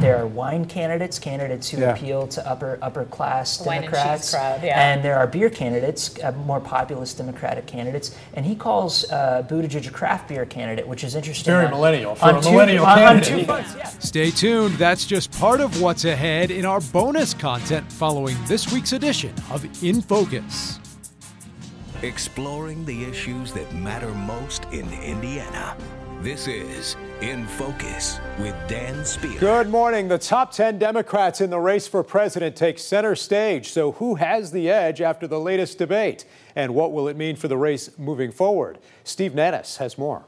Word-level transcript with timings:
there 0.00 0.16
are 0.18 0.26
wine 0.26 0.64
candidates, 0.64 1.18
candidates 1.18 1.68
who 1.68 1.78
Yeah. 1.80 1.90
appeal 1.92 2.26
to 2.28 2.46
upper 2.50 2.78
upper 2.82 3.04
class 3.04 3.58
The 3.58 3.64
wine 3.64 3.82
and 3.84 3.92
Democrats, 3.92 4.30
crowd, 4.32 4.62
yeah. 4.62 4.80
and 4.80 5.02
there 5.02 5.16
are 5.18 5.26
beer 5.26 5.50
candidates, 5.50 6.14
uh, 6.22 6.32
more 6.46 6.60
populist 6.60 7.18
Democratic 7.18 7.66
candidates, 7.66 8.14
and 8.34 8.44
he 8.46 8.54
calls 8.54 9.04
uh, 9.10 9.42
Buttigieg 9.48 9.86
a 9.86 9.90
craft 9.90 10.28
beer 10.28 10.44
candidate, 10.46 10.86
which 10.88 11.04
is 11.04 11.14
interesting. 11.14 11.52
Very 11.52 11.66
on- 11.66 11.70
millennial 11.70 12.14
for 12.14 12.30
a 12.36 12.40
two- 12.40 12.50
millennial 12.50 12.84
on- 12.86 12.98
on 12.98 13.04
candidate. 13.20 13.38
two 13.40 13.44
fronts, 13.44 13.74
yeah. 13.76 13.88
Stay 14.00 14.30
tuned. 14.30 14.74
That's 14.76 15.04
just 15.04 15.30
part 15.38 15.60
of 15.60 15.80
what's 15.80 16.04
ahead 16.04 16.50
in 16.50 16.64
our 16.64 16.80
bonus 16.80 17.34
content 17.34 17.90
following 17.92 18.36
this 18.46 18.72
week's 18.72 18.92
edition 18.92 19.32
of 19.50 19.64
In 19.84 20.00
Focus. 20.00 20.78
Exploring 22.02 22.84
the 22.86 23.04
issues 23.04 23.52
that 23.52 23.70
matter 23.74 24.08
most 24.08 24.64
in 24.72 24.90
Indiana. 25.02 25.76
This 26.20 26.48
is 26.48 26.96
In 27.22 27.46
Focus 27.46 28.20
with 28.38 28.54
Dan 28.68 29.06
Spear. 29.06 29.38
Good 29.40 29.70
morning. 29.70 30.08
The 30.08 30.18
top 30.18 30.52
10 30.52 30.78
Democrats 30.78 31.40
in 31.40 31.48
the 31.48 31.58
race 31.58 31.88
for 31.88 32.02
president 32.04 32.56
take 32.56 32.78
center 32.78 33.14
stage. 33.14 33.70
So, 33.70 33.92
who 33.92 34.16
has 34.16 34.52
the 34.52 34.68
edge 34.68 35.00
after 35.00 35.26
the 35.26 35.40
latest 35.40 35.78
debate? 35.78 36.26
And 36.54 36.74
what 36.74 36.92
will 36.92 37.08
it 37.08 37.16
mean 37.16 37.36
for 37.36 37.48
the 37.48 37.56
race 37.56 37.88
moving 37.98 38.32
forward? 38.32 38.78
Steve 39.02 39.32
Nannis 39.32 39.78
has 39.78 39.96
more. 39.96 40.26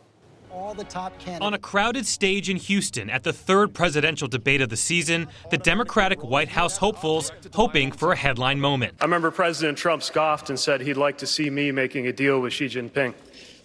all 0.51 0.73
the 0.73 0.85
top 0.85 1.19
candidates. 1.19 1.45
On 1.45 1.53
a 1.53 1.59
crowded 1.59 2.07
stage 2.07 2.49
in 2.49 2.57
Houston 2.57 3.11
at 3.11 3.23
the 3.23 3.33
third 3.33 3.75
presidential 3.75 4.29
debate 4.29 4.63
of 4.63 4.71
the 4.71 4.77
season, 4.79 5.29
the 5.51 5.59
Democratic 5.59 6.23
White 6.25 6.49
House 6.49 6.79
hopefuls 6.79 7.31
hoping 7.53 7.93
for 7.93 8.13
a 8.13 8.17
headline 8.17 8.61
moment. 8.61 8.95
I 9.01 9.05
remember 9.05 9.31
President 9.31 9.77
Trump 9.77 10.03
scoffed 10.03 10.49
and 10.49 10.59
said 10.59 10.81
he'd 10.81 10.97
like 10.97 11.19
to 11.19 11.27
see 11.27 11.51
me 11.51 11.71
making 11.71 12.07
a 12.07 12.13
deal 12.15 12.41
with 12.41 12.55
Xi 12.55 12.67
Jinping. 12.67 13.13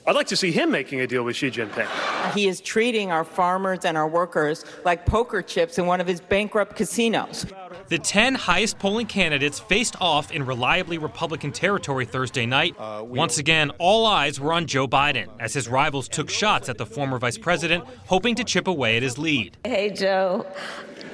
I'd 0.08 0.16
like 0.16 0.28
to 0.28 0.38
see 0.38 0.54
him 0.54 0.72
making 0.72 1.02
a 1.02 1.08
deal 1.08 1.24
with 1.24 1.36
Xi 1.36 1.52
Jinping. 1.52 2.34
He 2.34 2.48
is 2.48 2.62
treating 2.62 3.12
our 3.12 3.26
farmers 3.26 3.84
and 3.84 3.98
our 3.98 4.08
workers 4.08 4.64
like 4.86 5.06
poker 5.06 5.42
chips 5.42 5.78
in 5.78 5.86
one 5.86 6.00
of 6.00 6.08
his 6.08 6.22
bankrupt 6.22 6.78
casinos. 6.78 7.46
The 7.90 7.98
10 7.98 8.36
highest 8.36 8.80
polling 8.80 9.06
candidates 9.08 9.60
faced 9.60 9.96
off 10.02 10.32
in 10.34 10.46
reliably 10.46 10.98
Republican 10.98 11.54
territory 11.54 12.04
Thursday 12.06 12.46
night. 12.46 12.76
Once 13.06 13.38
again, 13.38 13.72
all 13.78 14.06
eyes 14.06 14.40
were 14.42 14.52
on 14.52 14.66
Joe 14.68 14.88
Biden 14.90 15.28
as 15.40 15.54
his 15.54 15.70
rivals 15.70 16.10
took 16.10 16.30
shots 16.30 16.68
at 16.68 16.78
the 16.78 16.86
former 16.86 17.18
vice 17.18 17.38
president, 17.38 17.86
hoping 18.08 18.36
to 18.36 18.44
chip 18.44 18.68
away 18.68 18.98
at 18.98 19.04
his 19.04 19.18
lead. 19.18 19.56
Hey, 19.64 19.90
Joe, 19.92 20.46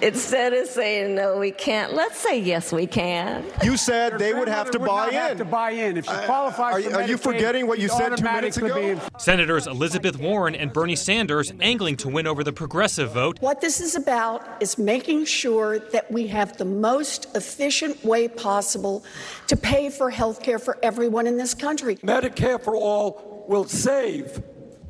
instead 0.02 0.54
of 0.54 0.68
saying 0.68 1.14
no, 1.14 1.38
we 1.38 1.52
can't, 1.52 1.94
let's 1.94 2.18
say 2.18 2.40
yes, 2.40 2.72
we 2.74 2.88
can. 2.88 3.46
You 3.64 3.78
said 3.78 4.18
they 4.18 4.34
would 4.34 4.48
have 4.48 4.72
to 4.72 4.80
buy 4.80 5.10
in. 5.10 5.14
Have 5.14 5.38
to 5.38 5.46
buy 5.46 5.72
in. 5.72 5.98
If 5.98 6.06
she 6.06 6.12
Uh, 6.12 6.26
qualifies 6.26 6.74
are 6.74 6.80
you- 6.80 6.92
are 6.96 7.04
you 7.04 7.18
forgetting 7.18 7.68
what 7.68 7.78
you 7.78 7.88
said 7.88 8.18
two 8.18 8.24
minutes 8.24 8.58
ago? 8.58 8.96
be 8.96 9.00
Senators 9.20 9.68
Elizabeth 9.68 10.18
Warren 10.20 10.56
and 10.56 10.74
Bernie 10.74 10.96
Sanders 10.96 11.54
angling 11.62 11.98
to 11.98 12.10
win 12.10 12.26
over 12.26 12.44
the 12.44 12.52
progressive 12.54 13.12
vote. 13.12 13.38
What 13.42 13.62
this 13.62 13.80
is 13.80 13.94
about 13.96 14.42
is 14.60 14.80
making 14.80 15.26
sure 15.26 15.78
that 15.92 16.12
we 16.12 16.28
have 16.28 16.58
the 16.58 16.63
most 16.66 17.36
efficient 17.36 18.04
way 18.04 18.28
possible 18.28 19.04
to 19.48 19.56
pay 19.56 19.90
for 19.90 20.10
health 20.10 20.42
care 20.42 20.60
for 20.60 20.78
everyone 20.84 21.28
in 21.28 21.38
this 21.38 21.54
country. 21.54 21.96
Medicare 21.98 22.62
for 22.62 22.76
all 22.76 23.46
will 23.48 23.66
save 23.66 24.42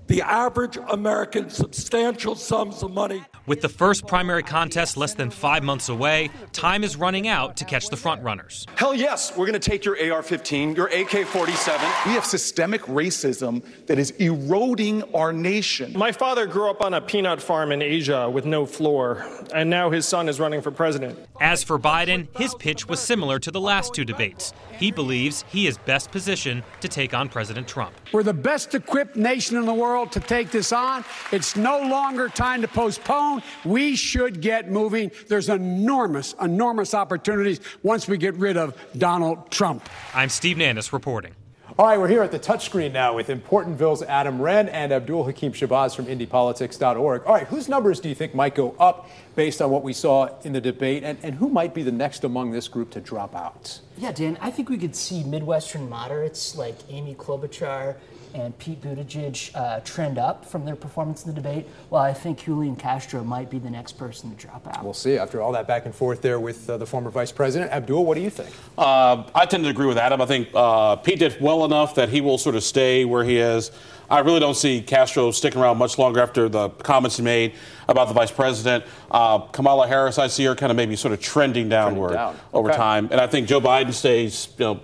the 0.08 0.22
average 0.22 0.78
American 0.90 1.50
substantial 1.50 2.36
sums 2.36 2.84
of 2.84 2.92
money. 2.92 3.24
With 3.46 3.62
the 3.62 3.70
first 3.70 4.08
primary 4.08 4.44
contest 4.44 4.96
less 4.96 5.14
than 5.14 5.30
five 5.30 5.64
months 5.64 5.90
away, 5.90 6.30
time 6.54 6.84
is 6.84 6.96
running 6.96 7.28
out 7.28 7.58
to 7.58 7.66
catch 7.66 7.90
the 7.90 7.96
frontrunners. 7.96 8.66
Hell 8.78 8.94
yes, 8.94 9.36
we're 9.36 9.46
going 9.46 9.60
to 9.60 9.70
take 9.70 9.84
your 9.84 10.14
AR 10.14 10.24
15, 10.24 10.76
your 10.76 10.88
AK 10.88 11.26
47. 11.28 11.82
We 12.06 12.14
have 12.14 12.26
systemic 12.26 12.82
racism 12.84 13.64
that 13.88 14.00
is 14.00 14.12
eroding 14.12 15.04
our 15.14 15.34
nation. 15.34 15.94
My 15.96 16.12
father 16.12 16.46
grew 16.48 16.70
up 16.70 16.82
on 16.82 16.94
a 16.94 17.02
peanut 17.02 17.42
farm 17.42 17.72
in 17.72 17.82
Asia 17.82 18.30
with 18.30 18.46
no 18.46 18.66
floor, 18.66 19.26
and 19.54 19.70
now 19.70 19.90
his 19.90 20.08
son 20.08 20.30
is 20.30 20.40
running 20.40 20.62
for 20.62 20.72
president. 20.72 21.20
As 21.42 21.64
for 21.64 21.78
Biden, 21.78 22.28
his 22.38 22.56
pitch 22.56 22.88
was 22.88 23.00
similar 23.00 23.40
to 23.40 23.52
the 23.52 23.60
last 23.60 23.94
two 23.94 24.06
debates. 24.06 24.54
He 24.78 24.92
believes 24.92 25.44
he 25.50 25.68
is 25.68 25.78
best 25.78 26.12
positioned 26.12 26.64
to 26.82 26.88
take 26.88 27.14
on 27.14 27.30
President 27.30 27.68
Trump. 27.68 27.94
We're 28.12 28.24
the 28.24 28.34
best 28.34 28.74
equipped 28.74 29.16
nation 29.16 29.58
in 29.58 29.66
the 29.66 29.74
world 29.74 29.93
to 29.94 30.20
take 30.20 30.52
this 30.52 30.72
on. 30.72 31.06
It's 31.32 31.56
no 31.56 31.82
longer 31.82 32.28
time 32.30 32.62
to 32.62 32.68
postpone. 32.68 33.44
We 33.64 33.96
should 33.96 34.42
get 34.42 34.70
moving. 34.70 35.12
There's 35.28 35.50
enormous, 35.50 36.34
enormous 36.42 36.94
opportunities 36.94 37.60
once 37.84 38.08
we 38.08 38.18
get 38.18 38.36
rid 38.36 38.58
of 38.58 38.76
Donald 38.98 39.52
Trump. 39.52 39.88
I'm 40.14 40.30
Steve 40.30 40.58
Nannis 40.58 40.92
reporting. 40.92 41.36
All 41.80 41.88
right, 41.88 42.00
we're 42.00 42.08
here 42.08 42.22
at 42.22 42.32
the 42.32 42.38
touchscreen 42.38 42.92
now 42.92 43.16
with 43.16 43.30
Importantville's 43.30 44.04
Adam 44.04 44.40
Wren 44.40 44.70
and 44.70 44.92
Abdul 44.92 45.24
Hakim 45.24 45.54
Shabazz 45.54 45.96
from 45.96 46.06
IndyPolitics.org. 46.06 47.24
All 47.24 47.34
right, 47.34 47.48
whose 47.48 47.68
numbers 47.68 48.00
do 48.00 48.10
you 48.10 48.14
think 48.14 48.36
might 48.36 48.54
go 48.54 48.76
up 48.78 49.10
based 49.36 49.60
on 49.60 49.72
what 49.72 49.82
we 49.82 49.92
saw 49.92 50.30
in 50.44 50.54
the 50.54 50.62
debate, 50.62 51.04
and, 51.04 51.18
and 51.24 51.34
who 51.34 51.50
might 51.50 51.74
be 51.74 51.82
the 51.82 51.92
next 51.92 52.24
among 52.26 52.52
this 52.52 52.68
group 52.68 52.92
to 52.92 53.02
drop 53.02 53.36
out? 53.36 53.80
Yeah, 53.98 54.12
Dan, 54.12 54.38
I 54.40 54.52
think 54.52 54.70
we 54.70 54.78
could 54.78 54.96
see 54.96 55.24
Midwestern 55.24 55.90
moderates 55.90 56.56
like 56.56 56.76
Amy 56.90 57.16
Klobuchar 57.16 57.96
and 58.34 58.58
Pete 58.58 58.82
Buttigieg 58.82 59.56
uh, 59.56 59.80
trend 59.82 60.18
up 60.18 60.46
from 60.46 60.66
their 60.66 60.76
performance 60.76 61.26
in 61.26 61.34
the 61.34 61.42
debate, 61.42 61.68
well, 61.90 62.02
I 62.02 62.14
think 62.14 62.44
Julian 62.44 62.76
Castro 62.76 63.24
might 63.24 63.50
be 63.50 63.60
the 63.60 63.70
next 63.70 63.94
person 63.94 64.30
to 64.36 64.36
drop 64.48 64.68
out. 64.68 64.84
We'll 64.84 64.94
see 64.94 65.18
after 65.18 65.42
all 65.42 65.52
that 65.52 65.68
back 65.68 65.86
and 65.86 65.94
forth 65.94 66.22
there 66.22 66.40
with 66.40 66.70
uh, 66.70 66.78
the 66.78 66.86
former 66.86 67.10
vice 67.10 67.32
president. 67.32 67.72
Abdul, 67.72 68.06
what 68.06 68.16
do 68.16 68.22
you 68.22 68.30
think? 68.30 68.50
Uh, 68.78 69.24
I 69.36 69.46
tend 69.46 69.64
to 69.64 69.70
agree 69.70 69.86
with 69.88 69.98
Adam. 69.98 70.22
I 70.22 70.26
think 70.26 70.50
uh, 70.54 70.96
Pete 70.98 71.20
did 71.20 71.40
well 71.40 71.66
enough 71.66 71.96
that 71.96 72.10
he 72.10 72.22
will 72.22 72.38
sort 72.38 72.56
of 72.56 72.64
stay 72.64 73.06
where 73.06 73.24
he 73.24 73.38
is. 73.38 73.72
I 74.10 74.20
really 74.20 74.40
don't 74.40 74.56
see 74.58 74.82
Castro 74.82 75.32
sticking 75.32 75.62
around 75.62 75.78
much 75.78 75.98
longer 75.98 76.20
after 76.20 76.48
the 76.50 76.70
comments 76.70 77.18
he 77.18 77.24
made 77.24 77.54
about 77.88 78.08
the 78.10 78.14
vice 78.14 78.32
president. 78.32 78.84
Uh, 79.10 79.40
Kamala 79.40 79.88
Harris, 79.88 80.20
I 80.20 80.28
see 80.28 80.44
her 80.46 80.56
kind 80.56 80.72
of 80.72 80.76
maybe 80.76 80.96
sort 80.96 81.14
of 81.14 81.22
trending 81.22 81.70
downward 81.70 82.14
down. 82.14 82.38
over 82.54 82.70
Okay. 82.70 82.78
time, 82.78 83.08
and 83.12 83.20
I 83.20 83.28
think 83.28 83.48
Joe 83.48 83.62
Biden 83.62 83.94
stays, 83.94 84.50
you 84.58 84.66
know, 84.66 84.80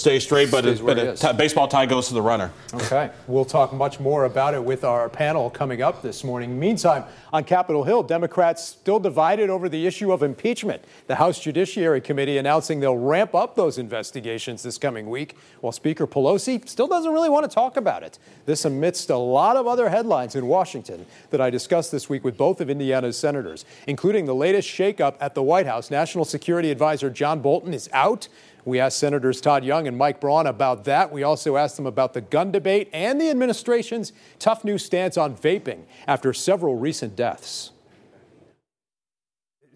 stays 0.00 0.24
straight, 0.24 0.50
but, 0.50 0.64
Stays 0.64 0.80
it, 0.80 0.86
but 0.86 0.98
he 0.98 1.28
a 1.28 1.34
baseball 1.34 1.68
tie 1.68 1.86
goes 1.86 2.08
to 2.08 2.14
the 2.14 2.22
runner. 2.22 2.50
Okay, 2.74 3.10
we'll 3.26 3.44
talk 3.44 3.72
much 3.72 4.00
more 4.00 4.24
about 4.24 4.54
it 4.54 4.64
with 4.64 4.82
our 4.82 5.08
panel 5.08 5.50
coming 5.50 5.82
up 5.82 6.02
this 6.02 6.24
morning. 6.24 6.58
Meantime, 6.58 7.04
on 7.32 7.44
Capitol 7.44 7.84
Hill, 7.84 8.02
Democrats 8.02 8.64
still 8.64 8.98
divided 8.98 9.50
over 9.50 9.68
the 9.68 9.86
issue 9.86 10.12
of 10.12 10.22
impeachment. 10.22 10.82
The 11.06 11.16
House 11.16 11.38
Judiciary 11.38 12.00
Committee 12.00 12.38
announcing 12.38 12.80
they'll 12.80 12.96
ramp 12.96 13.34
up 13.34 13.54
those 13.54 13.78
investigations 13.78 14.62
this 14.62 14.78
coming 14.78 15.08
week, 15.08 15.36
while 15.60 15.72
Speaker 15.72 16.06
Pelosi 16.06 16.66
still 16.68 16.88
doesn't 16.88 17.12
really 17.12 17.28
want 17.28 17.48
to 17.48 17.54
talk 17.54 17.76
about 17.76 18.02
it. 18.02 18.18
This 18.46 18.64
amidst 18.64 19.10
a 19.10 19.16
lot 19.16 19.56
of 19.56 19.66
other 19.66 19.90
headlines 19.90 20.34
in 20.34 20.46
Washington 20.46 21.06
that 21.30 21.40
I 21.40 21.50
discussed 21.50 21.92
this 21.92 22.08
week 22.08 22.24
with 22.24 22.36
both 22.36 22.60
of 22.60 22.70
Indiana's 22.70 23.18
senators, 23.18 23.64
including 23.86 24.24
the 24.24 24.34
latest 24.34 24.68
shakeup 24.68 25.16
at 25.20 25.34
the 25.34 25.42
White 25.42 25.66
House. 25.66 25.90
National 25.90 26.24
Security 26.24 26.70
Advisor 26.70 27.10
John 27.10 27.40
Bolton 27.40 27.74
is 27.74 27.88
out. 27.92 28.28
We 28.64 28.78
asked 28.78 28.98
Senators 28.98 29.40
Todd 29.40 29.64
Young 29.64 29.88
and 29.88 29.96
Mike 29.96 30.20
Braun 30.20 30.46
about 30.46 30.84
that. 30.84 31.12
We 31.12 31.22
also 31.22 31.56
asked 31.56 31.76
them 31.76 31.86
about 31.86 32.12
the 32.12 32.20
gun 32.20 32.52
debate 32.52 32.90
and 32.92 33.20
the 33.20 33.30
administration's 33.30 34.12
tough 34.38 34.64
new 34.64 34.78
stance 34.78 35.16
on 35.16 35.36
vaping 35.36 35.84
after 36.06 36.32
several 36.32 36.76
recent 36.76 37.16
deaths. 37.16 37.72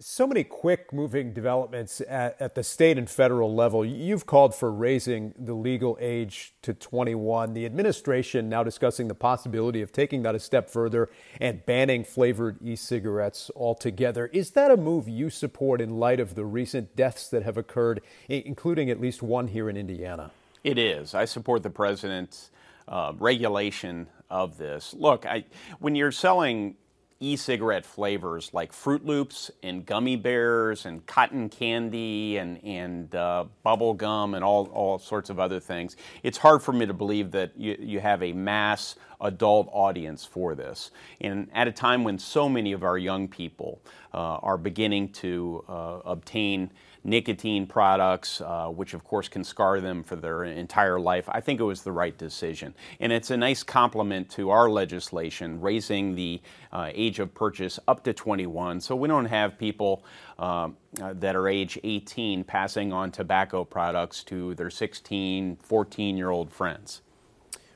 So 0.07 0.27
many 0.27 0.43
quick 0.43 0.93
moving 0.93 1.33
developments 1.33 1.99
at, 2.07 2.39
at 2.39 2.53
the 2.53 2.61
state 2.61 2.99
and 2.99 3.09
federal 3.09 3.55
level. 3.55 3.83
You've 3.83 4.27
called 4.27 4.53
for 4.53 4.71
raising 4.71 5.33
the 5.35 5.55
legal 5.55 5.97
age 5.99 6.53
to 6.61 6.75
21. 6.75 7.53
The 7.53 7.65
administration 7.65 8.47
now 8.47 8.61
discussing 8.61 9.07
the 9.07 9.15
possibility 9.15 9.81
of 9.81 9.91
taking 9.91 10.21
that 10.21 10.35
a 10.35 10.39
step 10.39 10.69
further 10.69 11.09
and 11.41 11.65
banning 11.65 12.03
flavored 12.03 12.59
e 12.61 12.75
cigarettes 12.75 13.49
altogether. 13.55 14.27
Is 14.27 14.51
that 14.51 14.69
a 14.69 14.77
move 14.77 15.09
you 15.09 15.31
support 15.31 15.81
in 15.81 15.97
light 15.97 16.19
of 16.19 16.35
the 16.35 16.45
recent 16.45 16.95
deaths 16.95 17.27
that 17.29 17.41
have 17.41 17.57
occurred, 17.57 18.01
including 18.29 18.91
at 18.91 19.01
least 19.01 19.23
one 19.23 19.47
here 19.47 19.71
in 19.71 19.75
Indiana? 19.75 20.29
It 20.63 20.77
is. 20.77 21.15
I 21.15 21.25
support 21.25 21.63
the 21.63 21.71
president's 21.71 22.51
uh, 22.87 23.13
regulation 23.17 24.05
of 24.29 24.59
this. 24.59 24.93
Look, 24.93 25.25
I, 25.25 25.45
when 25.79 25.95
you're 25.95 26.11
selling 26.11 26.75
e-cigarette 27.19 27.85
flavors 27.85 28.49
like 28.53 28.73
Fruit 28.73 29.05
Loops 29.05 29.49
and 29.63 29.85
gummy 29.85 30.15
bears 30.15 30.85
and 30.85 31.05
cotton 31.05 31.49
candy 31.49 32.37
and 32.37 32.63
and 32.63 33.13
uh, 33.15 33.45
bubble 33.63 33.93
gum 33.93 34.33
and 34.33 34.43
all 34.43 34.67
all 34.67 34.99
sorts 34.99 35.29
of 35.29 35.39
other 35.39 35.59
things, 35.59 35.95
it's 36.23 36.37
hard 36.37 36.61
for 36.61 36.73
me 36.73 36.85
to 36.85 36.93
believe 36.93 37.31
that 37.31 37.51
you, 37.57 37.77
you 37.79 37.99
have 37.99 38.21
a 38.21 38.33
mass 38.33 38.95
adult 39.21 39.69
audience 39.71 40.25
for 40.25 40.55
this. 40.55 40.91
And 41.21 41.49
at 41.53 41.67
a 41.67 41.71
time 41.71 42.03
when 42.03 42.19
so 42.19 42.49
many 42.49 42.73
of 42.73 42.83
our 42.83 42.97
young 42.97 43.27
people 43.27 43.81
uh, 44.13 44.37
are 44.37 44.57
beginning 44.57 45.09
to 45.13 45.63
uh, 45.67 45.99
obtain 46.05 46.71
nicotine 47.05 47.67
products, 47.67 48.41
uh, 48.41 48.67
which 48.67 48.93
of 48.93 49.03
course 49.03 49.29
can 49.29 49.43
scar 49.43 49.79
them 49.79 50.03
for 50.03 50.15
their 50.15 50.43
entire 50.43 50.99
life, 50.99 51.29
I 51.29 51.39
think 51.39 51.59
it 51.59 51.63
was 51.63 51.83
the 51.83 51.91
right 51.91 52.17
decision. 52.17 52.73
And 52.99 53.13
it's 53.13 53.29
a 53.29 53.37
nice 53.37 53.63
complement 53.63 54.29
to 54.31 54.49
our 54.49 54.69
legislation 54.69 55.61
raising 55.61 56.15
the 56.15 56.41
uh, 56.73 56.89
age 56.93 57.19
of 57.19 57.33
purchase 57.33 57.79
up 57.87 58.03
to 58.03 58.13
21 58.13 58.81
so 58.81 58.95
we 58.95 59.07
don't 59.07 59.25
have 59.25 59.57
people 59.57 60.03
um, 60.39 60.75
uh, 61.01 61.13
that 61.13 61.35
are 61.35 61.47
age 61.47 61.79
18 61.83 62.43
passing 62.43 62.91
on 62.91 63.11
tobacco 63.11 63.63
products 63.63 64.23
to 64.23 64.55
their 64.55 64.69
16, 64.69 65.57
14 65.61 66.17
year 66.17 66.31
old 66.31 66.51
friends. 66.51 67.01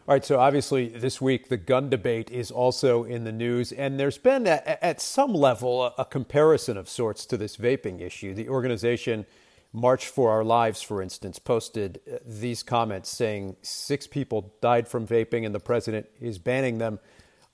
All 0.10 0.16
right, 0.16 0.26
so 0.26 0.40
obviously 0.40 0.88
this 0.88 1.22
week 1.22 1.50
the 1.50 1.58
gun 1.58 1.88
debate 1.92 2.32
is 2.32 2.50
also 2.50 3.04
in 3.04 3.26
the 3.26 3.32
news, 3.32 3.72
and 3.72 4.00
there's 4.00 4.18
been 4.18 4.48
at, 4.48 4.66
at 4.82 5.00
some 5.00 5.36
level 5.36 5.84
a, 5.84 5.94
a, 6.00 6.06
comparison 6.06 6.78
of 6.78 6.90
sorts 6.90 7.28
to 7.28 7.38
this 7.38 7.58
vaping 7.58 8.02
issue. 8.02 8.34
The 8.34 8.50
organization 8.50 9.28
March 9.72 10.08
for 10.08 10.32
Our 10.32 10.44
Lives, 10.44 10.82
for 10.82 11.04
instance, 11.04 11.38
posted 11.38 12.00
uh, 12.12 12.18
these 12.26 12.64
comments 12.64 13.12
saying 13.12 13.58
six 13.62 14.08
people 14.08 14.52
died 14.62 14.88
from 14.88 15.06
vaping, 15.06 15.46
and 15.46 15.54
the 15.54 15.60
president 15.60 16.08
is 16.20 16.40
banning 16.40 16.80
them. 16.80 17.00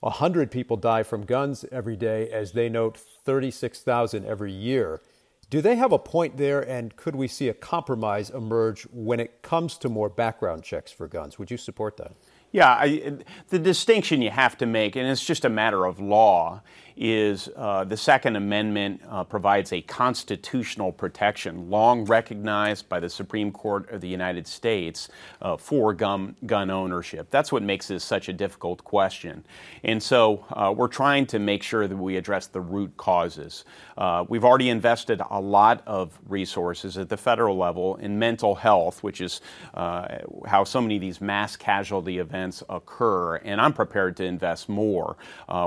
100 0.00 0.50
people 0.50 0.78
die 0.78 1.02
from 1.02 1.26
guns 1.26 1.66
every 1.70 1.96
day, 1.96 2.30
as 2.30 2.52
they 2.52 2.70
note 2.70 2.96
36,000 2.96 4.24
every 4.24 4.50
year. 4.50 5.02
Do 5.50 5.60
they 5.60 5.76
have 5.76 5.92
a 5.92 5.98
point 5.98 6.38
there, 6.38 6.60
and 6.60 6.96
could 6.96 7.14
we 7.14 7.28
see 7.28 7.48
a 7.48 7.54
compromise 7.54 8.30
emerge 8.30 8.84
when 8.92 9.20
it 9.20 9.42
comes 9.42 9.76
to 9.78 9.90
more 9.90 10.08
background 10.08 10.64
checks 10.64 10.90
for 10.90 11.06
guns? 11.06 11.38
Would 11.38 11.50
you 11.50 11.56
support 11.56 11.98
that? 11.98 12.12
Yeah, 12.56 12.70
I, 12.70 13.12
the 13.50 13.58
distinction 13.58 14.22
you 14.22 14.30
have 14.30 14.56
to 14.56 14.64
make, 14.64 14.96
and 14.96 15.06
it's 15.06 15.22
just 15.22 15.44
a 15.44 15.50
matter 15.50 15.84
of 15.84 16.00
law, 16.00 16.62
is 16.96 17.50
uh, 17.56 17.84
the 17.84 17.96
Second 17.96 18.36
Amendment 18.36 19.02
uh, 19.10 19.22
provides 19.22 19.72
a 19.72 19.82
constitutional 19.82 20.90
protection, 20.90 21.68
long 21.68 22.06
recognized 22.06 22.88
by 22.88 22.98
the 23.00 23.10
Supreme 23.10 23.52
Court 23.52 23.90
of 23.90 24.00
the 24.00 24.08
United 24.08 24.46
States, 24.46 25.10
uh, 25.42 25.58
for 25.58 25.92
gun, 25.92 26.34
gun 26.46 26.70
ownership. 26.70 27.30
That's 27.30 27.52
what 27.52 27.62
makes 27.62 27.88
this 27.88 28.02
such 28.02 28.30
a 28.30 28.32
difficult 28.32 28.82
question. 28.82 29.44
And 29.84 30.02
so 30.02 30.46
uh, 30.50 30.72
we're 30.74 30.88
trying 30.88 31.26
to 31.26 31.38
make 31.38 31.62
sure 31.62 31.86
that 31.86 31.96
we 31.96 32.16
address 32.16 32.46
the 32.46 32.62
root 32.62 32.96
causes. 32.96 33.66
Uh, 33.98 34.24
we've 34.26 34.44
already 34.44 34.70
invested 34.70 35.20
a 35.30 35.40
lot 35.40 35.82
of 35.86 36.18
resources 36.26 36.96
at 36.96 37.10
the 37.10 37.16
federal 37.18 37.58
level 37.58 37.96
in 37.96 38.18
mental 38.18 38.54
health, 38.54 39.02
which 39.02 39.20
is 39.20 39.42
uh, 39.74 40.18
how 40.46 40.64
so 40.64 40.80
many 40.80 40.94
of 40.96 41.02
these 41.02 41.20
mass 41.20 41.56
casualty 41.56 42.18
events 42.18 42.45
occur, 42.68 43.36
and 43.36 43.60
I'm 43.60 43.72
prepared 43.72 44.16
to 44.18 44.24
invest 44.24 44.68
more. 44.68 45.16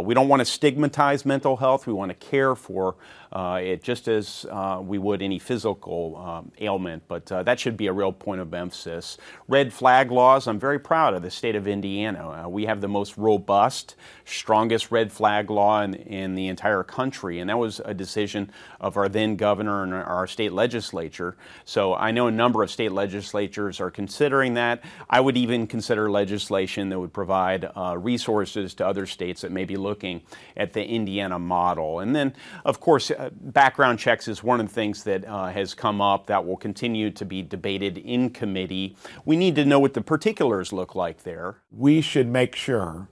we 0.02 0.14
don't 0.14 0.28
want 0.28 0.40
to 0.42 0.46
stigmatize 0.46 1.26
mental 1.26 1.58
health. 1.58 1.88
We 1.88 1.94
want 1.94 2.10
to 2.10 2.28
care 2.28 2.56
for 2.56 2.96
uh, 3.32 3.60
it 3.62 3.84
just 3.84 4.08
as 4.08 4.46
uh, 4.50 4.82
we 4.84 4.98
would 4.98 5.22
any 5.22 5.38
physical 5.38 6.18
um, 6.18 6.52
ailment, 6.60 7.04
but 7.08 7.32
uh, 7.32 7.44
that 7.44 7.60
should 7.60 7.78
be 7.78 7.88
a 7.88 7.94
real 7.94 8.12
point 8.12 8.42
of 8.42 8.54
emphasis. 8.54 9.18
Red 9.48 9.72
flag 9.72 10.12
laws, 10.12 10.48
I'm 10.48 10.60
very 10.60 10.80
proud 10.80 11.14
of 11.14 11.22
the 11.22 11.30
state 11.30 11.56
of 11.56 11.68
Indiana. 11.68 12.46
Uh, 12.46 12.50
we 12.50 12.66
have 12.66 12.82
the 12.82 12.88
most 12.88 13.18
robust, 13.18 13.96
strongest 14.26 14.92
red 14.92 15.12
flag 15.12 15.52
law 15.52 15.82
in, 15.82 15.94
in 15.94 16.36
the 16.36 16.48
entire 16.48 16.84
country, 16.84 17.40
and 17.40 17.50
that 17.50 17.60
was 17.60 17.80
a 17.86 17.94
decision 17.94 18.52
of 18.80 18.98
our 18.98 19.08
then 19.08 19.36
governor 19.36 19.84
and 19.84 19.94
our 19.94 20.26
state 20.26 20.52
legislature. 20.52 21.36
So 21.66 21.94
I 21.94 22.12
know 22.12 22.28
a 22.28 22.32
number 22.32 22.64
of 22.64 22.72
state 22.72 22.92
legislatures 22.92 23.80
are 23.80 23.92
considering 23.92 24.56
that. 24.56 24.84
I 25.08 25.20
would 25.20 25.38
even 25.38 25.68
consider 25.68 26.10
legislation 26.10 26.69
that 26.90 27.00
would 27.00 27.14
provide 27.14 27.70
uh, 27.76 27.98
resources 27.98 28.74
to 28.76 28.86
other 28.86 29.06
states 29.06 29.42
that 29.42 29.52
may 29.52 29.66
be 29.66 29.76
looking 29.76 30.22
at 30.56 30.74
the 30.74 30.86
Indiana 30.86 31.40
model. 31.40 32.00
And 32.00 32.16
then, 32.16 32.34
of 32.64 32.80
course, 32.80 33.10
uh, 33.12 33.30
background 33.34 34.00
checks 34.00 34.28
is 34.28 34.44
one 34.44 34.60
of 34.60 34.68
the 34.68 34.74
things 34.74 35.04
that 35.04 35.26
uh, 35.26 35.48
has 35.48 35.74
come 35.74 36.02
up 36.02 36.28
that 36.28 36.46
will 36.46 36.58
continue 36.58 37.10
to 37.12 37.26
be 37.26 37.42
debated 37.42 37.98
in 37.98 38.30
committee. 38.30 38.96
We 39.26 39.36
need 39.36 39.56
to 39.56 39.66
know 39.66 39.80
what 39.80 39.94
the 39.94 40.02
particulars 40.02 40.72
look 40.72 40.96
like 40.96 41.24
there. 41.24 41.58
We 41.72 42.02
should 42.02 42.28
make 42.28 42.56
sure, 42.56 43.10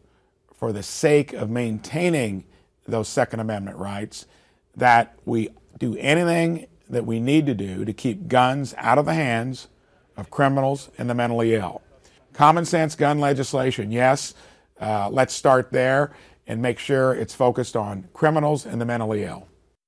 for 0.54 0.72
the 0.72 0.84
sake 0.84 1.34
of 1.34 1.50
maintaining 1.50 2.46
those 2.88 3.08
Second 3.08 3.40
Amendment 3.40 3.78
rights, 3.78 4.28
that 4.76 5.18
we 5.26 5.50
do 5.78 5.98
anything 5.98 6.68
that 6.90 7.06
we 7.06 7.20
need 7.20 7.46
to 7.48 7.54
do 7.54 7.84
to 7.84 7.94
keep 7.94 8.28
guns 8.28 8.74
out 8.78 8.98
of 8.98 9.06
the 9.06 9.14
hands 9.14 9.68
of 10.16 10.30
criminals 10.30 10.90
and 10.98 11.10
the 11.10 11.14
mentally 11.14 11.54
ill. 11.54 11.82
Common 12.38 12.66
sense 12.66 12.94
gun 12.94 13.20
legislation, 13.20 13.92
yes, 13.92 14.36
uh, 14.80 15.10
let's 15.10 15.34
start 15.34 15.72
there 15.72 16.12
and 16.46 16.62
make 16.62 16.78
sure 16.78 17.16
it's 17.16 17.34
focused 17.34 17.76
on 17.76 18.08
criminals 18.14 18.64
and 18.64 18.80
the 18.80 18.86
mentally 18.86 19.24
ill. 19.24 19.48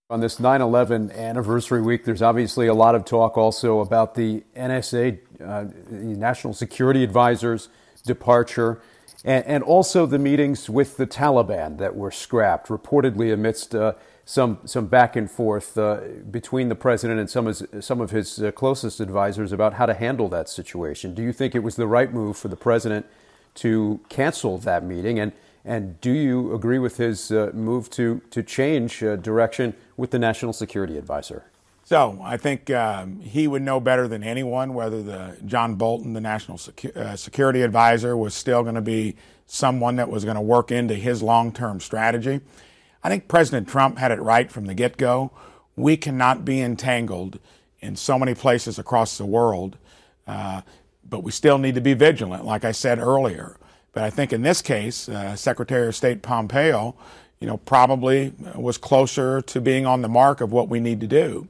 On 0.09 0.19
this 0.19 0.39
9 0.39 0.59
11 0.59 1.11
anniversary 1.11 1.79
week, 1.79 2.05
there's 2.05 2.23
obviously 2.23 2.65
a 2.65 2.73
lot 2.73 2.95
of 2.95 3.05
talk 3.05 3.37
also 3.37 3.81
about 3.81 4.15
the 4.15 4.43
NSA, 4.57 5.19
uh, 5.45 5.65
National 5.91 6.55
Security 6.55 7.03
Advisor's 7.03 7.69
departure, 8.03 8.81
and, 9.23 9.45
and, 9.45 9.63
also 9.63 10.07
the 10.07 10.17
meetings 10.17 10.71
with 10.71 10.97
the 10.97 11.05
Taliban 11.05 11.77
that 11.77 11.95
were 11.95 12.09
scrapped, 12.09 12.69
reportedly 12.69 13.31
amidst 13.31 13.75
uh, 13.75 13.93
some, 14.29 14.59
some 14.63 14.85
back 14.85 15.15
and 15.15 15.29
forth 15.29 15.75
uh, 15.75 16.01
between 16.29 16.69
the 16.69 16.75
president 16.75 17.19
and 17.19 17.27
some 17.27 17.47
of 17.47 17.57
his, 17.57 17.83
some 17.83 17.99
of 17.99 18.11
his 18.11 18.39
uh, 18.39 18.51
closest 18.51 18.99
advisors 18.99 19.51
about 19.51 19.73
how 19.73 19.87
to 19.87 19.93
handle 19.95 20.29
that 20.29 20.47
situation. 20.47 21.15
Do 21.15 21.23
you 21.23 21.33
think 21.33 21.55
it 21.55 21.63
was 21.63 21.75
the 21.75 21.87
right 21.87 22.13
move 22.13 22.37
for 22.37 22.47
the 22.47 22.55
president 22.55 23.07
to 23.55 23.99
cancel 24.07 24.59
that 24.59 24.83
meeting? 24.83 25.17
And 25.17 25.31
and 25.65 25.99
do 25.99 26.11
you 26.11 26.53
agree 26.53 26.77
with 26.77 26.97
his 26.97 27.31
uh, 27.31 27.49
move 27.55 27.89
to, 27.91 28.21
to 28.29 28.43
change 28.43 29.03
uh, 29.03 29.15
direction 29.15 29.73
with 29.97 30.11
the 30.11 30.19
National 30.19 30.53
Security 30.53 30.97
Advisor? 30.97 31.43
So 31.83 32.19
I 32.23 32.37
think 32.37 32.69
um, 32.69 33.19
he 33.21 33.47
would 33.47 33.63
know 33.63 33.79
better 33.79 34.07
than 34.07 34.23
anyone 34.23 34.75
whether 34.75 35.01
the 35.01 35.37
John 35.47 35.73
Bolton, 35.73 36.13
the 36.13 36.21
National 36.21 36.57
Secu- 36.57 36.95
uh, 36.95 37.15
Security 37.15 37.63
Advisor, 37.63 38.15
was 38.15 38.35
still 38.35 38.61
going 38.61 38.75
to 38.75 38.81
be 38.81 39.15
someone 39.47 39.95
that 39.95 40.09
was 40.09 40.23
going 40.23 40.35
to 40.35 40.41
work 40.41 40.71
into 40.71 40.93
his 40.93 41.23
long-term 41.23 41.79
strategy. 41.79 42.41
I 43.03 43.09
think 43.09 43.27
President 43.27 43.67
Trump 43.67 43.97
had 43.97 44.11
it 44.11 44.21
right 44.21 44.51
from 44.51 44.65
the 44.65 44.73
get-go. 44.73 45.31
We 45.75 45.97
cannot 45.97 46.43
be 46.43 46.61
entangled 46.61 47.39
in 47.79 47.95
so 47.95 48.19
many 48.19 48.33
places 48.33 48.77
across 48.77 49.17
the 49.17 49.25
world, 49.25 49.77
uh, 50.27 50.61
but 51.07 51.23
we 51.23 51.31
still 51.31 51.57
need 51.57 51.75
to 51.75 51.81
be 51.81 51.93
vigilant, 51.93 52.45
like 52.45 52.65
I 52.65 52.73
said 52.73 52.99
earlier. 52.99 53.57
But 53.93 54.03
I 54.03 54.09
think 54.09 54.33
in 54.33 54.41
this 54.41 54.61
case, 54.61 55.07
uh, 55.07 55.35
Secretary 55.35 55.87
of 55.87 55.95
State 55.95 56.21
Pompeo, 56.21 56.95
you 57.39 57.47
know, 57.47 57.57
probably 57.57 58.33
was 58.53 58.77
closer 58.77 59.41
to 59.41 59.61
being 59.61 59.85
on 59.85 60.01
the 60.01 60.09
mark 60.09 60.41
of 60.41 60.51
what 60.51 60.67
we 60.67 60.79
need 60.79 60.99
to 60.99 61.07
do. 61.07 61.47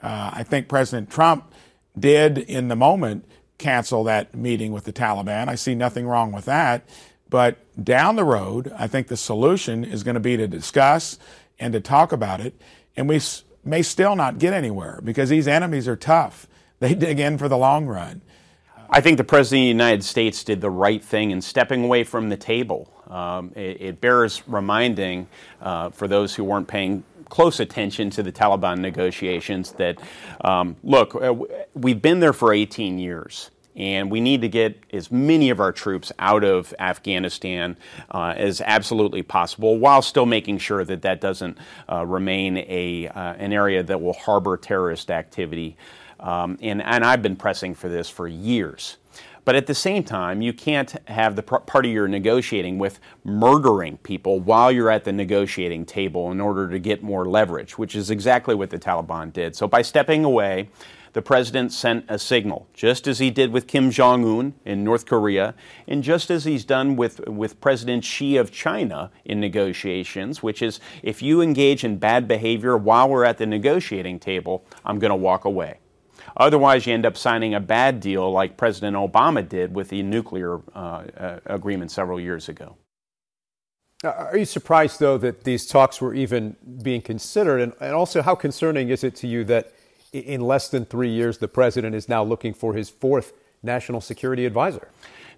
Uh, 0.00 0.30
I 0.32 0.42
think 0.44 0.68
President 0.68 1.10
Trump 1.10 1.52
did, 1.98 2.38
in 2.38 2.68
the 2.68 2.76
moment, 2.76 3.24
cancel 3.58 4.04
that 4.04 4.34
meeting 4.34 4.72
with 4.72 4.84
the 4.84 4.92
Taliban. 4.92 5.48
I 5.48 5.56
see 5.56 5.74
nothing 5.74 6.06
wrong 6.06 6.32
with 6.32 6.44
that. 6.44 6.84
But 7.34 7.58
down 7.82 8.14
the 8.14 8.22
road, 8.22 8.72
I 8.78 8.86
think 8.86 9.08
the 9.08 9.16
solution 9.16 9.82
is 9.82 10.04
going 10.04 10.14
to 10.14 10.20
be 10.20 10.36
to 10.36 10.46
discuss 10.46 11.18
and 11.58 11.72
to 11.72 11.80
talk 11.80 12.12
about 12.12 12.38
it. 12.38 12.54
And 12.96 13.08
we 13.08 13.20
may 13.64 13.82
still 13.82 14.14
not 14.14 14.38
get 14.38 14.54
anywhere 14.54 15.00
because 15.02 15.30
these 15.30 15.48
enemies 15.48 15.88
are 15.88 15.96
tough. 15.96 16.46
They 16.78 16.94
dig 16.94 17.18
in 17.18 17.36
for 17.36 17.48
the 17.48 17.56
long 17.56 17.86
run. 17.86 18.22
I 18.88 19.00
think 19.00 19.18
the 19.18 19.24
President 19.24 19.62
of 19.62 19.64
the 19.64 19.68
United 19.68 20.04
States 20.04 20.44
did 20.44 20.60
the 20.60 20.70
right 20.70 21.02
thing 21.02 21.32
in 21.32 21.42
stepping 21.42 21.82
away 21.82 22.04
from 22.04 22.28
the 22.28 22.36
table. 22.36 22.88
Um, 23.08 23.50
it, 23.56 23.80
it, 23.80 24.00
bears 24.00 24.44
reminding 24.46 25.26
uh, 25.60 25.90
for 25.90 26.06
those 26.06 26.36
who 26.36 26.44
weren't 26.44 26.68
paying 26.68 27.02
close 27.30 27.58
attention 27.58 28.10
to 28.10 28.22
the 28.22 28.30
Taliban 28.30 28.78
negotiations 28.78 29.72
that, 29.72 29.98
um, 30.42 30.76
look, 30.84 31.16
uh, 31.16 31.34
we've 31.74 32.00
been 32.00 32.20
there 32.20 32.32
for 32.32 32.52
18 32.52 33.00
years. 33.00 33.50
And 33.76 34.10
we 34.10 34.20
need 34.20 34.40
to 34.42 34.48
get 34.48 34.78
as 34.92 35.10
many 35.10 35.50
of 35.50 35.58
our 35.58 35.72
troops 35.72 36.12
out 36.18 36.44
of 36.44 36.72
Afghanistan 36.78 37.76
uh, 38.10 38.34
as 38.36 38.60
absolutely 38.60 39.22
possible, 39.22 39.78
while 39.78 40.00
still 40.00 40.26
making 40.26 40.58
sure 40.58 40.84
that 40.84 41.02
that 41.02 41.20
doesn't 41.20 41.58
uh, 41.90 42.06
remain 42.06 42.58
a 42.58 43.08
uh, 43.08 43.34
an 43.34 43.52
area 43.52 43.82
that 43.82 44.00
will 44.00 44.12
harbor 44.12 44.56
terrorist 44.56 45.10
activity. 45.10 45.76
Um, 46.20 46.56
and, 46.62 46.80
and 46.82 47.04
I've 47.04 47.22
been 47.22 47.36
pressing 47.36 47.74
for 47.74 47.88
this 47.88 48.08
for 48.08 48.28
years. 48.28 48.96
But 49.44 49.56
at 49.56 49.66
the 49.66 49.74
same 49.74 50.04
time, 50.04 50.40
you 50.40 50.54
can't 50.54 50.94
have 51.06 51.36
the 51.36 51.42
party 51.42 51.90
you're 51.90 52.08
negotiating 52.08 52.78
with 52.78 52.98
murdering 53.24 53.98
people 53.98 54.40
while 54.40 54.72
you're 54.72 54.90
at 54.90 55.04
the 55.04 55.12
negotiating 55.12 55.84
table 55.84 56.30
in 56.32 56.40
order 56.40 56.68
to 56.70 56.78
get 56.78 57.02
more 57.02 57.26
leverage, 57.26 57.76
which 57.76 57.94
is 57.94 58.10
exactly 58.10 58.54
what 58.54 58.70
the 58.70 58.78
Taliban 58.78 59.32
did. 59.32 59.54
So 59.54 59.68
by 59.68 59.82
stepping 59.82 60.24
away, 60.24 60.70
the 61.14 61.22
president 61.22 61.72
sent 61.72 62.04
a 62.08 62.18
signal, 62.18 62.66
just 62.74 63.06
as 63.06 63.20
he 63.20 63.30
did 63.30 63.52
with 63.52 63.66
Kim 63.66 63.90
Jong 63.90 64.24
un 64.24 64.54
in 64.64 64.84
North 64.84 65.06
Korea, 65.06 65.54
and 65.88 66.02
just 66.02 66.28
as 66.28 66.44
he's 66.44 66.64
done 66.64 66.96
with, 66.96 67.20
with 67.28 67.60
President 67.60 68.04
Xi 68.04 68.36
of 68.36 68.50
China 68.50 69.10
in 69.24 69.40
negotiations, 69.40 70.42
which 70.42 70.60
is 70.60 70.80
if 71.02 71.22
you 71.22 71.40
engage 71.40 71.84
in 71.84 71.98
bad 71.98 72.26
behavior 72.26 72.76
while 72.76 73.08
we're 73.08 73.24
at 73.24 73.38
the 73.38 73.46
negotiating 73.46 74.18
table, 74.18 74.66
I'm 74.84 74.98
going 74.98 75.10
to 75.10 75.16
walk 75.16 75.44
away. 75.44 75.78
Otherwise, 76.36 76.84
you 76.84 76.92
end 76.92 77.06
up 77.06 77.16
signing 77.16 77.54
a 77.54 77.60
bad 77.60 78.00
deal 78.00 78.30
like 78.32 78.56
President 78.56 78.96
Obama 78.96 79.48
did 79.48 79.72
with 79.72 79.90
the 79.90 80.02
nuclear 80.02 80.60
uh, 80.74 81.04
uh, 81.16 81.38
agreement 81.46 81.92
several 81.92 82.18
years 82.18 82.48
ago. 82.48 82.76
Are 84.02 84.36
you 84.36 84.44
surprised, 84.44 84.98
though, 84.98 85.16
that 85.18 85.44
these 85.44 85.64
talks 85.66 86.00
were 86.00 86.12
even 86.12 86.56
being 86.82 87.00
considered? 87.00 87.60
And, 87.60 87.72
and 87.80 87.94
also, 87.94 88.20
how 88.20 88.34
concerning 88.34 88.88
is 88.88 89.04
it 89.04 89.14
to 89.16 89.28
you 89.28 89.44
that 89.44 89.72
in 90.14 90.40
less 90.40 90.68
than 90.68 90.84
three 90.84 91.10
years, 91.10 91.38
the 91.38 91.48
president 91.48 91.94
is 91.94 92.08
now 92.08 92.22
looking 92.22 92.54
for 92.54 92.74
his 92.74 92.88
fourth 92.88 93.32
national 93.62 94.00
security 94.00 94.46
advisor? 94.46 94.88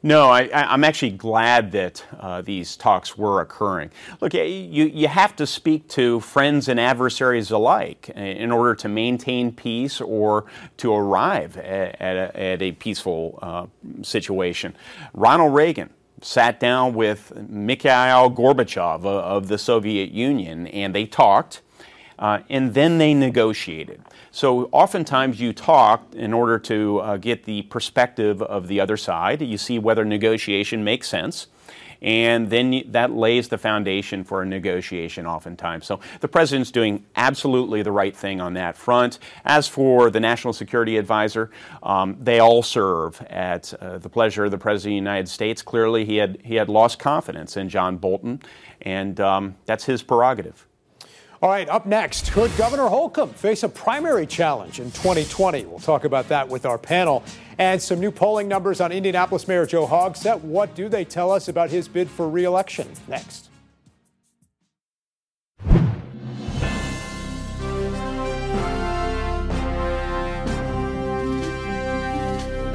No, 0.03 0.29
I, 0.29 0.49
am 0.53 0.85
actually 0.85 1.13
glad 1.13 1.73
that 1.73 2.05
uh, 2.21 2.43
these 2.43 2.77
talks 2.77 3.17
were 3.17 3.41
occurring. 3.41 3.91
Look, 4.21 4.35
you, 4.35 4.41
you 4.43 5.09
have 5.09 5.35
to 5.37 5.47
speak 5.47 5.89
to 5.89 6.21
friends 6.21 6.69
and 6.69 6.79
adversaries 6.79 7.51
alike 7.51 8.11
in 8.11 8.53
order 8.53 8.75
to 8.77 8.89
maintain 8.89 9.53
peace 9.53 10.01
or 10.01 10.45
to 10.77 10.95
arrive 10.95 11.57
at, 11.57 12.01
at, 12.01 12.17
a, 12.17 12.41
at 12.41 12.63
a, 12.63 12.73
peaceful 12.73 13.39
uh, 13.41 13.67
situation. 14.03 14.77
Ronald 15.15 15.55
Reagan 15.55 15.91
sat 16.21 16.61
down 16.61 16.95
with 16.95 17.33
Mikhail 17.49 18.31
Gorbachev 18.31 18.97
of, 18.97 19.07
of 19.07 19.49
the 19.49 19.59
Soviet 19.59 20.11
Union 20.11 20.67
and 20.69 20.95
they 20.95 21.07
talked. 21.07 21.63
Uh, 22.19 22.41
and 22.49 22.75
then 22.75 22.99
they 22.99 23.13
negotiated. 23.13 24.03
So 24.31 24.65
oftentimes 24.73 25.41
you 25.41 25.53
talk 25.53 26.15
in 26.15 26.33
order 26.33 26.59
to 26.61 26.99
uh, 26.99 27.17
get 27.19 27.45
the 27.45 27.63
perspective 27.63 28.41
of 28.43 28.69
the 28.69 28.81
other 28.81 28.97
side. 28.97 29.43
You 29.43 29.59
see 29.59 29.79
whether 29.79 30.05
negotiation 30.05 30.83
makes 30.83 31.09
sense 31.09 31.49
and 32.03 32.51
then 32.51 32.83
that 32.89 33.13
lays 33.13 33.49
the 33.49 33.59
foundation 33.59 34.25
for 34.25 34.43
a 34.43 34.47
negotiation 34.47 35.27
oftentimes. 35.27 35.87
So 35.87 36.01
the 36.21 36.29
president's 36.29 36.71
doing 36.71 37.05
absolutely 37.17 37.83
the 37.83 37.93
right 37.93 38.17
thing 38.17 38.41
on 38.41 38.55
that 38.55 38.77
front. 38.77 39.19
As 39.45 39.69
for 39.69 40.11
the 40.11 40.21
National 40.21 40.53
Security 40.53 40.97
Advisor, 40.99 41.51
um, 41.83 42.17
they 42.21 42.39
all 42.39 42.63
serve 42.63 43.21
at 43.23 43.73
uh, 43.75 43.99
the 43.99 44.09
pleasure 44.09 44.45
of 44.45 44.51
the 44.51 44.59
President 44.59 44.93
of 44.93 44.93
the 44.93 45.11
United 45.11 45.29
States. 45.29 45.63
Clearly, 45.63 46.05
he 46.05 46.17
had, 46.17 46.39
he 46.45 46.55
had 46.55 46.69
lost 46.69 46.99
confidence 46.99 47.57
in 47.57 47.69
John 47.69 47.97
Bolton, 47.97 48.43
and 48.83 49.19
um, 49.21 49.57
that's 49.65 49.85
his 49.85 50.03
prerogative. 50.03 50.66
All 51.47 51.53
right, 51.53 51.69
up 51.69 51.87
next, 51.87 52.33
could 52.33 52.51
Governor 52.57 52.89
Holcomb 52.89 53.31
face 53.31 53.63
a 53.63 53.69
primary 53.69 54.27
challenge 54.27 54.81
in 54.81 54.91
2020? 54.91 55.65
We'll 55.67 55.79
talk 55.79 56.03
about 56.03 56.27
that 56.29 56.49
with 56.49 56.67
our 56.67 56.77
panel. 56.77 57.23
And 57.59 57.81
some 57.81 58.01
new 58.01 58.11
polling 58.11 58.49
numbers 58.49 58.81
on 58.81 58.91
Indianapolis 58.91 59.47
Mayor 59.47 59.65
Joe 59.65 59.87
Hogsett. 59.87 60.41
What 60.41 60.75
do 60.75 60.89
they 60.89 61.05
tell 61.05 61.31
us 61.31 61.47
about 61.47 61.71
his 61.71 61.87
bid 61.87 62.11
for 62.11 62.29
reelection? 62.29 62.89
Next. 63.07 63.46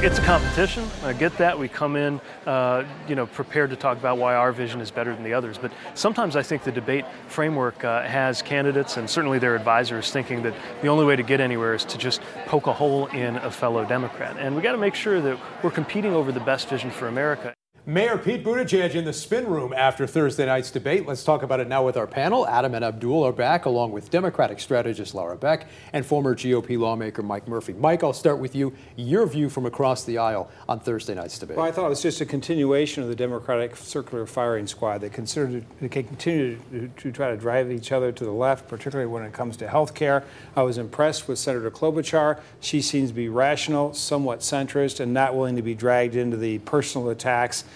It's 0.03 0.17
a 0.17 0.21
competition. 0.23 0.89
I 1.03 1.13
get 1.13 1.37
that. 1.37 1.59
We 1.59 1.67
come 1.67 1.95
in, 1.95 2.19
uh, 2.47 2.85
you 3.07 3.13
know, 3.13 3.27
prepared 3.27 3.69
to 3.69 3.75
talk 3.75 3.99
about 3.99 4.17
why 4.17 4.33
our 4.33 4.51
vision 4.51 4.81
is 4.81 4.89
better 4.89 5.13
than 5.13 5.23
the 5.23 5.33
others. 5.33 5.59
But 5.59 5.71
sometimes 5.93 6.35
I 6.35 6.41
think 6.41 6.63
the 6.63 6.71
debate 6.71 7.05
framework 7.27 7.83
uh, 7.83 8.01
has 8.01 8.41
candidates 8.41 8.97
and 8.97 9.07
certainly 9.07 9.37
their 9.37 9.55
advisors 9.55 10.09
thinking 10.11 10.41
that 10.41 10.55
the 10.81 10.87
only 10.87 11.05
way 11.05 11.15
to 11.15 11.23
get 11.23 11.39
anywhere 11.39 11.75
is 11.75 11.85
to 11.85 11.99
just 11.99 12.21
poke 12.47 12.65
a 12.65 12.73
hole 12.73 13.07
in 13.07 13.35
a 13.37 13.51
fellow 13.51 13.85
Democrat. 13.85 14.37
And 14.39 14.55
we 14.55 14.63
got 14.63 14.71
to 14.71 14.79
make 14.79 14.95
sure 14.95 15.21
that 15.21 15.37
we're 15.61 15.69
competing 15.69 16.15
over 16.15 16.31
the 16.31 16.39
best 16.39 16.67
vision 16.67 16.89
for 16.89 17.07
America. 17.07 17.53
Mayor 17.91 18.17
Pete 18.17 18.41
Buttigieg 18.41 18.95
in 18.95 19.03
the 19.03 19.11
spin 19.11 19.45
room 19.45 19.73
after 19.73 20.07
Thursday 20.07 20.45
night's 20.45 20.71
debate. 20.71 21.05
Let's 21.05 21.25
talk 21.25 21.43
about 21.43 21.59
it 21.59 21.67
now 21.67 21.85
with 21.85 21.97
our 21.97 22.07
panel. 22.07 22.47
Adam 22.47 22.73
and 22.73 22.85
Abdul 22.85 23.21
are 23.21 23.33
back, 23.33 23.65
along 23.65 23.91
with 23.91 24.09
Democratic 24.09 24.61
strategist 24.61 25.13
Laura 25.13 25.35
Beck 25.35 25.67
and 25.91 26.05
former 26.05 26.33
GOP 26.33 26.79
lawmaker 26.79 27.21
Mike 27.21 27.49
Murphy. 27.49 27.73
Mike, 27.73 28.01
I'll 28.01 28.13
start 28.13 28.39
with 28.39 28.55
you. 28.55 28.71
Your 28.95 29.27
view 29.27 29.49
from 29.49 29.65
across 29.65 30.05
the 30.05 30.19
aisle 30.19 30.49
on 30.69 30.79
Thursday 30.79 31.15
night's 31.15 31.37
debate. 31.37 31.57
Well, 31.57 31.65
I 31.65 31.73
thought 31.73 31.87
it 31.87 31.89
was 31.89 32.01
just 32.01 32.21
a 32.21 32.25
continuation 32.25 33.03
of 33.03 33.09
the 33.09 33.15
Democratic 33.15 33.75
circular 33.75 34.25
firing 34.25 34.67
squad. 34.67 34.99
They 34.99 35.09
considered 35.09 35.65
continue 35.91 36.59
to, 36.71 36.87
to 36.87 37.11
try 37.11 37.31
to 37.31 37.35
drive 37.35 37.73
each 37.73 37.91
other 37.91 38.13
to 38.13 38.23
the 38.23 38.31
left, 38.31 38.69
particularly 38.69 39.11
when 39.11 39.23
it 39.23 39.33
comes 39.33 39.57
to 39.57 39.67
health 39.67 39.93
care. 39.93 40.23
I 40.55 40.61
was 40.61 40.77
impressed 40.77 41.27
with 41.27 41.39
Senator 41.39 41.69
Klobuchar. 41.69 42.39
She 42.61 42.81
seems 42.81 43.09
to 43.09 43.15
be 43.15 43.27
rational, 43.27 43.93
somewhat 43.93 44.39
centrist, 44.39 45.01
and 45.01 45.13
not 45.13 45.35
willing 45.35 45.57
to 45.57 45.61
be 45.61 45.75
dragged 45.75 46.15
into 46.15 46.37
the 46.37 46.59
personal 46.59 47.09
attacks 47.09 47.65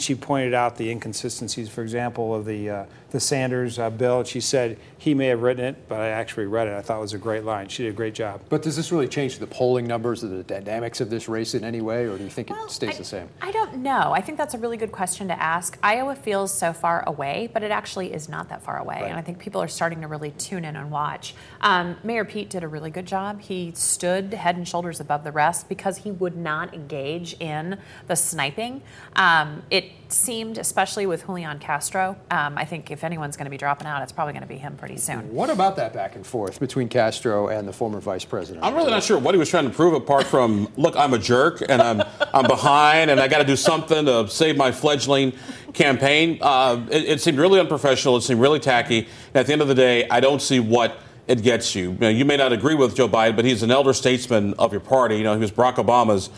she 0.00 0.14
pointed 0.14 0.54
out 0.54 0.76
the 0.76 0.90
inconsistencies, 0.90 1.68
for 1.68 1.82
example, 1.82 2.34
of 2.34 2.44
the 2.44 2.70
uh, 2.70 2.84
the 3.10 3.20
Sanders 3.20 3.78
uh, 3.78 3.90
bill. 3.90 4.24
She 4.24 4.40
said 4.40 4.78
he 4.98 5.14
may 5.14 5.26
have 5.26 5.42
written 5.42 5.64
it, 5.64 5.88
but 5.88 6.00
I 6.00 6.08
actually 6.08 6.46
read 6.46 6.68
it. 6.68 6.74
I 6.74 6.82
thought 6.82 6.98
it 6.98 7.02
was 7.02 7.12
a 7.12 7.18
great 7.18 7.44
line. 7.44 7.68
She 7.68 7.82
did 7.82 7.90
a 7.90 7.96
great 7.96 8.14
job. 8.14 8.40
But 8.48 8.62
does 8.62 8.76
this 8.76 8.92
really 8.92 9.08
change 9.08 9.38
the 9.38 9.46
polling 9.46 9.86
numbers 9.86 10.22
or 10.22 10.28
the 10.28 10.42
dynamics 10.42 11.00
of 11.00 11.10
this 11.10 11.28
race 11.28 11.54
in 11.54 11.64
any 11.64 11.80
way, 11.80 12.06
or 12.06 12.16
do 12.16 12.24
you 12.24 12.30
think 12.30 12.50
well, 12.50 12.66
it 12.66 12.70
stays 12.70 12.94
I, 12.94 12.98
the 12.98 13.04
same? 13.04 13.28
I 13.40 13.50
don't 13.50 13.78
know. 13.78 14.12
I 14.12 14.20
think 14.20 14.38
that's 14.38 14.54
a 14.54 14.58
really 14.58 14.76
good 14.76 14.92
question 14.92 15.28
to 15.28 15.42
ask. 15.42 15.78
Iowa 15.82 16.14
feels 16.14 16.52
so 16.52 16.72
far 16.72 17.04
away, 17.06 17.50
but 17.52 17.62
it 17.62 17.70
actually 17.70 18.12
is 18.12 18.28
not 18.28 18.48
that 18.50 18.62
far 18.62 18.78
away, 18.78 19.00
right. 19.00 19.10
and 19.10 19.18
I 19.18 19.22
think 19.22 19.38
people 19.38 19.60
are 19.60 19.68
starting 19.68 20.00
to 20.02 20.06
really 20.06 20.30
tune 20.32 20.64
in 20.64 20.76
and 20.76 20.90
watch. 20.90 21.34
Um, 21.60 21.96
Mayor 22.04 22.24
Pete 22.24 22.50
did 22.50 22.62
a 22.62 22.68
really 22.68 22.90
good 22.90 23.06
job. 23.06 23.40
He 23.40 23.72
stood 23.74 24.32
head 24.34 24.56
and 24.56 24.66
shoulders 24.66 25.00
above 25.00 25.24
the 25.24 25.32
rest 25.32 25.68
because 25.68 25.98
he 25.98 26.10
would 26.10 26.36
not 26.36 26.74
engage 26.74 27.34
in 27.40 27.78
the 28.06 28.16
sniping. 28.16 28.82
Um, 29.16 29.62
it 29.70 29.89
seemed, 30.08 30.58
especially 30.58 31.06
with 31.06 31.26
Julian 31.26 31.58
Castro, 31.58 32.16
um, 32.30 32.58
I 32.58 32.64
think 32.64 32.90
if 32.90 33.04
anyone's 33.04 33.36
going 33.36 33.44
to 33.44 33.50
be 33.50 33.56
dropping 33.56 33.86
out, 33.86 34.02
it's 34.02 34.12
probably 34.12 34.32
going 34.32 34.42
to 34.42 34.48
be 34.48 34.56
him 34.56 34.76
pretty 34.76 34.96
soon. 34.96 35.32
What 35.32 35.50
about 35.50 35.76
that 35.76 35.92
back 35.92 36.16
and 36.16 36.26
forth 36.26 36.58
between 36.58 36.88
Castro 36.88 37.48
and 37.48 37.66
the 37.66 37.72
former 37.72 38.00
vice 38.00 38.24
president? 38.24 38.64
I'm 38.64 38.74
really 38.74 38.90
not 38.90 39.02
sure 39.02 39.18
what 39.18 39.34
he 39.34 39.38
was 39.38 39.48
trying 39.48 39.64
to 39.64 39.74
prove, 39.74 39.94
apart 39.94 40.26
from, 40.26 40.68
look, 40.76 40.96
I'm 40.96 41.14
a 41.14 41.18
jerk 41.18 41.62
and 41.68 41.80
I'm 41.80 42.02
I'm 42.32 42.46
behind 42.46 43.10
and 43.10 43.20
I 43.20 43.28
got 43.28 43.38
to 43.38 43.44
do 43.44 43.56
something 43.56 44.06
to 44.06 44.28
save 44.28 44.56
my 44.56 44.72
fledgling 44.72 45.32
campaign. 45.72 46.38
Uh, 46.40 46.86
it, 46.90 47.04
it, 47.04 47.20
seemed 47.20 47.38
really 47.38 47.60
unprofessional. 47.60 48.16
It 48.16 48.22
seemed 48.22 48.40
really 48.40 48.60
tacky. 48.60 49.00
And 49.00 49.36
at 49.36 49.46
the 49.46 49.52
end 49.52 49.62
of 49.62 49.68
the 49.68 49.74
day, 49.74 50.08
I 50.08 50.20
don't 50.20 50.42
see 50.42 50.60
what 50.60 50.98
it 51.26 51.42
gets 51.42 51.74
you. 51.74 51.92
You, 51.92 51.98
know, 51.98 52.08
you 52.08 52.24
may 52.24 52.36
not 52.36 52.52
agree 52.52 52.74
with 52.74 52.96
Joe 52.96 53.08
Biden, 53.08 53.36
but 53.36 53.44
he's 53.44 53.62
an 53.62 53.70
elder 53.70 53.92
statesman 53.92 54.54
of 54.54 54.72
your 54.72 54.80
party. 54.80 55.16
You 55.16 55.22
know, 55.22 55.34
he 55.34 55.40
was 55.40 55.52
Barack 55.52 55.76
Obama's 55.76 56.30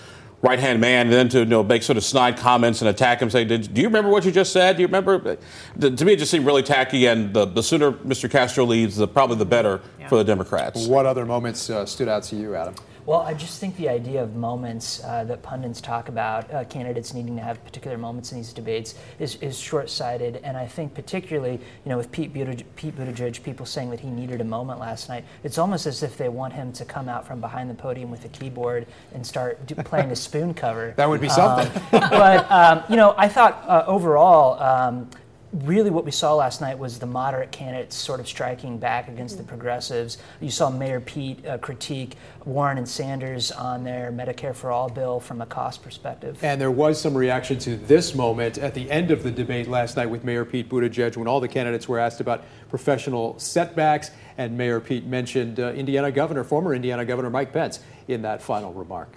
right 0.43 0.59
hand 0.59 0.81
man, 0.81 1.07
and 1.07 1.13
then 1.13 1.29
to 1.31 1.39
you 1.41 1.45
know, 1.45 1.63
make 1.63 1.83
sort 1.83 1.97
of 1.97 2.05
snide 2.05 2.37
comments 2.37 2.83
and 2.83 2.89
attack 2.89 3.23
him, 3.23 3.31
say, 3.31 3.45
Do 3.45 3.81
you 3.81 3.87
remember 3.87 4.11
what 4.11 4.25
you 4.25 4.33
just 4.33 4.53
said? 4.53 4.77
Do 4.77 4.83
you 4.83 4.89
remember? 4.89 5.39
To 5.81 6.05
me, 6.05 6.13
it 6.13 6.19
just 6.19 6.31
seemed 6.31 6.45
really 6.45 6.63
tacky, 6.63 7.07
and 7.07 7.33
the, 7.33 7.47
the 7.47 7.63
sooner 7.63 7.93
Mr. 7.93 8.31
Castro 8.31 8.65
leaves, 8.65 8.97
the, 8.97 9.09
probably 9.09 9.37
the 9.37 9.47
better 9.47 9.81
yeah. 9.99 10.09
for 10.09 10.17
the 10.17 10.25
Democrats. 10.25 10.87
What 10.87 11.07
other 11.07 11.25
moments 11.25 11.71
uh, 11.71 11.87
stood 11.87 12.09
out 12.09 12.25
to 12.25 12.37
you, 12.37 12.55
Adam? 12.55 12.75
Well, 13.05 13.21
I 13.21 13.35
just 13.35 13.59
think 13.59 13.77
the 13.77 13.89
idea 13.89 14.23
of 14.23 14.37
moments 14.37 15.03
uh, 15.03 15.25
that 15.25 15.43
pundits 15.43 15.81
talk 15.81 16.09
about, 16.09 16.53
uh, 16.53 16.65
candidates 16.65 17.13
needing 17.13 17.37
to 17.37 17.43
have 17.43 17.63
particular 17.65 17.99
moments 17.99 18.31
in 18.31 18.39
these 18.39 18.53
debates, 18.53 18.95
is, 19.19 19.37
is 19.37 19.59
short-sighted. 19.59 20.41
And 20.45 20.57
I 20.57 20.67
think 20.67 20.95
particularly, 20.95 21.55
you 21.55 21.89
know, 21.89 21.97
with 21.97 22.13
Pete 22.13 22.33
Buttigieg, 22.33 22.65
Pete 22.77 22.97
Buttigieg, 22.97 23.43
people 23.43 23.67
saying 23.67 23.91
that 23.91 23.99
he 23.99 24.09
needed 24.09 24.41
a 24.41 24.45
moment 24.45 24.79
last 24.79 25.09
night, 25.09 25.25
it's 25.43 25.59
almost 25.59 25.87
as 25.87 26.05
if 26.05 26.17
they 26.17 26.29
want 26.29 26.53
him 26.53 26.73
to 26.75 26.85
come 26.85 27.09
out 27.09 27.27
from 27.27 27.41
behind 27.41 27.69
the 27.69 27.75
podium 27.75 28.11
with 28.11 28.25
a 28.25 28.29
keyboard 28.29 28.87
and 29.15 29.27
start 29.27 29.67
do, 29.67 29.75
playing 29.75 30.11
a 30.11 30.17
spoon 30.17 30.55
cover. 30.55 30.95
That 31.03 31.09
would 31.09 31.21
be 31.21 31.29
something. 31.29 31.67
Um, 31.93 32.11
but, 32.11 32.49
um, 32.51 32.85
you 32.89 32.95
know, 32.95 33.15
I 33.17 33.29
thought 33.29 33.65
uh, 33.67 33.83
overall, 33.89 34.63
um, 34.63 35.11
really 35.53 35.91
what 35.91 36.05
we 36.05 36.11
saw 36.11 36.35
last 36.35 36.61
night 36.61 36.79
was 36.79 36.99
the 36.99 37.07
moderate 37.07 37.53
candidates 37.53 37.95
sort 37.95 38.21
of 38.21 38.27
striking 38.27 38.79
back 38.79 39.09
against 39.09 39.37
the 39.37 39.45
progressives. 39.45 40.19
You 40.41 40.51
saw 40.51 40.71
Mayor 40.71 41.01
Pete 41.01 41.45
uh, 41.47 41.59
critique 41.59 42.17
Warren 42.45 42.79
and 42.79 42.89
Sanders 42.89 43.53
on 43.53 43.85
their 43.85 44.11
Medicare 44.11 44.55
for 44.55 44.71
All 44.71 44.89
bill 44.89 45.21
from 45.21 45.43
a 45.43 45.47
cost 45.47 45.83
perspective. 45.83 46.43
And 46.43 46.61
there 46.61 46.71
was 46.71 47.01
some 47.01 47.15
reaction 47.15 47.59
to 47.61 47.77
this 47.77 48.15
moment 48.15 48.59
at 48.59 48.75
the 48.75 48.91
end 48.91 49.11
of 49.11 49.23
the 49.23 49.31
debate 49.31 49.69
last 49.69 49.97
night 49.97 50.07
with 50.07 50.25
Mayor 50.25 50.45
Pete 50.45 50.69
Buttigieg 50.69 51.17
when 51.17 51.29
all 51.29 51.41
the 51.41 51.49
candidates 51.49 51.87
were 51.87 51.99
asked 51.99 52.21
about 52.21 52.45
professional 52.71 53.39
setbacks. 53.39 54.11
And 54.39 54.57
Mayor 54.57 54.81
Pete 54.81 55.05
mentioned 55.05 55.61
uh, 55.61 55.73
Indiana 55.73 56.11
Governor, 56.11 56.45
former 56.45 56.75
Indiana 56.75 57.05
Governor 57.05 57.31
Mike 57.31 57.53
Pence, 57.53 57.81
in 58.09 58.23
that 58.23 58.41
final 58.41 58.73
remark. 58.73 59.17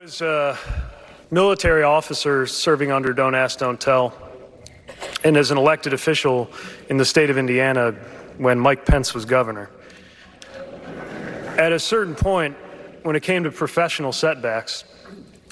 As 0.00 0.20
a 0.20 0.58
military 1.30 1.84
officer 1.84 2.46
serving 2.46 2.90
under 2.90 3.12
Don't 3.12 3.34
Ask, 3.34 3.60
Don't 3.60 3.80
Tell, 3.80 4.12
and 5.24 5.36
as 5.36 5.50
an 5.50 5.58
elected 5.58 5.92
official 5.92 6.50
in 6.88 6.98
the 6.98 7.04
state 7.04 7.30
of 7.30 7.38
Indiana 7.38 7.92
when 8.36 8.58
Mike 8.60 8.84
Pence 8.84 9.14
was 9.14 9.24
governor. 9.24 9.70
At 11.56 11.72
a 11.72 11.78
certain 11.78 12.14
point, 12.14 12.56
when 13.02 13.16
it 13.16 13.22
came 13.22 13.44
to 13.44 13.50
professional 13.50 14.12
setbacks, 14.12 14.84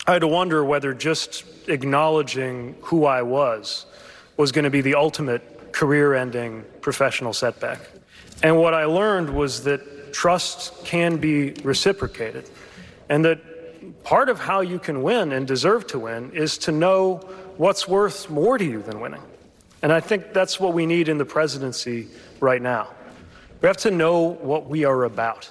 I 0.06 0.12
had 0.12 0.20
to 0.20 0.28
wonder 0.28 0.64
whether 0.64 0.92
just 0.94 1.44
acknowledging 1.68 2.76
who 2.82 3.06
I 3.06 3.22
was 3.22 3.86
was 4.36 4.52
going 4.52 4.64
to 4.64 4.70
be 4.70 4.80
the 4.80 4.94
ultimate 4.94 5.72
career 5.72 6.14
ending 6.14 6.64
professional 6.80 7.32
setback. 7.32 7.80
And 8.42 8.58
what 8.58 8.74
I 8.74 8.84
learned 8.84 9.30
was 9.30 9.64
that 9.64 10.12
trust 10.12 10.84
can 10.84 11.16
be 11.16 11.52
reciprocated, 11.62 12.50
and 13.08 13.24
that 13.24 13.40
part 14.04 14.28
of 14.28 14.40
how 14.40 14.60
you 14.60 14.78
can 14.78 15.02
win 15.02 15.32
and 15.32 15.46
deserve 15.46 15.86
to 15.88 15.98
win 15.98 16.32
is 16.32 16.58
to 16.58 16.72
know 16.72 17.16
what's 17.56 17.86
worth 17.86 18.28
more 18.28 18.58
to 18.58 18.64
you 18.64 18.82
than 18.82 19.00
winning. 19.00 19.22
And 19.82 19.92
I 19.92 20.00
think 20.00 20.32
that's 20.32 20.60
what 20.60 20.74
we 20.74 20.86
need 20.86 21.08
in 21.08 21.18
the 21.18 21.24
presidency 21.24 22.08
right 22.40 22.62
now. 22.62 22.88
We 23.60 23.66
have 23.66 23.76
to 23.78 23.90
know 23.90 24.20
what 24.20 24.68
we 24.68 24.84
are 24.84 25.04
about. 25.04 25.50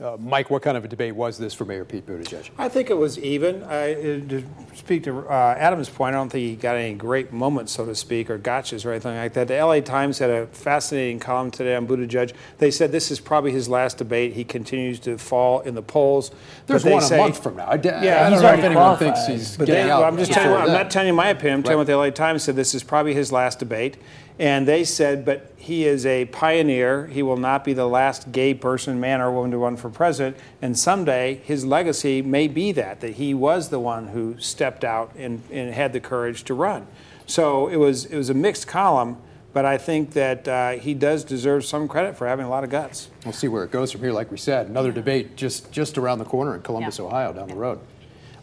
Uh, 0.00 0.16
Mike, 0.20 0.48
what 0.48 0.62
kind 0.62 0.76
of 0.76 0.84
a 0.84 0.88
debate 0.88 1.16
was 1.16 1.38
this 1.38 1.52
for 1.52 1.64
Mayor 1.64 1.84
Pete 1.84 2.06
Buttigieg? 2.06 2.50
I 2.56 2.68
think 2.68 2.88
it 2.88 2.96
was 2.96 3.18
even. 3.18 3.64
I, 3.64 3.94
to 3.94 4.44
speak 4.74 5.02
to 5.04 5.26
uh, 5.28 5.56
Adam's 5.58 5.88
point, 5.88 6.14
I 6.14 6.18
don't 6.18 6.28
think 6.28 6.42
he 6.42 6.54
got 6.54 6.76
any 6.76 6.94
great 6.94 7.32
moments, 7.32 7.72
so 7.72 7.84
to 7.84 7.96
speak, 7.96 8.30
or 8.30 8.38
gotchas 8.38 8.86
or 8.86 8.92
anything 8.92 9.16
like 9.16 9.32
that. 9.32 9.48
The 9.48 9.60
LA 9.60 9.80
Times 9.80 10.20
had 10.20 10.30
a 10.30 10.46
fascinating 10.46 11.18
column 11.18 11.50
today 11.50 11.74
on 11.74 11.88
Buttigieg. 11.88 12.32
They 12.58 12.70
said 12.70 12.92
this 12.92 13.10
is 13.10 13.18
probably 13.18 13.50
his 13.50 13.68
last 13.68 13.98
debate. 13.98 14.34
He 14.34 14.44
continues 14.44 15.00
to 15.00 15.18
fall 15.18 15.60
in 15.60 15.74
the 15.74 15.82
polls. 15.82 16.30
There's 16.66 16.84
one 16.84 17.02
say, 17.02 17.16
a 17.16 17.18
month 17.18 17.42
from 17.42 17.56
now. 17.56 17.64
I, 17.64 17.74
yeah, 17.82 18.24
I 18.24 18.30
don't 18.30 18.40
know 18.40 18.52
if 18.52 18.60
anyone 18.60 18.74
qualified. 18.74 19.16
thinks 19.16 19.26
he's 19.26 19.56
but 19.56 19.66
getting 19.66 19.86
they, 19.86 19.90
out. 19.90 20.04
I'm 20.04 20.16
just 20.16 20.32
telling 20.32 20.50
you, 20.50 20.56
I'm 20.58 20.72
not 20.72 20.92
telling 20.92 21.08
you 21.08 21.14
my 21.14 21.30
opinion. 21.30 21.54
I'm 21.54 21.58
right. 21.58 21.64
telling 21.64 21.88
you 21.88 21.96
what 21.96 22.06
the 22.06 22.10
LA 22.10 22.10
Times 22.10 22.44
said. 22.44 22.54
This 22.54 22.72
is 22.72 22.84
probably 22.84 23.14
his 23.14 23.32
last 23.32 23.58
debate. 23.58 23.96
And 24.38 24.68
they 24.68 24.84
said, 24.84 25.24
but 25.24 25.52
he 25.56 25.84
is 25.84 26.06
a 26.06 26.26
pioneer. 26.26 27.08
He 27.08 27.22
will 27.22 27.36
not 27.36 27.64
be 27.64 27.72
the 27.72 27.88
last 27.88 28.30
gay 28.30 28.54
person, 28.54 29.00
man 29.00 29.20
or 29.20 29.32
woman, 29.32 29.50
to 29.50 29.58
run 29.58 29.76
for 29.76 29.90
president. 29.90 30.36
And 30.62 30.78
someday 30.78 31.40
his 31.44 31.64
legacy 31.64 32.22
may 32.22 32.46
be 32.46 32.70
that, 32.72 33.00
that 33.00 33.14
he 33.14 33.34
was 33.34 33.68
the 33.68 33.80
one 33.80 34.08
who 34.08 34.36
stepped 34.38 34.84
out 34.84 35.12
and, 35.16 35.42
and 35.50 35.74
had 35.74 35.92
the 35.92 36.00
courage 36.00 36.44
to 36.44 36.54
run. 36.54 36.86
So 37.26 37.66
it 37.68 37.76
was, 37.76 38.04
it 38.06 38.16
was 38.16 38.30
a 38.30 38.34
mixed 38.34 38.68
column, 38.68 39.18
but 39.52 39.64
I 39.64 39.76
think 39.76 40.12
that 40.12 40.46
uh, 40.46 40.70
he 40.72 40.94
does 40.94 41.24
deserve 41.24 41.64
some 41.64 41.88
credit 41.88 42.16
for 42.16 42.28
having 42.28 42.46
a 42.46 42.48
lot 42.48 42.62
of 42.62 42.70
guts. 42.70 43.10
We'll 43.24 43.32
see 43.34 43.48
where 43.48 43.64
it 43.64 43.72
goes 43.72 43.90
from 43.90 44.02
here. 44.02 44.12
Like 44.12 44.30
we 44.30 44.38
said, 44.38 44.68
another 44.68 44.92
debate 44.92 45.36
just, 45.36 45.72
just 45.72 45.98
around 45.98 46.20
the 46.20 46.24
corner 46.24 46.54
in 46.54 46.62
Columbus, 46.62 46.98
Yeah. 46.98 47.06
Ohio, 47.06 47.32
down 47.32 47.48
the 47.48 47.56
road. 47.56 47.80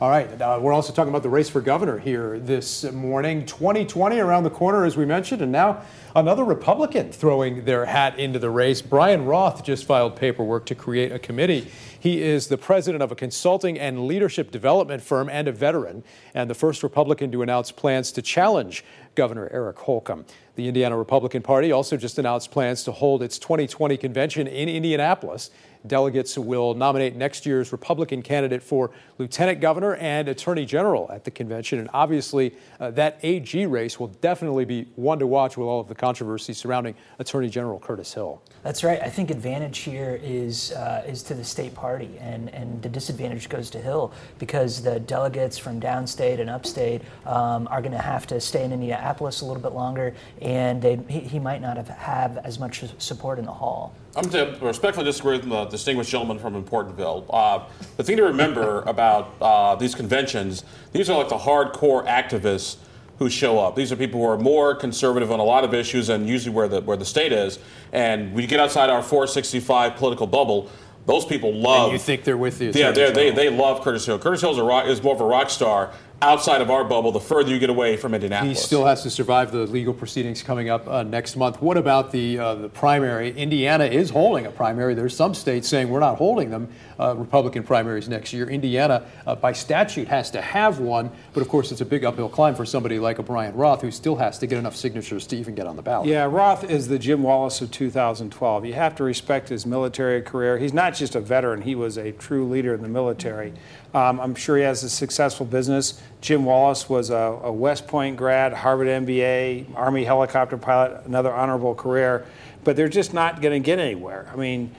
All 0.06 0.12
right, 0.12 0.40
uh, 0.40 0.60
we're 0.62 0.72
also 0.72 0.94
talking 0.94 1.10
about 1.10 1.24
the 1.24 1.30
race 1.30 1.50
for 1.50 1.62
governor 1.62 1.98
here 1.98 2.38
this 2.38 2.84
morning. 2.92 3.44
2020 3.44 4.20
around 4.20 4.44
the 4.44 4.52
corner, 4.52 4.86
as 4.86 4.96
we 4.96 5.04
mentioned, 5.04 5.42
and 5.42 5.52
now 5.52 5.82
another 6.16 6.44
Republican 6.44 7.12
throwing 7.12 7.66
their 7.66 7.86
hat 7.86 8.20
into 8.20 8.38
the 8.38 8.52
race. 8.52 8.84
Brian 8.84 9.26
Roth 9.26 9.64
just 9.64 9.86
filed 9.86 10.16
paperwork 10.16 10.68
to 10.68 10.76
create 10.76 11.12
a 11.12 11.18
committee. 11.18 11.72
He 12.00 12.22
is 12.22 12.50
the 12.50 12.58
president 12.58 13.02
of 13.02 13.12
a 13.12 13.16
consulting 13.16 13.80
and 13.80 14.06
leadership 14.06 14.52
development 14.52 15.02
firm 15.02 15.28
and 15.28 15.48
a 15.48 15.52
veteran, 15.52 16.04
and 16.36 16.52
the 16.52 16.54
first 16.54 16.84
Republican 16.84 17.32
to 17.32 17.42
announce 17.42 17.72
plans 17.72 18.12
to 18.12 18.22
challenge 18.22 18.86
Governor 19.16 19.50
Eric 19.52 19.80
Holcomb. 19.80 20.26
The 20.56 20.68
Indiana 20.68 20.98
Republican 20.98 21.42
Party 21.42 21.72
also 21.72 21.98
just 21.98 22.20
announced 22.20 22.52
plans 22.52 22.84
to 22.84 22.92
hold 22.92 23.24
its 23.24 23.40
2020 23.40 23.98
convention 23.98 24.46
in 24.46 24.70
Indianapolis. 24.70 25.50
Delegates 25.88 26.38
will 26.38 26.74
nominate 26.74 27.16
next 27.16 27.46
year's 27.46 27.72
Republican 27.72 28.22
candidate 28.22 28.64
for 28.64 28.92
lieutenant 29.18 29.62
governor 29.62 29.96
and 29.96 30.28
attorney 30.28 30.66
general 30.66 31.10
at 31.12 31.24
the 31.24 31.32
convention. 31.32 31.80
And 31.80 31.90
obviously, 31.94 32.56
uh, 32.80 32.92
that 32.92 33.20
AG 33.24 33.66
race 33.66 34.00
will 34.00 34.08
definitely 34.08 34.66
be 34.66 34.88
one 34.96 35.20
to 35.20 35.28
watch 35.28 35.58
with 35.58 35.68
all 35.68 35.80
of 35.80 35.88
the 35.88 35.96
controversy 35.96 36.54
surrounding 36.54 36.96
Attorney 37.20 37.50
General 37.50 37.80
Curtis 37.80 38.14
Hill. 38.14 38.42
That's 38.64 38.84
right. 38.84 39.00
I 39.02 39.10
think 39.10 39.30
advantage 39.30 39.80
here 39.80 40.20
is 40.24 40.72
uh, 40.72 41.04
is 41.08 41.22
to 41.24 41.34
the 41.34 41.44
state 41.44 41.76
party, 41.76 42.18
and, 42.20 42.50
and 42.50 42.82
the 42.82 42.90
disadvantage 42.90 43.48
goes 43.50 43.70
to 43.72 43.80
Hill 43.80 44.12
because 44.40 44.82
the 44.82 45.00
delegates 45.00 45.58
from 45.58 45.80
downstate 45.80 46.40
and 46.40 46.50
upstate 46.50 47.02
um, 47.26 47.68
are 47.70 47.82
going 47.82 47.92
to 47.92 47.98
have 47.98 48.26
to 48.28 48.40
stay 48.40 48.64
in 48.64 48.72
Indianapolis 48.72 49.42
a 49.42 49.46
little 49.46 49.62
bit 49.62 49.74
longer, 49.74 50.16
and 50.42 50.82
they, 50.82 51.00
he, 51.08 51.20
he 51.20 51.40
might 51.40 51.62
not 51.62 51.78
have, 51.78 51.90
have 51.90 52.38
as 52.40 52.60
much 52.60 52.84
support 52.98 53.40
in 53.40 53.46
the 53.46 53.52
hall. 53.52 53.94
I'm 54.16 54.30
going 54.30 54.58
to 54.60 54.66
respectfully 54.66 55.06
disagree 55.06 55.38
with 55.38 55.50
the 55.50 55.66
distinguished 55.66 56.10
gentleman 56.10 56.40
from 56.40 56.62
Importantville. 56.62 57.26
Uh, 57.30 57.66
the 57.98 58.04
thing 58.04 58.18
to 58.18 58.24
remember 58.24 58.82
about 58.88 59.34
uh, 59.42 59.76
these 59.76 59.94
conventions, 59.94 60.64
these 60.94 61.10
are 61.10 61.18
like 61.18 61.30
the 61.30 61.38
hardcore 61.38 62.06
activists 62.08 62.78
who 63.20 63.30
show 63.30 63.60
up. 63.60 63.76
These 63.76 63.92
are 63.92 63.96
people 63.96 64.20
who 64.22 64.28
are 64.28 64.38
more 64.38 64.76
conservative 64.76 65.32
on 65.32 65.40
a 65.40 65.44
lot 65.44 65.64
of 65.64 65.74
issues 65.74 66.10
and 66.10 66.28
usually 66.28 66.54
where 66.54 66.68
the, 66.68 66.82
where 66.82 66.98
the 66.98 67.06
state 67.06 67.32
is. 67.32 67.60
And 67.94 68.34
we 68.34 68.46
get 68.48 68.60
outside 68.60 68.90
our 68.90 69.02
465 69.02 69.96
political 69.96 70.28
bubble, 70.28 70.70
those 71.06 71.26
people 71.26 71.54
love. 71.54 71.84
And 71.86 71.94
you 71.94 72.00
think 72.00 72.24
they're 72.24 72.38
with 72.38 72.62
you? 72.62 72.72
Yeah, 72.74 72.92
they're- 72.92 73.12
they 73.12 73.32
they 73.32 73.50
love 73.50 73.82
Curtis 73.84 74.06
Hill. 74.06 74.18
Curtis 74.20 74.42
Hill 74.42 74.52
is, 74.52 74.58
a 74.58 74.64
rock, 74.64 74.88
is 74.88 75.02
more 75.04 75.14
of 75.14 75.22
a 75.22 75.26
rock 75.26 75.50
star 75.50 75.92
outside 76.22 76.62
of 76.62 76.70
our 76.72 76.84
bubble 76.84 77.12
the 77.12 77.20
further 77.20 77.50
you 77.50 77.60
get 77.60 77.70
away 77.70 77.98
from 77.98 78.14
Indianapolis. 78.14 78.60
He 78.60 78.66
still 78.66 78.86
has 78.86 79.04
to 79.04 79.10
survive 79.10 79.52
the 79.52 79.66
legal 79.68 79.94
proceedings 79.94 80.42
coming 80.42 80.70
up 80.70 80.88
uh, 80.88 81.04
next 81.04 81.36
month. 81.36 81.62
What 81.62 81.78
about 81.78 82.12
the 82.12 82.40
uh, 82.40 82.56
the 82.56 82.70
primary? 82.70 83.32
Indiana 83.32 83.86
is 83.86 84.10
holding 84.10 84.46
a 84.46 84.52
primary. 84.52 84.94
There's 84.94 85.16
some 85.16 85.34
states 85.34 85.68
saying 85.68 85.90
we're 85.90 86.00
not 86.00 86.18
holding 86.18 86.50
them. 86.50 86.70
Uh, 86.98 87.14
Republican 87.16 87.62
primaries 87.64 88.08
next 88.08 88.32
year. 88.32 88.50
Indiana, 88.50 89.06
uh, 89.28 89.36
by 89.36 89.52
statute, 89.52 90.08
has 90.08 90.32
to 90.32 90.42
have 90.42 90.80
one, 90.80 91.12
but 91.34 91.42
of 91.42 91.50
course 91.50 91.74
it's 91.74 91.82
a 91.82 91.86
big 91.86 92.06
uphill 92.06 92.30
climb 92.30 92.56
for 92.56 92.66
somebody 92.66 93.00
like 93.00 93.20
a 93.20 93.24
Brian 93.24 93.54
Roth, 93.54 93.82
who 93.82 93.92
still 93.92 94.16
has 94.16 94.40
to 94.40 94.48
get 94.48 94.58
enough 94.58 94.78
signatures 94.78 95.28
to 95.28 95.36
even 95.36 95.56
get 95.56 95.68
on 95.68 95.76
the 95.76 95.82
ballot. 95.82 96.08
Yeah, 96.08 96.24
Roth 96.24 96.64
is 96.64 96.88
the 96.88 96.98
Jim 96.98 97.22
Wallace 97.22 97.62
of 97.62 97.70
2012. 97.72 98.66
You 98.66 98.74
have 98.74 98.96
to 98.96 99.04
respect 99.04 99.50
his 99.50 99.66
military 99.66 100.22
career. 100.22 100.58
He's 100.58 100.74
not 100.74 100.96
just 100.96 101.16
a 101.16 101.20
veteran, 101.20 101.64
he 101.64 101.76
was 101.76 101.98
a 101.98 102.14
true 102.14 102.48
leader 102.48 102.74
in 102.74 102.82
the 102.82 102.88
military. 102.88 103.54
Um, 103.96 104.20
I'm 104.20 104.36
sure 104.36 104.58
he 104.58 104.64
has 104.64 104.84
a 104.84 104.90
successful 104.90 105.46
business. 105.46 106.02
Jim 106.20 106.44
Wallace 106.44 106.90
was 106.90 107.12
a, 107.12 107.16
a 107.16 107.52
West 107.52 107.88
Point 107.88 108.18
grad, 108.18 108.52
Harvard 108.52 108.90
MBA, 108.90 109.74
Army 109.74 110.04
helicopter 110.04 110.58
pilot, 110.58 111.06
another 111.06 111.34
honorable 111.34 111.74
career, 111.74 112.26
but 112.66 112.76
they're 112.76 112.90
just 112.90 113.14
not 113.14 113.42
going 113.42 113.54
to 113.54 113.66
get 113.66 113.80
anywhere. 113.80 114.30
I 114.34 114.36
mean, 114.36 114.76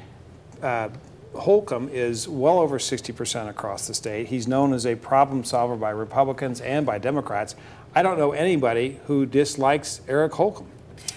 uh, 0.63 0.91
Holcomb 1.35 1.89
is 1.89 2.29
well 2.29 2.59
over 2.59 2.79
60% 2.79 3.49
across 3.49 3.87
the 3.87 3.95
state. 3.95 4.27
He's 4.27 4.47
known 4.47 4.75
as 4.75 4.85
a 4.85 4.97
problem 4.97 5.45
solver 5.45 5.77
by 5.77 5.91
Republicans 5.91 6.61
and 6.61 6.85
by 6.85 6.99
Democrats. 6.99 7.55
I 7.95 8.03
don't 8.03 8.19
know 8.19 8.33
anybody 8.33 9.01
who 9.07 9.25
dislikes 9.25 10.03
Eric 10.09 10.35
Holcomb. 10.35 10.69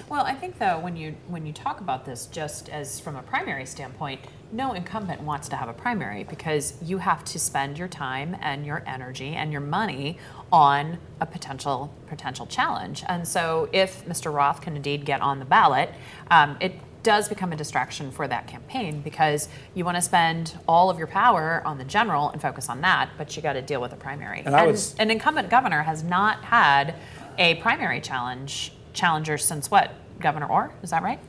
Well, 0.10 0.26
I 0.26 0.34
think 0.34 0.58
though 0.58 0.80
when 0.80 0.96
you 0.98 1.16
when 1.28 1.46
you 1.46 1.54
talk 1.54 1.82
about 1.82 2.04
this 2.04 2.26
just 2.26 2.68
as 2.70 3.00
from 3.00 3.16
a 3.16 3.22
primary 3.22 3.68
standpoint, 3.68 4.22
no 4.52 4.74
incumbent 4.74 5.22
wants 5.22 5.48
to 5.50 5.56
have 5.56 5.70
a 5.70 5.74
primary 5.74 6.24
because 6.24 6.74
you 6.82 6.98
have 6.98 7.24
to 7.26 7.40
spend 7.40 7.78
your 7.78 7.88
time 7.88 8.36
and 8.42 8.66
your 8.66 8.82
energy 8.88 9.36
and 9.36 9.52
your 9.52 9.62
money 9.62 10.18
on 10.52 10.98
a 11.22 11.28
potential 11.28 11.94
potential 12.08 12.48
challenge. 12.48 13.04
And 13.08 13.28
so 13.28 13.70
if 13.72 14.04
Mr. 14.06 14.34
Roth 14.34 14.62
can 14.62 14.76
indeed 14.76 15.06
get 15.06 15.22
on 15.22 15.38
the 15.38 15.46
ballot, 15.46 15.92
um, 16.32 16.58
it 16.60 16.74
does 17.04 17.30
become 17.30 17.54
a 17.54 17.56
distraction 17.56 18.12
for 18.12 18.28
that 18.28 18.48
campaign 18.48 19.02
because 19.02 19.48
you 19.76 19.86
want 19.86 19.96
to 19.96 20.02
spend 20.02 20.58
all 20.68 20.90
of 20.90 20.98
your 20.98 21.08
power 21.08 21.62
on 21.66 21.78
the 21.78 21.86
general 21.86 22.30
and 22.32 22.42
focus 22.42 22.68
on 22.68 22.82
that, 22.82 23.10
but 23.18 23.36
you 23.36 23.44
got 23.44 23.54
to 23.54 23.62
deal 23.62 23.80
with 23.80 23.94
a 23.94 23.96
primary. 23.96 24.42
And 24.44 24.56
I 24.56 24.66
was- 24.66 24.96
an 25.00 25.10
incumbent 25.12 25.50
governor 25.50 25.84
has 25.84 26.04
not 26.04 26.44
had 26.46 26.96
a 27.38 27.56
primary 27.56 28.02
challenge 28.02 28.74
challenger 28.94 29.38
since 29.38 29.70
what? 29.72 29.92
Governor 30.20 30.48
Orr, 30.48 30.72
is 30.84 30.90
that 30.90 31.02
right? 31.04 31.20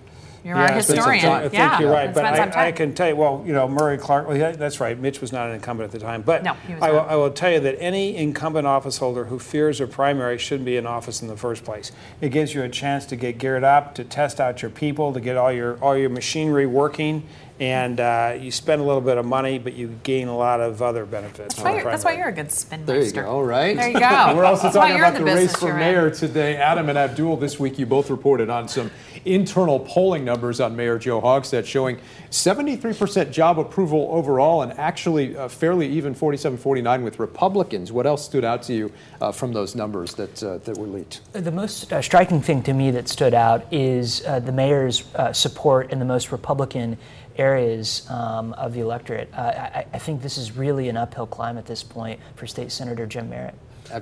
You're 0.45 0.57
our 0.57 0.79
it's 0.79 0.87
some 0.87 0.97
historian. 0.97 1.27
I 1.27 1.41
think 1.43 1.53
yeah, 1.53 1.81
you're 1.81 1.93
right, 1.93 2.15
but 2.15 2.25
I, 2.25 2.69
I 2.69 2.73
can 2.73 2.95
tell 2.95 3.09
you. 3.09 3.17
Well, 3.17 3.43
you 3.47 3.53
know, 3.53 3.69
Murray 3.69 3.99
Clark. 3.99 4.27
Well, 4.27 4.37
yeah, 4.37 4.53
that's 4.53 4.81
right. 4.81 4.99
Mitch 4.99 5.21
was 5.21 5.33
not 5.33 5.49
an 5.49 5.55
incumbent 5.55 5.93
at 5.93 5.93
the 5.93 6.05
time, 6.05 6.23
but 6.23 6.43
No, 6.43 6.55
he 6.67 6.75
was 6.75 6.83
I, 6.83 6.91
will, 6.91 6.97
not. 6.97 7.09
I 7.09 7.17
will 7.17 7.31
tell 7.31 7.53
you 7.53 7.61
that 7.61 7.77
any 7.79 8.17
incumbent 8.17 8.67
office 8.67 8.97
holder 8.99 9.27
who 9.27 9.39
fears 9.39 9.81
a 9.81 9.87
primary 9.87 10.39
shouldn't 10.39 10.65
be 10.65 10.77
in 10.77 10.87
office 10.87 11.21
in 11.21 11.29
the 11.29 11.37
first 11.37 11.65
place. 11.65 11.93
It 12.21 12.31
gives 12.31 12.55
you 12.55 12.63
a 12.63 12.69
chance 12.69 13.05
to 13.07 13.17
get 13.17 13.37
geared 13.39 13.65
up, 13.65 13.95
to 13.97 14.05
test 14.05 14.41
out 14.41 14.63
your 14.63 14.71
people, 14.71 15.13
to 15.13 15.21
get 15.21 15.37
all 15.37 15.53
your 15.53 15.77
all 15.83 15.97
your 15.97 16.11
machinery 16.11 16.67
working, 16.67 17.23
and 17.61 18.01
uh, 18.01 18.37
you 18.41 18.51
spend 18.51 18.81
a 18.81 18.85
little 18.85 19.03
bit 19.03 19.19
of 19.19 19.27
money, 19.27 19.59
but 19.59 19.75
you 19.75 19.99
gain 20.03 20.29
a 20.29 20.37
lot 20.37 20.63
of 20.63 20.81
other 20.81 21.05
benefits. 21.05 21.57
That's 21.57 21.63
why, 21.65 21.75
you're, 21.75 21.85
that's 21.85 22.05
why 22.05 22.17
you're 22.17 22.29
a 22.29 22.33
good 22.33 22.51
spin 22.51 22.87
There 22.87 23.03
you 23.03 23.13
go, 23.13 23.43
right? 23.43 23.77
There 23.77 23.91
you 23.91 24.01
go. 24.01 24.33
We're 24.35 24.47
also 24.47 24.65
that's 24.65 24.77
why 24.77 24.89
talking 24.89 24.97
you're 24.97 25.07
about 25.07 25.19
the, 25.19 25.25
the 25.25 25.35
race 25.37 25.55
for 25.55 25.75
mayor 25.75 26.09
in. 26.09 26.15
today. 26.15 26.57
Adam 26.57 26.89
and 26.89 26.97
Abdul, 26.97 27.37
this 27.37 27.61
week 27.61 27.79
you 27.79 27.85
both 27.85 28.09
reported 28.09 28.49
on 28.49 28.67
some 28.67 28.91
internal 29.25 29.81
polling 29.81 30.25
numbers 30.25 30.61
on 30.61 30.75
Mayor 30.77 30.99
Joe 30.99 31.21
Hogsett 31.21 31.65
showing 31.65 31.99
73% 32.31 33.31
job 33.31 33.59
approval 33.59 34.09
overall 34.11 34.63
and 34.63 34.73
actually 34.79 35.37
uh, 35.37 35.49
fairly 35.49 35.89
even 35.89 36.15
47 36.15 36.59
49 36.59 37.03
with 37.05 37.19
Republicans. 37.19 37.93
What 37.93 38.07
else 38.07 38.25
stood 38.25 38.45
out 38.45 38.63
to 38.65 38.73
you 38.73 38.93
uh, 39.21 39.33
from 39.33 39.53
those 39.53 39.75
numbers 39.75 40.15
that, 40.15 40.43
uh, 40.43 40.59
that 40.59 40.77
were 40.77 40.87
leaked? 40.87 41.21
The 41.33 41.53
most 41.53 41.93
uh, 41.93 42.03
striking 42.03 42.41
thing 42.41 42.63
to 42.65 42.73
me 42.73 42.91
that 42.93 43.09
stood 43.09 43.35
out 43.35 43.67
is 43.73 44.25
uh, 44.27 44.41
the 44.41 44.53
mayor's 44.53 45.05
uh, 45.15 45.33
support 45.33 45.91
in 45.91 45.99
the 45.99 46.05
most 46.05 46.33
Republican 46.33 46.97
areas 47.37 48.09
um, 48.11 48.53
of 48.55 48.75
the 48.75 48.81
electorate. 48.81 49.33
I, 49.35 49.87
I 49.93 49.99
think 49.99 50.21
this 50.21 50.37
is 50.37 50.57
really 50.57 50.89
an 50.89 50.97
uphill 50.97 51.27
climb 51.27 51.57
at 51.59 51.67
this 51.67 51.83
point 51.83 52.21
for 52.37 52.47
State 52.47 52.71
Senator 52.73 53.07
Jim 53.07 53.31
Merritt. 53.31 53.55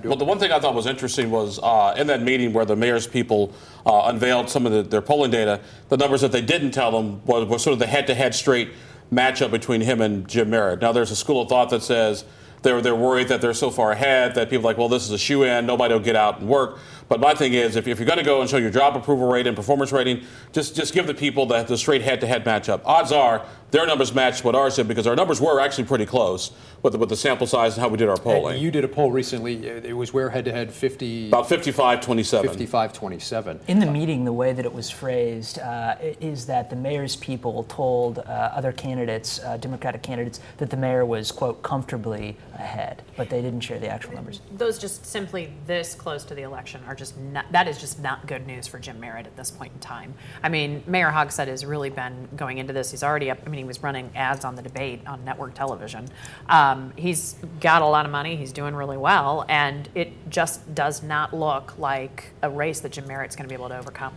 Well, 0.05 0.17
the 0.17 0.25
one 0.25 0.39
thing 0.39 0.53
I 0.53 0.61
thought 0.61 0.75
was 0.75 0.87
interesting 0.87 1.31
was 1.31 1.59
uh, 1.63 1.95
in 1.97 2.07
that 2.09 2.23
meeting 2.23 2.53
where 2.53 2.65
the 2.65 2.77
mayor's 2.77 3.07
people 3.07 3.53
uh, 3.87 4.03
unveiled 4.05 4.51
some 4.51 4.67
of 4.67 4.73
the, 4.73 4.83
their 4.83 5.03
polling 5.03 5.31
data, 5.31 5.61
the 5.89 5.97
numbers 5.97 6.21
that 6.21 6.33
they 6.33 6.43
didn't 6.43 6.73
tell 6.73 6.91
them 6.91 7.25
was, 7.25 7.49
was 7.49 7.63
sort 7.63 7.73
of 7.73 7.79
the 7.79 7.87
head-to-head 7.87 8.35
straight 8.35 8.71
matchup 9.13 9.51
between 9.51 9.81
him 9.81 10.01
and 10.01 10.29
Jim 10.29 10.51
Merritt. 10.51 10.83
Now, 10.83 10.93
there's 10.93 11.11
a 11.11 11.17
school 11.17 11.41
of 11.41 11.49
thought 11.49 11.71
that 11.71 11.83
says 11.83 12.25
they're, 12.63 12.83
they're 12.83 12.95
worried 12.95 13.29
that 13.29 13.41
they're 13.41 13.55
so 13.55 13.71
far 13.71 13.93
ahead 13.93 14.35
that 14.35 14.51
people 14.51 14.67
are 14.67 14.71
like, 14.71 14.79
well, 14.79 14.89
this 14.89 15.05
is 15.05 15.13
a 15.13 15.19
shoe-in, 15.19 15.65
nobody 15.65 15.95
will 15.95 16.01
get 16.01 16.17
out 16.17 16.41
and 16.41 16.49
work. 16.49 16.79
But 17.09 17.21
my 17.21 17.33
thing 17.33 17.55
is, 17.55 17.77
if, 17.77 17.89
if 17.89 17.99
you're 17.99 18.07
going 18.07 18.19
to 18.19 18.25
go 18.25 18.43
and 18.43 18.51
show 18.51 18.59
your 18.59 18.71
job 18.71 18.95
approval 18.97 19.29
rate 19.29 19.47
and 19.47 19.57
performance 19.57 19.93
rating, 19.93 20.25
just 20.53 20.77
just 20.77 20.93
give 20.93 21.07
the 21.07 21.15
people 21.15 21.47
the, 21.47 21.63
the 21.63 21.79
straight 21.79 22.03
head-to-head 22.03 22.45
matchup. 22.45 22.83
Odds 22.85 23.13
are 23.13 23.47
their 23.71 23.87
numbers 23.87 24.15
matched 24.15 24.45
what 24.45 24.55
ours 24.55 24.77
did 24.77 24.89
because 24.89 25.07
our 25.07 25.17
numbers 25.17 25.41
were 25.41 25.61
actually 25.61 25.85
pretty 25.85 26.07
close 26.07 26.53
with 26.83 26.93
the, 26.93 26.99
with 26.99 27.09
the 27.09 27.17
sample 27.17 27.47
size 27.47 27.75
and 27.75 27.83
how 27.83 27.89
we 27.89 27.97
did 27.97 28.09
our 28.09 28.17
polling. 28.17 28.55
And 28.55 28.63
you 28.63 28.71
did 28.71 28.85
a 28.85 28.89
poll 28.89 29.11
recently. 29.11 29.67
It 29.67 29.97
was 29.97 30.13
where 30.13 30.31
head 30.31 30.45
to 30.47 30.53
head 30.53 30.73
50. 30.73 31.29
About 31.29 31.49
55 31.49 32.01
27. 32.01 32.49
55 32.49 32.93
27. 32.93 33.61
In 33.69 33.79
the 33.79 33.87
meeting, 33.87 34.25
the 34.25 34.33
way 34.33 34.53
that 34.53 34.65
it 34.65 34.73
was 34.73 34.91
phrased 34.91 35.59
uh, 35.59 35.97
is 36.21 36.47
that 36.47 36.71
the 36.71 36.77
mayor's 36.77 37.17
people 37.17 37.65
told 37.65 38.19
uh, 38.19 38.23
other 38.23 38.73
candidates, 38.73 39.41
uh, 39.41 39.57
Democratic 39.57 40.03
candidates, 40.03 40.41
that 40.59 40.71
the 40.71 40.77
mayor 40.77 41.05
was, 41.05 41.31
quote, 41.33 41.63
comfortably 41.63 42.37
ahead, 42.55 43.03
but 43.17 43.29
they 43.29 43.43
didn't 43.43 43.61
share 43.61 43.79
the 43.79 43.89
actual 43.89 44.15
numbers. 44.15 44.41
Those 44.57 44.79
just 44.79 45.05
simply 45.07 45.53
this 45.67 45.95
close 45.95 46.25
to 46.25 46.35
the 46.35 46.43
election 46.43 46.81
are 46.87 46.95
just 46.95 47.19
not, 47.19 47.51
that 47.53 47.69
is 47.69 47.79
just 47.79 48.01
not 48.01 48.27
good 48.27 48.47
news 48.47 48.67
for 48.67 48.79
Jim 48.79 48.99
Merritt 49.01 49.27
at 49.27 49.37
this 49.37 49.51
point 49.51 49.73
in 49.73 49.81
time. 49.81 50.15
I 50.43 50.49
mean, 50.49 50.83
Mayor 50.87 51.11
Hogsett 51.11 51.49
has 51.49 51.65
really 51.65 51.91
been 51.91 52.29
going 52.37 52.59
into 52.59 52.73
this. 52.73 52.91
He's 52.91 53.03
already 53.03 53.31
up. 53.31 53.39
I 53.45 53.49
mean, 53.49 53.58
he 53.59 53.65
was 53.65 53.83
running 53.83 54.11
ads 54.15 54.45
on 54.45 54.55
the 54.55 54.63
debate 54.63 55.01
on 55.07 55.25
network 55.25 55.55
television. 55.55 56.09
Um, 56.49 56.93
he's 56.97 57.37
got 57.61 57.83
a 57.83 57.87
lot 57.87 58.07
of 58.07 58.13
money. 58.13 58.37
He's 58.37 58.53
doing 58.53 58.75
really 58.75 58.97
well, 58.97 59.45
and 59.49 59.89
it 59.95 60.13
just 60.31 60.75
does 60.75 61.03
not 61.03 61.35
look 61.35 61.77
like 61.79 62.31
a 62.43 62.49
race 62.49 62.81
that 62.81 62.93
Jim 62.93 63.07
Merritt's 63.07 63.37
going 63.37 63.45
to 63.45 63.49
be 63.49 63.55
able 63.55 63.69
to 63.69 63.79
overcome. 63.79 64.15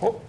Well, 0.00 0.22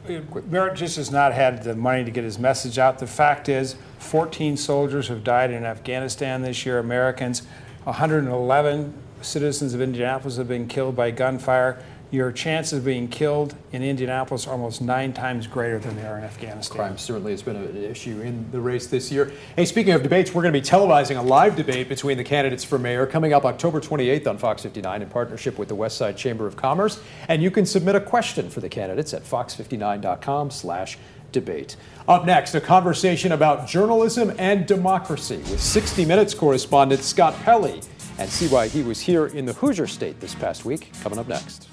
Merritt 0.50 0.76
just 0.76 0.98
has 0.98 1.12
not 1.12 1.34
had 1.34 1.64
the 1.64 1.76
money 1.76 2.04
to 2.04 2.12
get 2.12 2.24
his 2.24 2.40
message 2.40 2.78
out. 2.78 3.00
The 3.00 3.08
fact 3.08 3.48
is, 3.48 3.76
14 4.00 4.58
soldiers 4.58 5.08
have 5.08 5.24
died 5.24 5.52
in 5.52 5.66
Afghanistan 5.66 6.42
this 6.42 6.66
year, 6.66 6.80
Americans. 6.80 7.44
111 7.84 8.94
citizens 9.22 9.74
of 9.74 9.82
Indianapolis 9.82 10.38
have 10.38 10.48
been 10.48 10.68
killed 10.68 10.96
by 10.96 11.12
gunfire. 11.12 11.84
Your 12.12 12.32
chances 12.32 12.80
of 12.80 12.86
being 12.86 13.08
killed 13.08 13.56
in 13.72 13.84
Indianapolis 13.84 14.48
are 14.48 14.52
almost 14.52 14.82
nine 14.82 15.12
times 15.12 15.48
greater 15.48 15.80
than 15.80 15.96
they 15.96 16.06
are 16.06 16.18
in 16.18 16.24
Afghanistan. 16.24 16.78
Crime 16.78 16.98
certainly 16.98 17.32
has 17.32 17.42
been 17.42 17.56
an 17.56 17.76
issue 17.76 18.22
in 18.22 18.50
the 18.52 18.60
race 18.60 18.88
this 18.88 19.12
year. 19.12 19.32
Hey, 19.56 19.66
speaking 19.66 19.94
of 19.94 20.04
debates, 20.04 20.34
we're 20.34 20.44
going 20.44 20.54
to 20.54 20.60
be 20.60 20.66
televising 20.66 21.18
a 21.18 21.22
live 21.22 21.56
debate 21.56 21.90
between 21.90 22.18
the 22.18 22.24
candidates 22.24 22.64
for 22.64 22.78
mayor 22.78 23.06
coming 23.06 23.34
up 23.34 23.44
October 23.44 23.82
28th 23.82 24.28
on 24.28 24.38
Fox 24.38 24.64
59 24.64 25.02
in 25.02 25.10
partnership 25.10 25.58
with 25.58 25.68
the 25.68 25.76
West 25.76 25.98
Side 25.98 26.16
Chamber 26.16 26.46
of 26.46 26.56
Commerce. 26.56 27.02
And 27.28 27.42
you 27.42 27.52
can 27.52 27.66
submit 27.66 27.96
a 27.96 28.02
question 28.02 28.50
for 28.50 28.62
the 28.62 28.70
candidates 28.70 29.14
at 29.14 29.24
fox59.com 29.24 30.52
slash 30.52 30.98
debate. 31.32 31.76
Up 32.08 32.26
next, 32.26 32.56
a 32.56 32.62
conversation 32.62 33.32
about 33.34 33.68
journalism 33.68 34.32
and 34.38 34.66
democracy 34.66 35.38
with 35.38 35.60
60 35.60 36.06
Minutes 36.06 36.34
correspondent 36.34 37.02
Scott 37.02 37.34
Pelley 37.44 37.82
and 38.18 38.30
see 38.30 38.48
why 38.48 38.68
he 38.68 38.84
was 38.84 39.02
here 39.02 39.28
in 39.28 39.46
the 39.46 39.54
Hoosier 39.54 39.88
State 39.88 40.20
this 40.20 40.36
past 40.36 40.66
week. 40.66 40.92
Coming 41.02 41.20
up 41.20 41.28
next. 41.28 41.68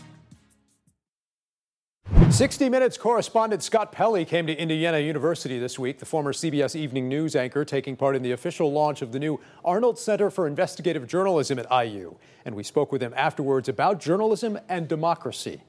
60 2.13 2.69
Minutes 2.69 2.99
correspondent 2.99 3.63
Scott 3.63 3.93
Pelley 3.93 4.25
came 4.25 4.47
to 4.47 4.55
Indiana 4.55 4.99
University 4.99 5.59
this 5.59 5.79
week, 5.79 5.99
the 5.99 6.07
former 6.07 6.33
CBS 6.33 6.75
Evening 6.75 7.09
News 7.09 7.35
anchor 7.35 7.65
taking 7.65 7.97
part 7.97 8.17
in 8.17 8.23
the 8.23 8.33
official 8.33 8.73
launch 8.73 9.03
of 9.03 9.13
the 9.13 9.19
new 9.19 9.41
Arnolt 9.65 9.99
Center 9.99 10.31
for 10.31 10.47
Investigative 10.47 11.07
Journalism 11.07 11.59
at 11.59 11.67
IU. 11.71 12.17
And 12.45 12.55
we 12.55 12.63
spoke 12.63 12.93
with 12.93 13.03
him 13.03 13.15
afterwards 13.17 13.69
about 13.69 14.01
journalism 14.01 14.59
and 14.69 14.89
democracy. 14.89 15.63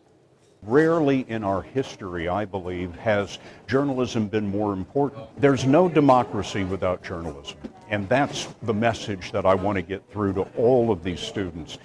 Rarely 0.64 1.26
in 1.28 1.44
our 1.44 1.62
history, 1.62 2.28
I 2.28 2.46
believe, 2.46 2.96
has 2.96 3.40
journalism 3.68 4.28
been 4.28 4.48
more 4.48 4.74
important. 4.74 5.28
There's 5.40 5.66
no 5.66 5.90
democracy 5.90 6.64
without 6.64 7.04
journalism. 7.04 7.58
And 7.90 8.08
that's 8.10 8.48
the 8.64 8.74
message 8.74 9.32
that 9.32 9.46
I 9.46 9.54
want 9.56 9.76
to 9.76 9.82
get 9.82 10.10
through 10.12 10.34
to 10.34 10.42
all 10.58 10.92
of 10.92 11.04
these 11.04 11.20
students. 11.20 11.78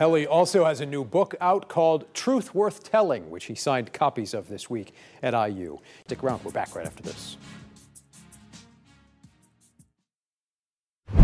Pelley 0.00 0.26
also 0.26 0.64
has 0.64 0.80
a 0.80 0.86
new 0.86 1.04
book 1.04 1.34
out 1.42 1.68
called 1.68 2.06
Truth 2.14 2.54
Worth 2.54 2.82
Telling, 2.82 3.28
which 3.28 3.44
he 3.44 3.54
signed 3.54 3.92
copies 3.92 4.32
of 4.32 4.48
this 4.48 4.70
week 4.70 4.94
at 5.22 5.34
IU. 5.34 5.76
Stick 6.06 6.24
around, 6.24 6.42
we're 6.42 6.52
back 6.52 6.74
right 6.74 6.86
after 6.86 7.02
this. 7.02 7.36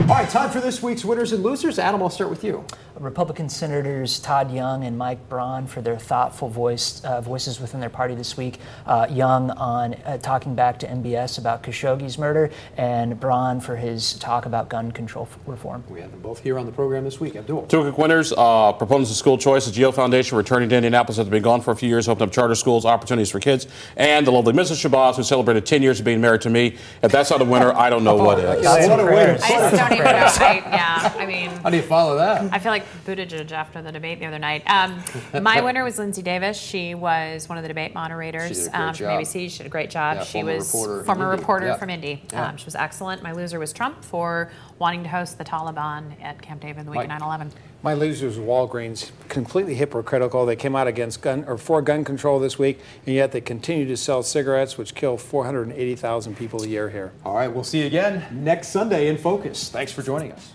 All 0.09 0.15
right, 0.15 0.31
time 0.31 0.51
for 0.51 0.61
this 0.61 0.85
week's 0.85 1.05
winners 1.05 1.33
and 1.33 1.43
losers. 1.43 1.81
Adam, 1.81 2.01
I'll 2.01 2.11
start 2.11 2.31
with 2.31 2.45
you. 2.45 2.65
Republican 3.01 3.49
Senators 3.49 4.21
Todd 4.21 4.51
Young 4.53 4.85
and 4.85 4.97
Mike 4.97 5.29
Braun 5.29 5.67
for 5.67 5.83
their 5.83 5.99
thoughtful 5.99 6.49
voice, 6.49 7.05
uh, 7.05 7.21
voices 7.21 7.61
within 7.61 7.81
their 7.81 7.91
party 7.91 8.15
this 8.15 8.37
week. 8.37 8.59
Uh, 8.87 9.07
Young 9.11 9.51
on 9.51 9.95
uh, 9.95 10.17
talking 10.19 10.55
back 10.55 10.79
to 10.79 10.87
MBS 10.87 11.39
about 11.39 11.63
Khashoggi's 11.63 12.19
murder, 12.19 12.51
and 12.77 13.19
Braun 13.19 13.61
for 13.61 13.77
his 13.77 14.15
talk 14.15 14.47
about 14.47 14.69
gun 14.69 14.93
control 14.93 15.29
reform. 15.45 15.83
We 15.91 16.01
have 16.01 16.13
them 16.13 16.21
both 16.21 16.41
here 16.41 16.57
on 16.59 16.67
the 16.67 16.73
program 16.73 17.05
this 17.05 17.21
week. 17.21 17.37
Abdul. 17.37 17.67
Two 17.67 17.83
quick 17.83 17.99
winners. 17.99 18.33
Uh, 18.35 18.73
proponents 18.73 19.11
of 19.11 19.17
school 19.17 19.37
choice, 19.37 19.67
the 19.67 19.73
GEO 19.73 19.91
Foundation 19.91 20.39
returning 20.39 20.69
to 20.69 20.77
Indianapolis 20.77 21.19
after 21.19 21.31
being 21.31 21.43
gone 21.43 21.61
for 21.61 21.73
a 21.73 21.77
few 21.77 21.89
years, 21.89 22.09
opened 22.09 22.29
up 22.29 22.33
charter 22.33 22.55
schools, 22.55 22.87
opportunities 22.87 23.31
for 23.31 23.41
kids, 23.41 23.67
and 23.97 24.27
the 24.27 24.31
lovely 24.31 24.53
Mrs. 24.53 24.89
Shabazz, 24.89 25.17
who 25.17 25.25
celebrated 25.25 25.67
10 25.67 25.83
years 25.83 25.99
of 25.99 26.07
being 26.07 26.21
married 26.21 26.43
to 26.43 26.51
me. 26.51 26.77
If 27.03 27.13
that's 27.13 27.31
not 27.31 27.43
a 27.43 27.45
winner, 27.45 27.73
I 27.73 27.91
don't 27.91 28.05
know 28.05 28.15
what 28.15 28.39
is. 28.39 28.65
What 28.89 29.01
a 29.01 29.05
way 29.05 29.96
to 30.05 30.09
I 30.17 30.21
just 30.21 30.39
don't 30.39 30.57
even 30.57 30.71
know. 30.71 30.77
I, 30.77 30.77
yeah, 30.77 31.15
I 31.19 31.27
mean, 31.27 31.51
How 31.51 31.71
do 31.71 31.77
you 31.77 31.83
follow 31.83 32.17
that? 32.17 32.53
I 32.53 32.59
feel 32.59 32.73
like 32.73 32.85
Buttigieg 33.05 33.53
after 33.53 33.83
the 33.83 33.93
debate 33.93 34.19
the 34.21 34.27
other 34.27 34.39
night. 34.39 34.63
Um, 34.67 35.03
my 35.43 35.61
winner 35.61 35.85
was 35.85 35.99
Linsey 35.99 36.23
Davis. 36.23 36.57
She 36.59 36.95
was 36.95 37.49
one 37.49 37.59
of 37.59 37.63
the 37.63 37.69
debate 37.69 37.95
moderators 37.95 38.49
She 38.49 38.55
did 38.55 38.67
a 38.73 38.81
um, 38.81 38.95
from 38.95 38.99
job. 39.07 39.21
ABC. 39.21 39.51
She 39.51 39.59
did 39.59 39.67
a 39.67 39.71
great 39.71 39.91
job. 39.91 40.19
Yeah, 40.19 40.25
she 40.25 40.33
former 40.41 40.55
was 40.57 40.75
reporter 40.75 41.05
former 41.05 41.29
reporter 41.29 41.67
Yeah. 41.67 41.77
from 41.77 41.91
Indy. 41.91 42.23
Yeah. 42.33 42.49
Um, 42.49 42.57
she 42.57 42.65
was 42.65 42.75
excellent. 42.75 43.23
My 43.23 43.33
loser 43.33 43.59
was 43.59 43.73
Trump 43.73 44.05
for 44.05 44.51
wanting 44.79 45.03
to 45.03 45.09
host 45.09 45.39
the 45.39 45.45
Taliban 45.45 46.21
at 46.23 46.41
Camp 46.43 46.61
David 46.61 46.87
the 46.87 46.91
week 46.91 47.01
of 47.01 47.09
9/11. 47.09 47.51
My 47.83 47.95
losers, 47.95 48.37
Walgreens, 48.37 49.11
completely 49.29 49.75
hypocritical. 49.75 50.45
They 50.45 50.57
came 50.57 50.75
out 50.75 50.87
against 50.87 51.23
gun 51.23 51.45
or 51.47 51.57
for 51.57 51.83
gun 51.83 52.05
control 52.05 52.41
this 52.41 52.59
week, 52.59 52.81
and 53.07 53.15
yet 53.15 53.33
they 53.33 53.41
continue 53.41 53.87
to 53.87 53.97
sell 53.97 54.23
cigarettes, 54.23 54.77
which 54.77 54.95
kill 54.95 55.17
480,000 55.17 56.37
people 56.37 56.63
a 56.63 56.67
year 56.67 56.91
here. 56.91 57.13
All 57.25 57.35
right, 57.35 57.49
we'll 57.53 57.65
see 57.65 57.81
you 57.81 57.87
again 57.87 58.25
next 58.33 58.69
Sunday 58.69 59.09
in 59.09 59.19
Focus. 59.19 59.69
Thanks 59.69 59.93
for 59.93 60.03
joining 60.03 60.33
us. 60.33 60.53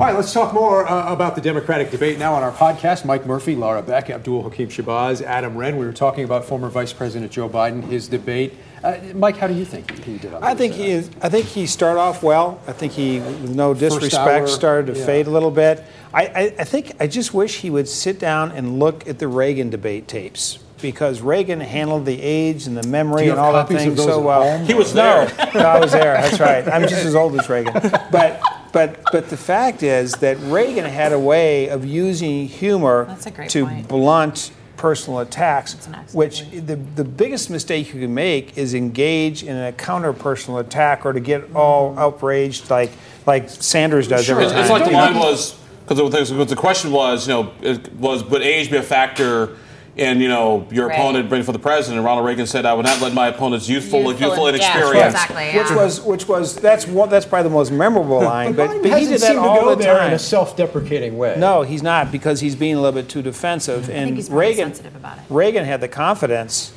All 0.00 0.06
right, 0.06 0.16
let's 0.16 0.32
talk 0.32 0.54
more 0.54 0.86
uh, 0.86 1.12
about 1.12 1.34
the 1.34 1.42
Democratic 1.42 1.90
debate 1.90 2.18
now 2.18 2.32
on 2.32 2.42
our 2.42 2.52
podcast. 2.52 3.04
Mike 3.04 3.26
Murphy, 3.26 3.54
Laura 3.54 3.82
Beck, 3.82 4.08
Abdul 4.08 4.42
Hakim 4.42 4.70
Shabazz, 4.70 5.20
Adam 5.20 5.56
Wren. 5.58 5.76
We 5.76 5.84
were 5.84 5.92
talking 5.92 6.24
about 6.24 6.46
former 6.46 6.70
Vice 6.70 6.94
President 6.94 7.30
Joe 7.30 7.50
Biden, 7.50 7.82
his 7.84 8.08
debate. 8.08 8.54
Uh, 8.82 8.96
Mike, 9.14 9.36
how 9.36 9.46
do 9.46 9.54
you 9.54 9.64
think 9.64 9.90
he 10.04 10.16
did 10.16 10.32
on 10.32 10.42
I 10.42 10.54
think 10.54 10.72
he 10.72 10.90
is. 10.90 11.10
I 11.20 11.28
think 11.28 11.46
he 11.46 11.66
started 11.66 12.00
off 12.00 12.22
well. 12.22 12.60
I 12.66 12.72
think 12.72 12.92
he, 12.92 13.18
with 13.18 13.54
no 13.54 13.74
disrespect, 13.74 14.14
hour, 14.26 14.46
started 14.46 14.94
to 14.94 14.98
yeah. 14.98 15.06
fade 15.06 15.26
a 15.26 15.30
little 15.30 15.50
bit. 15.50 15.84
I, 16.14 16.26
I, 16.26 16.54
I 16.60 16.64
think 16.64 16.92
I 16.98 17.06
just 17.06 17.34
wish 17.34 17.58
he 17.58 17.68
would 17.68 17.88
sit 17.88 18.18
down 18.18 18.52
and 18.52 18.78
look 18.78 19.06
at 19.06 19.18
the 19.18 19.28
Reagan 19.28 19.68
debate 19.68 20.08
tapes 20.08 20.58
because 20.80 21.20
Reagan 21.20 21.60
handled 21.60 22.06
the 22.06 22.20
age 22.22 22.66
and 22.66 22.76
the 22.76 22.86
memory 22.86 23.28
and 23.28 23.38
all 23.38 23.52
that 23.52 23.68
copies 23.68 23.82
thing 23.82 23.96
so 23.96 24.20
well. 24.20 24.58
He 24.64 24.74
was 24.74 24.94
no, 24.94 25.26
there. 25.26 25.50
no, 25.54 25.60
I 25.60 25.78
was 25.78 25.92
there. 25.92 26.14
That's 26.14 26.40
right. 26.40 26.66
I'm 26.66 26.82
just 26.82 27.04
as 27.04 27.14
old 27.14 27.38
as 27.38 27.48
Reagan. 27.48 27.74
But 28.10 28.40
but 28.72 29.00
but 29.12 29.28
the 29.28 29.36
fact 29.36 29.82
is 29.82 30.12
that 30.14 30.38
Reagan 30.40 30.84
had 30.84 31.12
a 31.12 31.18
way 31.18 31.68
of 31.68 31.84
using 31.84 32.46
humor 32.48 33.04
That's 33.04 33.26
a 33.26 33.30
great 33.30 33.50
to 33.50 33.66
point. 33.66 33.88
blunt 33.88 34.52
personal 34.80 35.18
attacks, 35.20 35.74
which 36.14 36.48
the, 36.50 36.76
the 36.96 37.04
biggest 37.04 37.50
mistake 37.50 37.92
you 37.92 38.00
can 38.00 38.14
make 38.14 38.56
is 38.56 38.72
engage 38.72 39.42
in 39.44 39.54
a 39.54 39.72
counter 39.72 40.14
personal 40.14 40.58
attack 40.58 41.04
or 41.04 41.12
to 41.12 41.20
get 41.20 41.54
all 41.54 41.96
outraged 41.98 42.70
like 42.70 42.90
like 43.26 43.50
Sanders 43.50 44.08
does 44.08 44.24
Sure. 44.24 44.36
every 44.40 44.44
It's, 44.44 44.52
time. 44.54 44.60
it's 44.62 44.70
like 44.70 44.84
the 44.86 44.90
line 44.92 45.14
was 45.16 45.54
because 45.86 46.30
the, 46.30 46.44
the 46.46 46.56
question 46.56 46.92
was, 46.92 47.28
you 47.28 47.34
know, 47.34 47.52
it 47.60 47.92
was 47.92 48.24
would 48.24 48.40
age 48.40 48.70
be 48.70 48.78
a 48.78 48.82
factor 48.82 49.56
in 49.96 50.20
you 50.20 50.28
know 50.28 50.64
your 50.70 50.86
Right. 50.88 50.98
opponent 50.98 51.30
running 51.30 51.44
for 51.44 51.52
the 51.52 51.58
president? 51.58 51.98
And 51.98 52.04
Ronald 52.06 52.26
Reagan 52.26 52.46
said, 52.46 52.64
"I 52.66 52.72
would 52.74 52.86
not 52.86 53.00
let 53.00 53.12
my 53.12 53.28
opponent's 53.28 53.68
youthful, 53.68 54.00
Youthful 54.02 54.28
youthful, 54.28 54.46
and- 54.48 54.56
yeah, 54.58 54.76
inexperience." 54.78 55.14
exactly, 55.14 55.58
Which 55.58 55.70
was 55.70 56.00
which 56.00 56.28
was 56.28 56.54
that's 56.56 56.86
one 56.86 57.08
that's 57.08 57.26
probably 57.26 57.48
the 57.48 57.54
most 57.54 57.70
memorable 57.72 58.20
line, 58.22 58.52
but, 58.52 58.70
Biden 58.70 58.82
but 58.82 58.84
he 58.84 58.90
hasn't 58.90 59.10
did 59.10 59.20
that 59.20 59.26
seemed 59.26 59.42
to 59.42 59.48
all 59.48 59.60
go 59.62 59.74
the 59.74 59.82
there 59.82 59.96
time. 59.98 60.08
in 60.08 60.12
a 60.14 60.18
self-deprecating 60.18 61.18
way. 61.18 61.34
No, 61.38 61.62
he's 61.62 61.82
not 61.82 62.10
because 62.12 62.40
he's 62.40 62.54
being 62.54 62.74
a 62.74 62.80
little 62.80 62.92
bit 63.00 63.08
too 63.08 63.22
defensive. 63.22 63.88
and 63.90 64.04
think 64.06 64.16
he's 64.16 64.30
Reagan, 64.30 64.66
sensitive 64.74 64.96
about 64.96 65.18
it. 65.18 65.22
Reagan 65.28 65.64
had 65.64 65.80
the 65.80 65.88
confidence, 65.88 66.72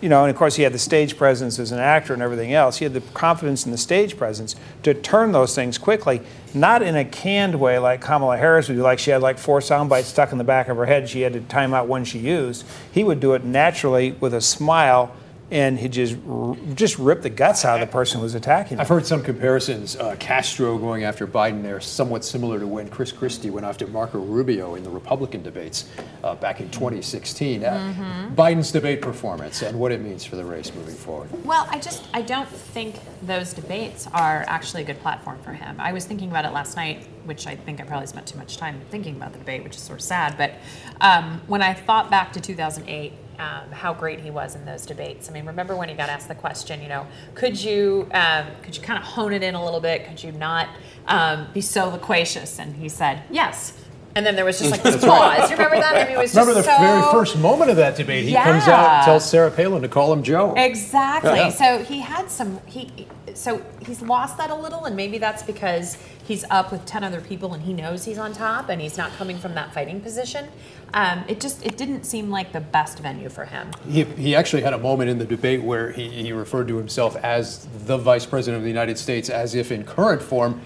you 0.00 0.08
know, 0.08 0.24
and 0.24 0.30
of 0.30 0.36
course 0.36 0.56
he 0.56 0.62
had 0.62 0.72
the 0.72 0.78
stage 0.78 1.16
presence 1.16 1.58
as 1.58 1.72
an 1.72 1.78
actor 1.78 2.12
and 2.12 2.22
everything 2.22 2.52
else. 2.52 2.78
He 2.78 2.84
had 2.84 2.94
the 2.94 3.00
confidence 3.00 3.64
in 3.64 3.72
the 3.72 3.78
stage 3.78 4.16
presence 4.16 4.54
to 4.82 4.94
turn 4.94 5.32
those 5.32 5.54
things 5.54 5.78
quickly, 5.78 6.20
not 6.54 6.82
in 6.82 6.96
a 6.96 7.04
canned 7.04 7.58
way 7.58 7.78
like 7.78 8.00
Kamala 8.00 8.36
Harris 8.36 8.68
would 8.68 8.76
do, 8.76 8.82
like 8.82 8.98
she 8.98 9.10
had 9.10 9.22
like 9.22 9.38
four 9.38 9.60
sound 9.60 9.90
bites 9.90 10.08
stuck 10.08 10.32
in 10.32 10.38
the 10.38 10.44
back 10.44 10.68
of 10.68 10.76
her 10.76 10.86
head. 10.86 11.08
She 11.08 11.22
had 11.22 11.32
to 11.32 11.40
time 11.40 11.74
out 11.74 11.88
when 11.88 12.04
she 12.04 12.18
used. 12.18 12.64
He 12.92 13.02
would 13.02 13.20
do 13.20 13.34
it 13.34 13.44
naturally 13.44 14.12
with 14.12 14.34
a 14.34 14.40
smile. 14.40 15.14
And 15.50 15.78
he 15.78 15.88
just 15.88 16.14
r- 16.28 16.56
just 16.74 16.98
rip 16.98 17.22
the 17.22 17.30
guts 17.30 17.64
out 17.64 17.80
of 17.80 17.88
the 17.88 17.90
person 17.92 18.18
who 18.18 18.24
was 18.24 18.34
attacking 18.34 18.76
him. 18.76 18.80
I've 18.82 18.88
heard 18.88 19.06
some 19.06 19.22
comparisons. 19.22 19.96
Uh, 19.96 20.14
Castro 20.18 20.76
going 20.76 21.04
after 21.04 21.26
Biden 21.26 21.62
there, 21.62 21.80
somewhat 21.80 22.22
similar 22.24 22.58
to 22.60 22.66
when 22.66 22.88
Chris 22.88 23.12
Christie 23.12 23.48
went 23.48 23.64
after 23.66 23.86
Marco 23.86 24.18
Rubio 24.18 24.74
in 24.74 24.82
the 24.84 24.90
Republican 24.90 25.42
debates 25.42 25.88
uh, 26.22 26.34
back 26.34 26.60
in 26.60 26.68
2016. 26.70 27.64
Uh, 27.64 27.94
Mhm. 27.98 28.34
Biden's 28.34 28.70
debate 28.72 29.00
performance 29.00 29.62
and 29.62 29.78
what 29.78 29.90
it 29.90 30.02
means 30.02 30.22
for 30.24 30.36
the 30.36 30.44
race 30.44 30.70
moving 30.74 30.94
forward. 30.94 31.30
Well, 31.44 31.66
I 31.70 31.78
just 31.78 32.06
I 32.12 32.20
don't 32.20 32.48
think 32.48 32.96
those 33.22 33.54
debates 33.54 34.06
are 34.12 34.44
actually 34.48 34.82
a 34.82 34.86
good 34.86 35.00
platform 35.00 35.38
for 35.42 35.52
him. 35.54 35.76
I 35.78 35.92
was 35.94 36.04
thinking 36.04 36.28
about 36.30 36.44
it 36.44 36.52
last 36.52 36.76
night, 36.76 37.06
which 37.24 37.46
I 37.46 37.56
think 37.56 37.80
I 37.80 37.84
probably 37.84 38.06
spent 38.06 38.26
too 38.26 38.36
much 38.38 38.58
time 38.58 38.80
thinking 38.90 39.16
about 39.16 39.32
the 39.32 39.38
debate, 39.38 39.64
which 39.64 39.76
is 39.76 39.82
sort 39.82 39.98
of 40.00 40.04
sad. 40.04 40.36
But 40.36 40.52
um, 41.00 41.40
when 41.46 41.62
I 41.62 41.72
thought 41.72 42.10
back 42.10 42.32
to 42.34 42.40
2008, 42.40 43.12
um, 43.38 43.70
how 43.70 43.94
great 43.94 44.20
he 44.20 44.30
was 44.30 44.54
in 44.54 44.64
those 44.64 44.84
debates. 44.84 45.30
I 45.30 45.32
mean, 45.32 45.46
remember 45.46 45.76
when 45.76 45.88
he 45.88 45.94
got 45.94 46.08
asked 46.08 46.28
the 46.28 46.34
question, 46.34 46.82
you 46.82 46.88
know, 46.88 47.06
could 47.34 47.62
you 47.62 48.08
um, 48.12 48.46
could 48.62 48.76
you 48.76 48.82
kind 48.82 48.98
of 48.98 49.04
hone 49.04 49.32
it 49.32 49.42
in 49.42 49.54
a 49.54 49.64
little 49.64 49.80
bit? 49.80 50.06
Could 50.06 50.22
you 50.22 50.32
not 50.32 50.68
um, 51.06 51.48
be 51.52 51.60
so 51.60 51.88
loquacious? 51.88 52.58
And 52.58 52.76
he 52.76 52.88
said 52.88 53.22
yes. 53.30 53.74
And 54.14 54.26
then 54.26 54.34
there 54.34 54.44
was 54.44 54.58
just 54.58 54.72
like 54.72 54.82
this 54.82 54.94
That's 54.96 55.06
right. 55.06 55.38
pause. 55.38 55.50
You 55.50 55.56
remember 55.56 55.76
that? 55.76 55.94
I 55.94 56.04
mean, 56.08 56.16
it 56.16 56.18
was 56.18 56.34
Remember 56.34 56.54
the 56.54 56.62
so 56.62 56.76
very 56.78 57.02
first 57.12 57.38
moment 57.38 57.70
of 57.70 57.76
that 57.76 57.94
debate? 57.94 58.24
He 58.24 58.34
comes 58.34 58.64
out 58.64 58.96
and 58.96 59.04
tells 59.04 59.28
Sarah 59.28 59.50
Palin 59.50 59.82
to 59.82 59.88
call 59.88 60.12
him 60.12 60.24
Joe. 60.24 60.54
Exactly. 60.56 61.36
Yeah. 61.36 61.50
So 61.50 61.84
he 61.84 62.00
had 62.00 62.28
some. 62.30 62.60
He 62.66 63.06
so 63.34 63.64
he's 63.86 64.02
lost 64.02 64.36
that 64.38 64.50
a 64.50 64.54
little, 64.54 64.86
and 64.86 64.96
maybe 64.96 65.18
that's 65.18 65.44
because 65.44 65.98
he's 66.28 66.44
up 66.50 66.70
with 66.70 66.84
10 66.84 67.02
other 67.04 67.22
people 67.22 67.54
and 67.54 67.62
he 67.62 67.72
knows 67.72 68.04
he's 68.04 68.18
on 68.18 68.32
top 68.34 68.68
and 68.68 68.82
he's 68.82 68.98
not 68.98 69.10
coming 69.12 69.38
from 69.38 69.54
that 69.54 69.72
fighting 69.72 70.00
position. 70.00 70.48
Um, 70.94 71.24
it 71.28 71.40
just 71.40 71.64
it 71.64 71.76
didn't 71.76 72.04
seem 72.04 72.30
like 72.30 72.52
the 72.52 72.60
best 72.60 72.98
venue 72.98 73.28
for 73.28 73.44
him. 73.44 73.70
He, 73.86 74.04
he 74.04 74.34
actually 74.34 74.62
had 74.62 74.72
a 74.72 74.78
moment 74.78 75.10
in 75.10 75.18
the 75.18 75.26
debate 75.26 75.62
where 75.62 75.92
he, 75.92 76.08
he 76.08 76.32
referred 76.32 76.68
to 76.68 76.76
himself 76.76 77.14
as 77.16 77.66
the 77.84 77.98
vice 77.98 78.24
president 78.24 78.58
of 78.58 78.62
the 78.62 78.70
United 78.70 78.98
States, 78.98 79.28
as 79.28 79.54
if 79.54 79.70
in 79.70 79.84
current 79.84 80.22
form. 80.22 80.60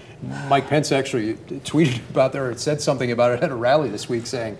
Mike 0.48 0.68
Pence 0.68 0.92
actually 0.92 1.35
tweeted 1.35 1.98
about 2.11 2.32
there 2.32 2.48
and 2.48 2.58
said 2.58 2.80
something 2.80 3.11
about 3.11 3.32
it 3.32 3.42
at 3.42 3.50
a 3.50 3.54
rally 3.56 3.88
this 3.88 4.08
week, 4.08 4.24
saying, 4.24 4.56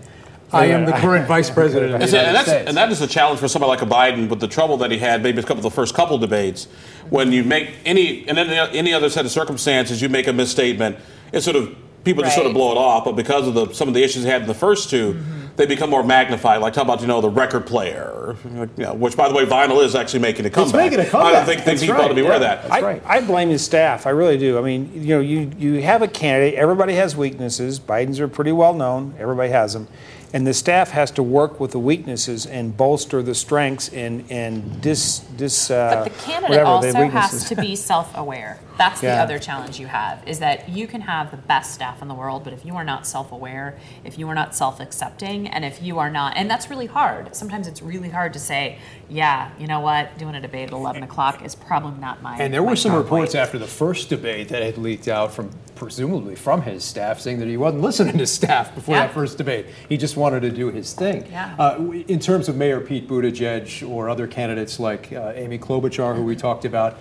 I 0.51 0.65
am 0.65 0.85
the 0.85 0.91
current 0.91 1.27
vice 1.27 1.49
president 1.49 1.93
of 1.93 1.99
the 1.99 2.03
And, 2.05 2.13
United 2.13 2.33
that's, 2.33 2.47
States. 2.47 2.67
and 2.67 2.77
that 2.77 2.91
is 2.91 3.01
a 3.01 3.07
challenge 3.07 3.39
for 3.39 3.47
somebody 3.47 3.69
like 3.69 3.81
a 3.81 3.85
Biden 3.85 4.29
with 4.29 4.39
the 4.39 4.47
trouble 4.47 4.77
that 4.77 4.91
he 4.91 4.97
had 4.97 5.23
maybe 5.23 5.39
a 5.39 5.41
couple 5.41 5.57
of 5.57 5.63
the 5.63 5.71
first 5.71 5.95
couple 5.95 6.17
debates. 6.17 6.67
When 7.09 7.31
you 7.31 7.43
make 7.43 7.71
any 7.85 8.27
in 8.27 8.37
any, 8.37 8.77
any 8.77 8.93
other 8.93 9.09
set 9.09 9.25
of 9.25 9.31
circumstances, 9.31 10.01
you 10.01 10.09
make 10.09 10.27
a 10.27 10.33
misstatement, 10.33 10.97
it's 11.31 11.45
sort 11.45 11.55
of 11.55 11.75
people 12.03 12.23
just 12.23 12.35
sort 12.35 12.47
of 12.47 12.53
blow 12.53 12.71
it 12.71 12.77
off. 12.77 13.05
But 13.05 13.13
because 13.13 13.47
of 13.47 13.53
the 13.53 13.73
some 13.73 13.87
of 13.87 13.93
the 13.93 14.03
issues 14.03 14.23
he 14.23 14.29
had 14.29 14.41
in 14.41 14.47
the 14.47 14.53
first 14.53 14.89
2 14.89 15.19
they 15.55 15.65
become 15.65 15.89
more 15.89 16.03
magnified. 16.03 16.61
Like 16.61 16.73
talk 16.73 16.83
about 16.85 17.01
you 17.01 17.07
know 17.07 17.21
the 17.21 17.29
record 17.29 17.65
player, 17.67 18.35
you 18.55 18.69
know, 18.77 18.93
which 18.93 19.15
by 19.15 19.27
the 19.29 19.35
way, 19.35 19.45
vinyl 19.45 19.83
is 19.83 19.93
actually 19.95 20.19
making 20.21 20.45
a 20.45 20.49
comeback. 20.49 20.75
making 20.91 20.99
a 20.99 21.03
I 21.03 21.05
comeback. 21.05 21.27
I 21.27 21.31
don't 21.33 21.45
think, 21.45 21.57
think 21.61 21.65
That's 21.65 21.81
people 21.81 21.95
right. 21.95 22.05
ought 22.05 22.07
to 22.09 22.13
be 22.15 22.21
aware 22.21 22.35
of 22.35 22.41
Yeah. 22.41 22.55
that. 22.67 22.71
I, 22.71 23.01
I 23.05 23.21
blame 23.21 23.49
his 23.49 23.63
staff. 23.63 24.07
I 24.07 24.11
really 24.11 24.37
do. 24.37 24.57
I 24.57 24.61
mean, 24.61 24.91
you 24.93 25.15
know, 25.15 25.19
you, 25.21 25.51
you 25.57 25.81
have 25.81 26.01
a 26.01 26.07
candidate. 26.07 26.55
Everybody 26.55 26.93
has 26.95 27.15
weaknesses. 27.15 27.79
Biden's 27.79 28.19
are 28.19 28.27
pretty 28.27 28.51
well 28.51 28.73
known. 28.73 29.13
Everybody 29.19 29.49
has 29.49 29.73
them. 29.73 29.87
And 30.35 30.47
the 30.47 30.53
staff 30.55 30.89
has 30.89 31.11
to 31.11 31.21
work 31.21 31.59
with 31.59 31.69
the 31.73 31.79
weaknesses 31.79 32.47
and 32.47 32.75
bolster 32.75 33.21
the 33.21 33.35
strengths 33.35 33.89
and 33.89 34.25
and 34.31 34.81
dis 34.81 35.19
dis. 35.19 35.69
Uh, 35.69 35.91
But 35.93 36.03
the 36.05 36.09
candidate 36.23 36.49
whatever, 36.49 36.65
also 36.69 37.05
has 37.09 37.47
to 37.49 37.55
be 37.55 37.75
self-aware. 37.75 38.59
That's 38.77 39.01
the 39.01 39.11
other 39.11 39.39
challenge 39.39 39.79
you 39.79 39.87
have 39.87 40.27
is 40.27 40.39
that 40.39 40.69
you 40.69 40.87
can 40.87 41.01
have 41.01 41.31
the 41.31 41.37
best 41.37 41.73
staff 41.73 42.01
in 42.01 42.07
the 42.07 42.13
world, 42.13 42.43
but 42.43 42.53
if 42.53 42.65
you 42.65 42.75
are 42.75 42.83
not 42.83 43.05
self-aware, 43.05 43.77
if 44.03 44.17
you 44.17 44.27
are 44.29 44.35
not 44.35 44.55
self-accepting, 44.55 45.47
and 45.47 45.63
if 45.63 45.81
you 45.81 45.99
are 45.99 46.09
not, 46.09 46.35
and 46.37 46.49
that's 46.49 46.69
really 46.69 46.85
hard. 46.87 47.35
Sometimes 47.35 47.67
it's 47.67 47.81
really 47.81 48.09
hard 48.09 48.33
to 48.33 48.39
say, 48.39 48.77
yeah, 49.09 49.51
you 49.59 49.67
know 49.67 49.79
what, 49.79 50.17
doing 50.17 50.35
a 50.35 50.41
debate 50.41 50.67
at 50.67 50.73
11 50.73 51.03
o'clock 51.03 51.43
is 51.45 51.55
probably 51.55 51.99
not 51.99 52.21
my. 52.21 52.37
And 52.37 52.53
there 52.53 52.61
my 52.63 52.69
were 52.71 52.75
some 52.75 52.93
reports 52.93 53.35
after 53.35 53.57
the 53.59 53.67
first 53.67 54.09
debate 54.09 54.49
that 54.49 54.61
had 54.63 54.77
leaked 54.77 55.07
out 55.07 55.33
from 55.33 55.51
presumably 55.75 56.35
from 56.35 56.61
his 56.61 56.83
staff 56.83 57.19
saying 57.19 57.39
that 57.39 57.47
he 57.47 57.57
wasn't 57.57 57.81
listening 57.89 58.17
to 58.17 58.25
staff 58.27 58.73
before 58.73 58.95
Yeah. 58.95 59.07
that 59.07 59.13
first 59.13 59.37
debate. 59.37 59.65
He 59.89 59.97
just 59.97 60.15
wanted 60.15 60.41
to 60.41 60.51
do 60.51 60.69
his 60.71 60.93
thing. 60.93 61.25
Yeah. 61.29 61.53
Uh, 61.59 61.91
in 62.07 62.19
terms 62.19 62.47
of 62.47 62.55
Mayor 62.55 62.79
Pete 62.79 63.07
Buttigieg 63.07 63.87
or 63.89 64.09
other 64.09 64.27
candidates 64.27 64.79
like 64.79 65.11
uh, 65.11 65.33
Amy 65.35 65.57
Klobuchar, 65.59 66.15
who 66.15 66.23
we 66.23 66.35
talked 66.35 66.63
about, 66.65 66.97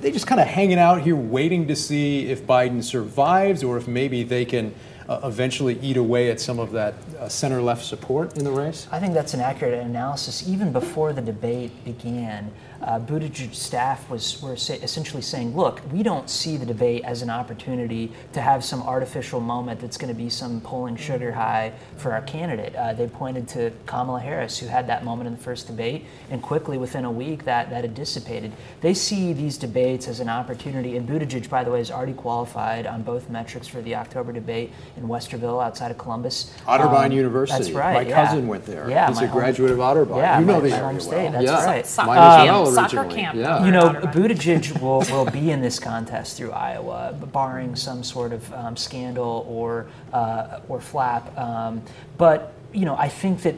they 0.00 0.12
just 0.12 0.26
kind 0.26 0.40
of 0.40 0.46
hanging 0.46 0.78
out 0.78 1.02
here 1.02 1.16
waiting 1.16 1.66
to 1.66 1.76
see 1.76 2.28
if 2.28 2.46
Biden 2.46 2.82
survives 2.82 3.64
or 3.64 3.76
if 3.76 3.88
maybe 3.88 4.22
they 4.22 4.44
can 4.44 4.74
uh, 5.08 5.20
eventually 5.24 5.78
eat 5.80 5.96
away 5.96 6.30
at 6.30 6.40
some 6.40 6.58
of 6.58 6.72
that 6.72 6.94
uh, 7.18 7.28
center 7.28 7.60
left 7.60 7.84
support 7.84 8.36
in 8.36 8.44
the 8.44 8.50
race? 8.50 8.86
I 8.90 9.00
think 9.00 9.14
that's 9.14 9.34
an 9.34 9.40
accurate 9.40 9.74
analysis. 9.74 10.48
Even 10.48 10.72
before 10.72 11.12
the 11.12 11.22
debate 11.22 11.84
began, 11.84 12.50
uh, 12.82 12.98
Buttigieg's 12.98 13.58
staff 13.58 14.08
was 14.10 14.42
were 14.42 14.54
essentially 14.54 15.22
saying, 15.22 15.56
"Look, 15.56 15.80
we 15.92 16.02
don't 16.02 16.28
see 16.28 16.56
the 16.56 16.66
debate 16.66 17.04
as 17.04 17.22
an 17.22 17.30
opportunity 17.30 18.10
to 18.32 18.40
have 18.40 18.64
some 18.64 18.82
artificial 18.82 19.40
moment 19.40 19.80
that's 19.80 19.96
going 19.96 20.12
to 20.12 20.20
be 20.20 20.28
some 20.28 20.60
polling 20.60 20.96
sugar 20.96 21.30
high 21.30 21.72
for 21.96 22.12
our 22.12 22.22
candidate." 22.22 22.74
Uh, 22.74 22.92
they 22.92 23.06
pointed 23.06 23.46
to 23.48 23.70
Kamala 23.86 24.20
Harris, 24.20 24.58
who 24.58 24.66
had 24.66 24.88
that 24.88 25.04
moment 25.04 25.28
in 25.28 25.34
the 25.36 25.42
first 25.42 25.68
debate, 25.68 26.06
and 26.30 26.42
quickly 26.42 26.76
within 26.76 27.04
a 27.04 27.10
week 27.10 27.44
that 27.44 27.70
that 27.70 27.84
had 27.84 27.94
dissipated. 27.94 28.52
They 28.80 28.94
see 28.94 29.32
these 29.32 29.56
debates 29.56 30.08
as 30.08 30.18
an 30.18 30.28
opportunity, 30.28 30.96
and 30.96 31.08
Buttigieg, 31.08 31.48
by 31.48 31.62
the 31.62 31.70
way, 31.70 31.80
is 31.80 31.90
already 31.90 32.14
qualified 32.14 32.86
on 32.86 33.02
both 33.02 33.30
metrics 33.30 33.68
for 33.68 33.80
the 33.82 33.94
October 33.94 34.32
debate 34.32 34.72
in 34.96 35.04
Westerville, 35.08 35.64
outside 35.64 35.90
of 35.90 35.98
Columbus. 35.98 36.52
Otterbein 36.66 37.06
Um, 37.06 37.12
University. 37.12 37.62
That's 37.64 37.74
right. 37.74 37.94
My 37.94 38.00
yeah. 38.02 38.24
cousin 38.26 38.46
went 38.46 38.66
there. 38.66 38.88
Yeah, 38.90 39.08
He's 39.08 39.16
my 39.16 39.24
a 39.24 39.26
home- 39.28 39.38
graduate 39.38 39.70
of 39.72 39.78
Otterbein. 39.78 40.16
Yeah, 40.18 40.38
You 40.38 40.44
know 40.46 40.54
my, 40.54 40.60
the 40.60 40.68
my 40.68 40.74
area 40.76 40.84
home 40.86 40.94
well. 40.96 41.00
state. 41.06 41.32
That's 41.32 41.44
Yeah. 41.44 41.64
right. 41.64 41.86
Soccer 41.86 42.06
Mine 42.08 42.18
as 42.18 42.36
camp, 42.46 42.50
well 42.56 42.66
soccer 42.72 42.96
originally. 42.98 43.20
camp. 43.22 43.36
Yeah. 43.38 43.64
You 43.64 43.70
know, 43.72 43.88
Otterbein. 43.90 44.12
Buttigieg 44.12 44.80
will, 44.80 45.00
will 45.10 45.30
be 45.30 45.50
in 45.50 45.60
this 45.62 45.78
contest 45.78 46.36
through 46.36 46.52
Iowa, 46.52 47.14
barring 47.32 47.74
some 47.76 48.02
sort 48.04 48.32
of 48.32 48.52
um, 48.54 48.76
scandal 48.76 49.46
or 49.48 49.86
uh, 50.12 50.60
or 50.68 50.80
flap. 50.80 51.36
Um, 51.38 51.82
but 52.18 52.52
you 52.72 52.84
know, 52.84 52.96
I 52.98 53.08
think 53.08 53.42
that 53.42 53.54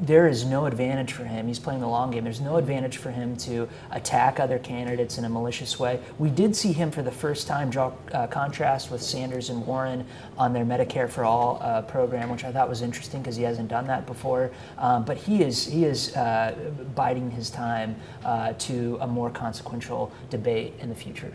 there 0.00 0.28
is 0.28 0.44
no 0.44 0.66
advantage 0.66 1.12
for 1.12 1.24
him. 1.24 1.46
He's 1.46 1.58
playing 1.58 1.80
the 1.80 1.88
long 1.88 2.10
game. 2.10 2.24
There's 2.24 2.40
no 2.40 2.56
advantage 2.56 2.96
for 2.96 3.10
him 3.10 3.36
to 3.38 3.68
attack 3.90 4.40
other 4.40 4.58
candidates 4.58 5.18
in 5.18 5.24
a 5.24 5.28
malicious 5.28 5.78
way. 5.78 6.00
We 6.18 6.30
did 6.30 6.56
see 6.56 6.72
him 6.72 6.90
for 6.90 7.02
the 7.02 7.10
first 7.10 7.46
time 7.46 7.70
draw 7.70 7.92
uh, 8.12 8.26
contrast 8.26 8.90
with 8.90 9.02
Sanders 9.02 9.50
and 9.50 9.64
Warren 9.66 10.06
on 10.36 10.52
their 10.52 10.64
Medicare 10.64 11.08
for 11.08 11.24
All 11.24 11.58
uh, 11.60 11.82
program, 11.82 12.30
which 12.30 12.44
I 12.44 12.52
thought 12.52 12.68
was 12.68 12.82
interesting 12.82 13.22
because 13.22 13.36
he 13.36 13.42
hasn't 13.42 13.68
done 13.68 13.86
that 13.86 14.06
before. 14.06 14.50
Um, 14.78 15.04
but 15.04 15.16
he 15.16 15.42
is 15.42 15.66
he 15.66 15.84
is 15.84 16.14
uh, 16.16 16.54
biding 16.94 17.30
his 17.30 17.50
time 17.50 17.96
uh, 18.24 18.54
to 18.58 18.98
a 19.00 19.06
more 19.06 19.30
consequential 19.30 20.12
debate 20.30 20.74
in 20.80 20.88
the 20.88 20.94
future. 20.94 21.32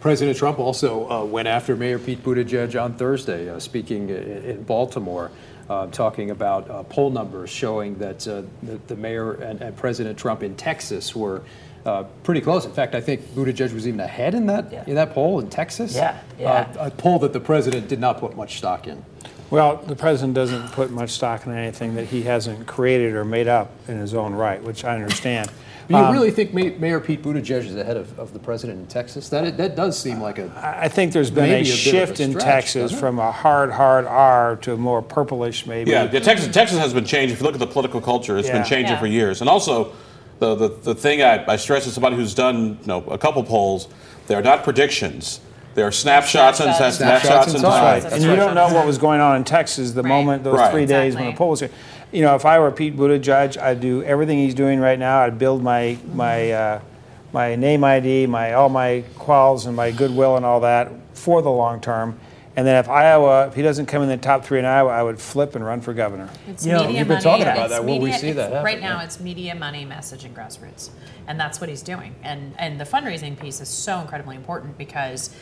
President 0.00 0.36
Trump 0.36 0.58
also 0.58 1.10
uh, 1.10 1.24
went 1.24 1.48
after 1.48 1.76
Mayor 1.76 1.98
Pete 1.98 2.22
Buttigieg 2.22 2.80
on 2.80 2.94
Thursday, 2.94 3.48
uh, 3.48 3.58
speaking 3.58 4.10
in 4.10 4.62
Baltimore, 4.64 5.30
uh, 5.68 5.86
talking 5.88 6.30
about 6.30 6.68
uh, 6.70 6.82
poll 6.84 7.10
numbers 7.10 7.50
showing 7.50 7.96
that 7.98 8.26
uh, 8.26 8.42
the, 8.62 8.78
the 8.88 8.96
mayor 8.96 9.34
and, 9.34 9.60
and 9.60 9.76
President 9.76 10.18
Trump 10.18 10.42
in 10.42 10.56
Texas 10.56 11.14
were 11.14 11.42
uh, 11.84 12.04
pretty 12.22 12.40
close. 12.40 12.64
In 12.64 12.72
fact, 12.72 12.94
I 12.94 13.00
think 13.00 13.22
Buttigieg 13.34 13.72
was 13.72 13.88
even 13.88 14.00
ahead 14.00 14.34
in 14.34 14.46
that 14.46 14.72
in 14.86 14.94
that 14.94 15.12
poll 15.12 15.40
in 15.40 15.50
Texas. 15.50 15.94
Yeah, 15.94 16.20
yeah. 16.38 16.72
Uh, 16.78 16.86
a 16.86 16.90
poll 16.90 17.18
that 17.20 17.32
the 17.32 17.40
president 17.40 17.88
did 17.88 17.98
not 18.00 18.18
put 18.18 18.36
much 18.36 18.58
stock 18.58 18.86
in. 18.86 19.04
Well, 19.50 19.76
the 19.76 19.96
president 19.96 20.34
doesn't 20.34 20.72
put 20.72 20.90
much 20.90 21.10
stock 21.10 21.44
in 21.44 21.52
anything 21.52 21.94
that 21.96 22.06
he 22.06 22.22
hasn't 22.22 22.66
created 22.66 23.14
or 23.14 23.24
made 23.24 23.48
up 23.48 23.70
in 23.86 23.98
his 23.98 24.14
own 24.14 24.32
right, 24.32 24.62
which 24.62 24.84
I 24.84 24.94
understand. 24.94 25.50
Do 25.88 25.94
you 25.94 26.00
Um, 26.00 26.12
really 26.12 26.30
think 26.30 26.54
Ma- 26.54 26.70
Mayor 26.78 27.00
Pete 27.00 27.22
Buttigieg 27.22 27.64
is 27.66 27.74
ahead 27.76 27.96
of, 27.96 28.18
of 28.18 28.32
the 28.32 28.38
president 28.38 28.78
in 28.80 28.86
Texas? 28.86 29.28
That 29.28 29.56
that 29.56 29.74
does 29.76 29.98
seem 29.98 30.20
like 30.20 30.38
a. 30.38 30.50
I 30.80 30.88
think 30.88 31.12
there's 31.12 31.30
been 31.30 31.44
maybe 31.50 31.68
a 31.68 31.72
bit 31.72 31.72
of 31.72 31.78
shift 31.78 32.20
in 32.20 32.30
stretch, 32.30 32.44
Texas 32.44 32.92
from 32.98 33.18
a 33.18 33.32
hard, 33.32 33.70
hard 33.72 34.06
R 34.06 34.56
to 34.56 34.74
a 34.74 34.76
more 34.76 35.02
purplish, 35.02 35.66
maybe. 35.66 35.90
Yeah, 35.90 36.08
yeah, 36.12 36.20
Texas, 36.20 36.52
Texas 36.54 36.78
has 36.78 36.92
been 36.94 37.04
changing. 37.04 37.34
If 37.34 37.40
you 37.40 37.46
look 37.46 37.54
at 37.54 37.60
the 37.60 37.66
political 37.66 38.00
culture, 38.00 38.38
it's 38.38 38.48
Yeah. 38.48 38.54
been 38.58 38.64
changing 38.64 38.92
Yeah. 38.94 39.00
for 39.00 39.06
years. 39.06 39.40
And 39.40 39.50
also, 39.50 39.92
the, 40.38 40.54
the, 40.54 40.68
the 40.68 40.94
thing 40.94 41.22
I, 41.22 41.44
I 41.46 41.56
stress 41.56 41.86
is 41.86 41.94
somebody 41.94 42.16
who's 42.16 42.34
done 42.34 42.78
you 42.80 42.86
know, 42.86 43.04
a 43.10 43.18
couple 43.18 43.42
polls, 43.44 43.88
they're 44.26 44.42
not 44.42 44.64
predictions. 44.64 45.40
They're 45.74 45.90
snapshots 45.90 46.60
and 46.60 46.74
Snapshots. 46.74 46.98
snapshots, 46.98 47.54
in 47.54 47.62
time. 47.62 48.04
and 48.12 48.22
you 48.22 48.36
don't 48.36 48.54
know 48.54 48.68
what 48.74 48.84
was 48.86 48.98
going 48.98 49.22
on 49.22 49.36
in 49.36 49.44
Texas 49.44 49.92
the 49.92 50.02
moment 50.02 50.44
those 50.44 50.58
Right. 50.58 50.70
three 50.70 50.84
days 50.84 51.14
when 51.16 51.24
the 51.26 51.32
poll 51.32 51.48
was 51.50 51.60
here. 51.60 51.70
You 52.12 52.20
know, 52.22 52.34
if 52.34 52.44
I 52.44 52.58
were 52.58 52.70
Pete 52.70 52.96
Buttigieg, 52.96 53.56
I'd 53.60 53.80
do 53.80 54.02
everything 54.02 54.38
he's 54.38 54.54
doing 54.54 54.80
right 54.80 54.98
now. 54.98 55.20
I'd 55.20 55.38
build 55.38 55.62
my 55.62 55.96
my 56.12 56.50
uh, 56.50 56.80
my 57.32 57.56
name 57.56 57.82
ID, 57.84 58.26
my 58.26 58.52
all 58.52 58.68
my 58.68 59.04
quals 59.16 59.66
and 59.66 59.74
my 59.74 59.90
goodwill 59.90 60.36
and 60.36 60.44
all 60.44 60.60
that 60.60 60.92
for 61.14 61.40
the 61.40 61.50
long 61.50 61.80
term. 61.80 62.18
And 62.54 62.66
then 62.66 62.76
if 62.76 62.86
Iowa, 62.86 63.46
if 63.46 63.54
he 63.54 63.62
doesn't 63.62 63.86
come 63.86 64.02
in 64.02 64.10
the 64.10 64.18
top 64.18 64.44
three 64.44 64.58
in 64.58 64.66
Iowa, 64.66 64.90
I 64.90 65.02
would 65.02 65.18
flip 65.18 65.54
and 65.54 65.64
run 65.64 65.80
for 65.80 65.94
governor. 65.94 66.28
It's 66.46 66.66
You 66.66 66.72
know, 66.72 66.80
media 66.84 66.98
you've 66.98 67.08
been 67.08 67.14
money, 67.14 67.24
talking 67.24 67.42
about 67.44 67.58
it's 67.70 67.74
that. 67.76 67.84
Will 67.86 67.98
we 67.98 68.12
see 68.12 68.32
that 68.32 68.50
happen? 68.50 68.62
Right 68.64 68.78
now, 68.78 68.98
Yeah. 68.98 69.04
it's 69.04 69.18
media, 69.18 69.54
money, 69.54 69.86
message, 69.86 70.24
and 70.26 70.36
grassroots, 70.36 70.90
and 71.26 71.40
that's 71.40 71.62
what 71.62 71.70
he's 71.70 71.80
doing. 71.80 72.14
And 72.22 72.52
and 72.58 72.78
the 72.78 72.84
fundraising 72.84 73.40
piece 73.40 73.62
is 73.62 73.68
so 73.70 74.00
incredibly 74.00 74.36
important 74.36 74.76
because 74.76 75.34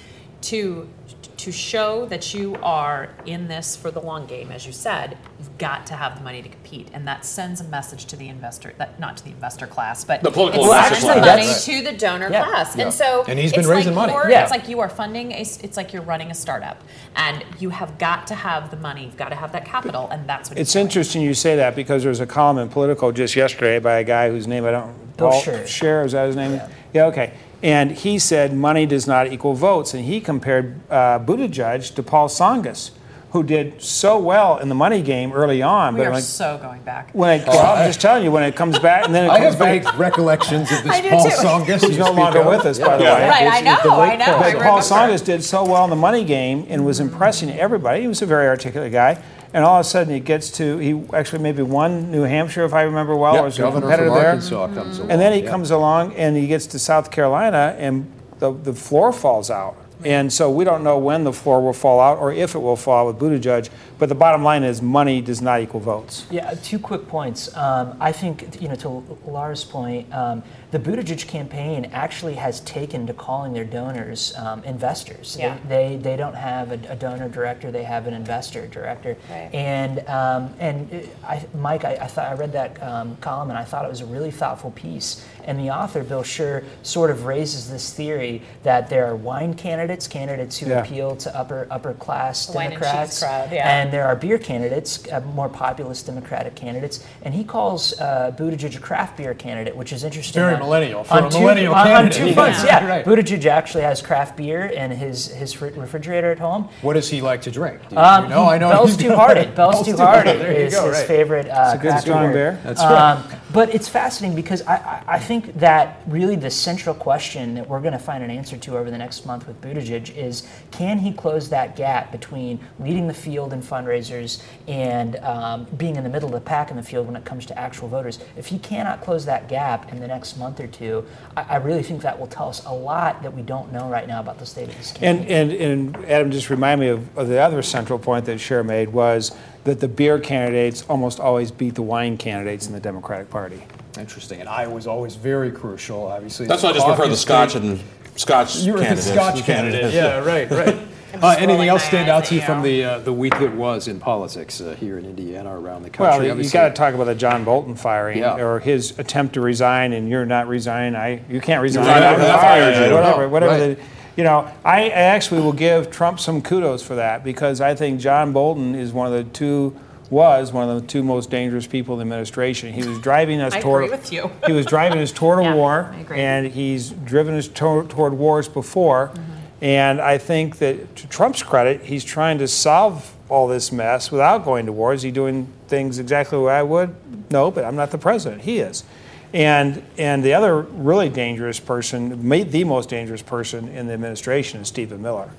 to 0.42 0.88
to 1.36 1.50
show 1.50 2.04
that 2.04 2.34
you 2.34 2.54
are 2.62 3.08
in 3.24 3.48
this 3.48 3.74
for 3.74 3.90
the 3.90 3.98
long 4.00 4.26
game, 4.26 4.52
as 4.52 4.66
you 4.66 4.72
said, 4.74 5.16
you've 5.38 5.56
got 5.56 5.86
to 5.86 5.94
have 5.94 6.18
the 6.18 6.22
money 6.22 6.42
to 6.42 6.48
compete, 6.50 6.86
and 6.92 7.08
that 7.08 7.24
sends 7.24 7.62
a 7.62 7.64
message 7.64 8.04
to 8.04 8.14
the 8.14 8.28
investor, 8.28 8.74
that 8.76 9.00
not 9.00 9.16
to 9.16 9.24
the 9.24 9.30
investor 9.30 9.66
class, 9.66 10.04
but 10.04 10.22
The 10.22 10.30
political 10.30 10.66
it 10.66 10.68
sends 10.68 10.98
class. 11.00 11.14
the 11.14 11.20
money 11.20 11.42
That's- 11.46 11.64
to 11.64 11.82
the 11.82 11.92
donor 11.92 12.30
Yeah. 12.30 12.44
class, 12.44 12.76
Yeah. 12.76 12.84
and 12.84 12.92
so 12.92 13.24
And 13.26 13.38
he's 13.38 13.52
been 13.52 13.60
it's 13.60 13.68
raising 13.70 13.94
like 13.94 14.08
money. 14.08 14.12
you're- 14.12 14.30
Yeah. 14.30 14.42
It's 14.42 14.50
like 14.50 14.68
you 14.68 14.80
are 14.80 14.90
funding 14.90 15.32
a, 15.32 15.40
it's 15.40 15.78
like 15.78 15.94
you're 15.94 16.02
running 16.02 16.30
a 16.30 16.34
startup, 16.34 16.82
and 17.16 17.42
you 17.58 17.70
have 17.70 17.96
got 17.96 18.26
to 18.26 18.34
have 18.34 18.70
the 18.70 18.76
money, 18.76 19.04
you've 19.04 19.16
got 19.16 19.30
to 19.30 19.36
have 19.36 19.52
that 19.52 19.64
capital, 19.64 20.10
and 20.12 20.28
that's 20.28 20.50
what 20.50 20.58
It's 20.58 20.76
interesting 20.76 21.22
you 21.22 21.32
say 21.32 21.56
that 21.56 21.74
because 21.74 22.02
there 22.02 22.10
was 22.10 22.20
a 22.20 22.26
column 22.26 22.58
in 22.58 22.68
Politico 22.68 23.12
just 23.12 23.34
yesterday 23.34 23.78
by 23.78 23.94
a 23.98 24.04
guy 24.04 24.28
whose 24.28 24.46
name 24.46 24.66
I 24.66 24.72
don't. 24.72 25.16
Bill 25.16 25.30
Paul 25.30 25.40
Scher. 25.40 25.62
Scher, 25.64 26.04
is 26.04 26.12
that 26.12 26.26
his 26.26 26.36
name? 26.36 26.60
Yeah. 26.92 27.06
okay. 27.06 27.32
And 27.62 27.92
he 27.92 28.18
said 28.18 28.54
money 28.54 28.86
does 28.86 29.06
not 29.06 29.32
equal 29.32 29.54
votes, 29.54 29.92
and 29.92 30.04
he 30.04 30.20
compared 30.20 30.80
uh, 30.90 31.18
Buttigieg 31.18 31.94
to 31.94 32.02
Paul 32.02 32.28
Tsongas, 32.28 32.90
who 33.30 33.44
did 33.44 33.80
so 33.80 34.18
well 34.18 34.58
in 34.58 34.68
the 34.68 34.74
money 34.74 35.02
game 35.02 35.32
early 35.32 35.62
on. 35.62 35.94
We 35.94 36.00
but 36.00 36.06
are 36.08 36.12
when, 36.12 36.22
so 36.22 36.58
going 36.60 36.82
back. 36.82 37.10
when 37.12 37.40
it, 37.40 37.46
well, 37.46 37.76
I'm 37.76 37.86
just 37.88 38.00
telling 38.00 38.24
you, 38.24 38.32
when 38.32 38.42
it 38.42 38.56
comes 38.56 38.78
back, 38.80 39.04
and 39.06 39.14
then 39.14 39.26
it 39.26 39.30
I 39.30 39.38
comes 39.38 39.54
have 39.54 39.58
back. 39.60 39.84
vague 39.84 39.94
recollections 40.00 40.70
of 40.72 40.82
this 40.82 41.00
Paul 41.10 41.22
too. 41.24 41.36
Tsongas. 41.36 41.86
He's 41.86 41.96
no 41.98 42.10
longer 42.12 42.42
with 42.42 42.66
us, 42.66 42.78
by 42.80 42.96
the 42.96 43.04
Yeah. 43.04 43.14
way. 43.14 43.28
Right, 43.28 43.52
I 43.52 43.60
know, 43.60 43.90
I 44.00 44.16
know. 44.16 44.24
I 44.24 44.26
But 44.26 44.46
remember. 44.46 44.64
Paul 44.64 44.78
Tsongas 44.80 45.24
did 45.24 45.44
so 45.44 45.64
well 45.64 45.84
in 45.84 45.90
the 45.90 45.96
money 45.96 46.24
game 46.24 46.66
and 46.68 46.84
was 46.84 46.98
impressing 46.98 47.50
everybody. 47.50 48.00
He 48.00 48.08
was 48.08 48.20
a 48.20 48.26
very 48.26 48.48
articulate 48.48 48.90
guy. 48.92 49.22
And 49.52 49.64
all 49.64 49.80
of 49.80 49.86
a 49.86 49.88
sudden, 49.88 50.12
he 50.14 50.20
gets 50.20 50.50
to, 50.52 50.78
he 50.78 51.02
actually 51.12 51.42
maybe 51.42 51.62
won 51.62 52.10
New 52.12 52.22
Hampshire, 52.22 52.64
if 52.64 52.72
I 52.72 52.82
remember 52.82 53.16
well, 53.16 53.34
Yeah, 53.34 53.40
or 53.40 53.44
was 53.44 53.58
a 53.58 53.62
governor 53.62 53.80
competitor 53.82 54.10
from 54.10 54.18
there. 54.18 54.26
Arkansas 54.28 54.66
comes 54.74 54.98
along. 54.98 55.10
And 55.10 55.20
then 55.20 55.32
he 55.32 55.42
yeah. 55.42 55.50
comes 55.50 55.70
along 55.72 56.14
and 56.14 56.36
he 56.36 56.46
gets 56.46 56.66
to 56.66 56.78
South 56.78 57.10
Carolina 57.10 57.74
and 57.78 58.10
the, 58.38 58.52
the 58.52 58.72
floor 58.72 59.12
falls 59.12 59.50
out. 59.50 59.76
And 60.04 60.32
so 60.32 60.50
we 60.50 60.64
don't 60.64 60.82
know 60.82 60.98
when 60.98 61.24
the 61.24 61.32
floor 61.32 61.60
will 61.60 61.72
fall 61.72 62.00
out 62.00 62.18
or 62.18 62.32
if 62.32 62.54
it 62.54 62.58
will 62.58 62.76
fall 62.76 63.06
with 63.06 63.18
Buttigieg. 63.18 63.68
But 64.00 64.08
the 64.08 64.14
bottom 64.14 64.42
line 64.42 64.62
is 64.62 64.80
money 64.80 65.20
does 65.20 65.42
not 65.42 65.60
equal 65.60 65.78
votes. 65.80 66.26
Yeah, 66.30 66.54
two 66.54 66.78
quick 66.78 67.06
points. 67.06 67.54
Um, 67.54 67.98
I 68.00 68.12
think, 68.12 68.60
you 68.60 68.66
know, 68.68 68.74
to 68.76 68.88
Laura's 69.26 69.62
point, 69.62 70.10
um, 70.14 70.42
the 70.70 70.78
Buttigieg 70.78 71.28
campaign 71.28 71.90
actually 71.92 72.34
has 72.36 72.60
taken 72.60 73.06
to 73.08 73.12
calling 73.12 73.52
their 73.52 73.64
donors 73.64 74.34
um, 74.38 74.64
investors. 74.64 75.36
Yeah. 75.38 75.58
They, 75.68 75.96
they, 75.96 75.96
they 75.96 76.16
don't 76.16 76.34
have 76.34 76.72
a, 76.72 76.92
a 76.92 76.96
donor 76.96 77.28
director; 77.28 77.70
they 77.70 77.82
have 77.82 78.06
an 78.06 78.14
investor 78.14 78.66
director. 78.68 79.18
Right. 79.28 79.50
And 79.52 79.98
um, 80.08 80.54
and 80.58 81.06
I, 81.26 81.44
Mike, 81.54 81.84
I, 81.84 81.96
I 81.96 82.06
thought 82.06 82.28
I 82.28 82.34
read 82.34 82.52
that 82.52 82.82
um, 82.82 83.16
column 83.16 83.50
and 83.50 83.58
I 83.58 83.64
thought 83.64 83.84
it 83.84 83.90
was 83.90 84.00
a 84.00 84.06
really 84.06 84.30
thoughtful 84.30 84.70
piece. 84.70 85.26
And 85.44 85.58
the 85.58 85.70
author, 85.70 86.04
Bill 86.04 86.22
Scher, 86.22 86.64
sort 86.82 87.10
of 87.10 87.24
raises 87.24 87.70
this 87.70 87.92
theory 87.92 88.42
that 88.62 88.88
there 88.88 89.06
are 89.06 89.16
wine 89.16 89.54
candidates, 89.54 90.08
candidates 90.08 90.58
who 90.58 90.70
Yeah. 90.70 90.82
appeal 90.82 91.16
to 91.16 91.36
upper 91.36 91.66
upper 91.70 91.92
class 91.94 92.46
The 92.46 92.52
wine 92.54 92.66
and 92.66 92.74
cheese 92.74 92.82
Democrats, 92.82 93.18
crowd, 93.20 93.52
yeah. 93.52 93.68
and 93.68 93.89
there 93.92 94.06
are 94.06 94.14
beer 94.16 94.38
candidates, 94.38 95.06
uh, 95.12 95.20
more 95.34 95.48
populist 95.48 96.06
Democratic 96.06 96.54
candidates, 96.54 97.04
and 97.22 97.34
he 97.34 97.44
calls 97.44 97.98
uh, 98.00 98.32
Buttigieg 98.38 98.76
a 98.76 98.80
craft 98.80 99.16
beer 99.16 99.34
candidate, 99.34 99.76
which 99.76 99.92
is 99.92 100.04
interesting. 100.04 100.40
Very 100.40 100.54
on- 100.54 100.60
millennial 100.60 101.04
for 101.04 101.14
on 101.14 101.24
a 101.24 101.30
two- 101.30 101.40
millennial 101.40 101.74
on- 101.74 101.80
on 101.80 101.86
candidate. 101.86 102.18
two 102.18 102.26
Yeah. 102.28 102.34
fronts, 102.34 102.64
yeah. 102.64 102.86
Right. 102.86 103.04
Buttigieg 103.04 103.46
actually 103.46 103.82
has 103.84 104.02
craft 104.02 104.36
beer 104.36 104.66
in 104.66 104.90
his 104.90 105.28
his 105.28 105.60
refrigerator 105.60 106.30
at 106.32 106.38
home. 106.38 106.68
What 106.82 106.94
does 106.94 107.08
he 107.10 107.20
like 107.20 107.42
to 107.42 107.50
drink? 107.50 107.80
Do 107.88 107.94
you, 107.96 108.00
Um, 108.00 108.24
you 108.24 108.30
know? 108.30 108.48
I 108.48 108.58
know. 108.58 108.70
Bell's 108.70 108.90
he's 108.90 108.96
Too 108.98 109.08
got- 109.08 109.18
Hearted. 109.18 109.54
Bell's 109.54 109.84
Two 109.86 109.96
Hearted 109.96 110.40
is 110.56 110.74
go, 110.74 110.88
his 110.88 111.02
favorite 111.02 111.48
uh, 111.48 111.62
It's 111.66 111.74
a 111.74 111.78
good 111.78 111.88
craft 111.90 112.02
strong 112.02 112.32
beer. 112.32 112.58
That's 112.64 112.80
right. 112.82 113.12
Um, 113.12 113.24
but 113.52 113.74
it's 113.74 113.88
fascinating 113.88 114.36
because 114.36 114.62
I, 114.62 115.02
I, 115.06 115.18
think 115.18 115.58
that 115.58 116.02
really 116.06 116.36
the 116.36 116.50
central 116.50 116.94
question 116.94 117.54
that 117.54 117.68
we're 117.68 117.80
going 117.80 117.92
to 117.92 117.98
find 117.98 118.22
an 118.22 118.30
answer 118.30 118.56
to 118.56 118.76
over 118.76 118.90
the 118.90 118.98
next 118.98 119.26
month 119.26 119.46
with 119.46 119.60
Buttigieg 119.60 120.14
is 120.16 120.46
can 120.70 120.98
he 120.98 121.12
close 121.12 121.48
that 121.48 121.74
gap 121.74 122.12
between 122.12 122.60
leading 122.78 123.08
the 123.08 123.14
field 123.14 123.52
in 123.52 123.62
fundraisers 123.62 124.42
and 124.68 125.16
um, 125.16 125.66
being 125.76 125.96
in 125.96 126.04
the 126.04 126.10
middle 126.10 126.28
of 126.28 126.34
the 126.34 126.40
pack 126.40 126.70
in 126.70 126.76
the 126.76 126.82
field 126.82 127.06
when 127.06 127.16
it 127.16 127.24
comes 127.24 127.46
to 127.46 127.58
actual 127.58 127.88
voters? 127.88 128.18
If 128.36 128.46
he 128.46 128.58
cannot 128.58 129.00
close 129.00 129.24
that 129.24 129.48
gap 129.48 129.92
in 129.92 130.00
the 130.00 130.08
next 130.08 130.36
month 130.36 130.60
or 130.60 130.66
two, 130.66 131.04
I, 131.36 131.42
I 131.42 131.56
really 131.56 131.82
think 131.82 132.02
that 132.02 132.18
will 132.18 132.28
tell 132.28 132.48
us 132.48 132.64
a 132.66 132.74
lot 132.74 133.22
that 133.22 133.34
we 133.34 133.42
don't 133.42 133.72
know 133.72 133.88
right 133.88 134.06
now 134.06 134.20
about 134.20 134.38
the 134.38 134.46
state 134.46 134.68
of 134.68 134.76
this 134.76 134.92
campaign. 134.92 135.26
And, 135.28 135.52
and, 135.52 135.96
and 135.96 136.04
Adam 136.06 136.30
just 136.30 136.50
reminded 136.50 136.84
me 136.84 136.90
of, 136.90 137.18
of 137.18 137.28
the 137.28 137.40
other 137.40 137.62
central 137.62 137.98
point 137.98 138.26
that 138.26 138.38
Scher 138.38 138.64
made 138.64 138.90
was 138.90 139.32
that 139.64 139.80
the 139.80 139.88
beer 139.88 140.18
candidates 140.18 140.84
almost 140.88 141.20
always 141.20 141.50
beat 141.50 141.74
the 141.74 141.82
wine 141.82 142.16
candidates 142.16 142.66
in 142.66 142.72
the 142.72 142.80
Democratic 142.80 143.30
Party. 143.30 143.62
Interesting. 143.98 144.40
And 144.40 144.48
Iowa's 144.48 144.86
always 144.86 145.16
very 145.16 145.50
crucial, 145.50 146.04
obviously. 146.06 146.46
That's 146.46 146.62
why 146.62 146.70
I 146.70 146.72
just 146.72 146.86
prefer 146.86 147.08
the 147.08 147.16
Scotch 147.16 147.50
state. 147.50 147.62
and 147.62 147.80
Scotch 148.16 148.56
You 148.56 148.74
were 148.74 148.80
the. 148.80 148.96
Scotch 148.96 149.42
candidate. 149.42 149.92
Yeah, 149.92 150.18
right, 150.24 150.50
right. 150.50 150.78
Uh, 151.12 151.34
anything 151.40 151.66
else 151.68 151.82
stand 151.82 152.08
out 152.08 152.24
to 152.24 152.36
you 152.36 152.40
from 152.40 152.62
the 152.62 152.84
uh, 152.84 152.98
the 153.00 153.12
week 153.12 153.36
that 153.40 153.52
was 153.56 153.88
in 153.88 153.98
politics 153.98 154.60
uh, 154.60 154.76
here 154.78 154.96
in 154.96 155.04
Indiana, 155.04 155.50
or 155.52 155.58
around 155.58 155.82
the 155.82 155.90
country? 155.90 156.18
Well, 156.18 156.24
you 156.24 156.30
Obviously- 156.30 156.52
got 156.52 156.68
to 156.68 156.74
talk 156.74 156.94
about 156.94 157.04
the 157.06 157.16
John 157.16 157.42
Bolton 157.44 157.74
firing 157.74 158.18
Yeah. 158.18 158.36
or 158.36 158.60
his 158.60 158.96
attempt 158.96 159.34
to 159.34 159.40
resign, 159.40 159.92
and 159.92 160.08
you're 160.08 160.24
not 160.24 160.46
resigning. 160.46 160.94
I 160.94 161.20
you 161.28 161.40
can't 161.40 161.62
resign. 161.62 161.84
Right, 161.84 162.00
I'm 162.04 162.38
fired 162.38 162.88
you, 162.88 162.94
whatever, 162.94 163.28
whatever. 163.28 163.52
Right. 163.52 163.76
The, 163.76 163.82
you 164.16 164.24
know, 164.24 164.50
I, 164.64 164.88
actually 164.88 165.40
will 165.40 165.52
give 165.52 165.90
Trump 165.90 166.20
some 166.20 166.42
kudos 166.42 166.82
for 166.82 166.96
that 166.96 167.24
because 167.24 167.60
I 167.60 167.74
think 167.74 168.00
John 168.00 168.32
Bolton 168.32 168.74
is 168.74 168.92
one 168.92 169.06
of 169.06 169.12
the 169.12 169.24
two 169.24 169.78
was 170.10 170.52
one 170.52 170.68
of 170.68 170.80
the 170.80 170.86
two 170.88 171.04
most 171.04 171.30
dangerous 171.30 171.68
people 171.68 171.94
in 171.94 171.98
the 171.98 172.14
administration. 172.14 172.72
He 172.72 172.86
was 172.86 172.98
driving 172.98 173.40
us 173.40 173.54
I 173.54 173.60
toward 173.60 173.84
agree 173.84 173.96
with 173.96 174.12
you. 174.12 174.30
he 174.46 174.52
was 174.52 174.66
driving 174.66 174.98
us 174.98 175.12
toward 175.12 175.38
a 175.38 175.42
Yeah, 175.44 175.54
war, 175.54 175.92
I 175.94 176.00
agree. 176.00 176.18
and 176.18 176.46
he's 176.48 176.90
driven 176.90 177.36
us 177.36 177.46
to, 177.46 177.86
toward 177.88 178.14
wars 178.14 178.48
before. 178.48 179.08
Mm-hmm. 179.08 179.22
And 179.62 180.00
I 180.00 180.18
think 180.18 180.58
that 180.58 180.96
to 180.96 181.06
Trump's 181.06 181.42
credit, 181.42 181.82
he's 181.82 182.02
trying 182.02 182.38
to 182.38 182.48
solve 182.48 183.14
all 183.28 183.46
this 183.46 183.70
mess 183.70 184.10
without 184.10 184.44
going 184.44 184.66
to 184.66 184.72
war. 184.72 184.92
Is 184.92 185.02
he 185.02 185.10
doing 185.10 185.52
things 185.68 185.98
exactly 185.98 186.36
the 186.38 186.42
way 186.42 186.54
I 186.54 186.62
would? 186.62 186.94
No, 187.30 187.50
but 187.50 187.64
I'm 187.64 187.76
not 187.76 187.90
the 187.90 187.98
president. 187.98 188.42
He 188.42 188.58
is. 188.58 188.84
And 189.32 189.82
and 189.96 190.24
the 190.24 190.34
other 190.34 190.60
really 190.60 191.08
dangerous 191.08 191.60
person, 191.60 192.28
the 192.28 192.64
most 192.64 192.88
dangerous 192.88 193.22
person 193.22 193.68
in 193.68 193.86
the 193.86 193.92
administration 193.92 194.60
is 194.62 194.68
Stephen 194.68 195.00
Miller. 195.02 195.30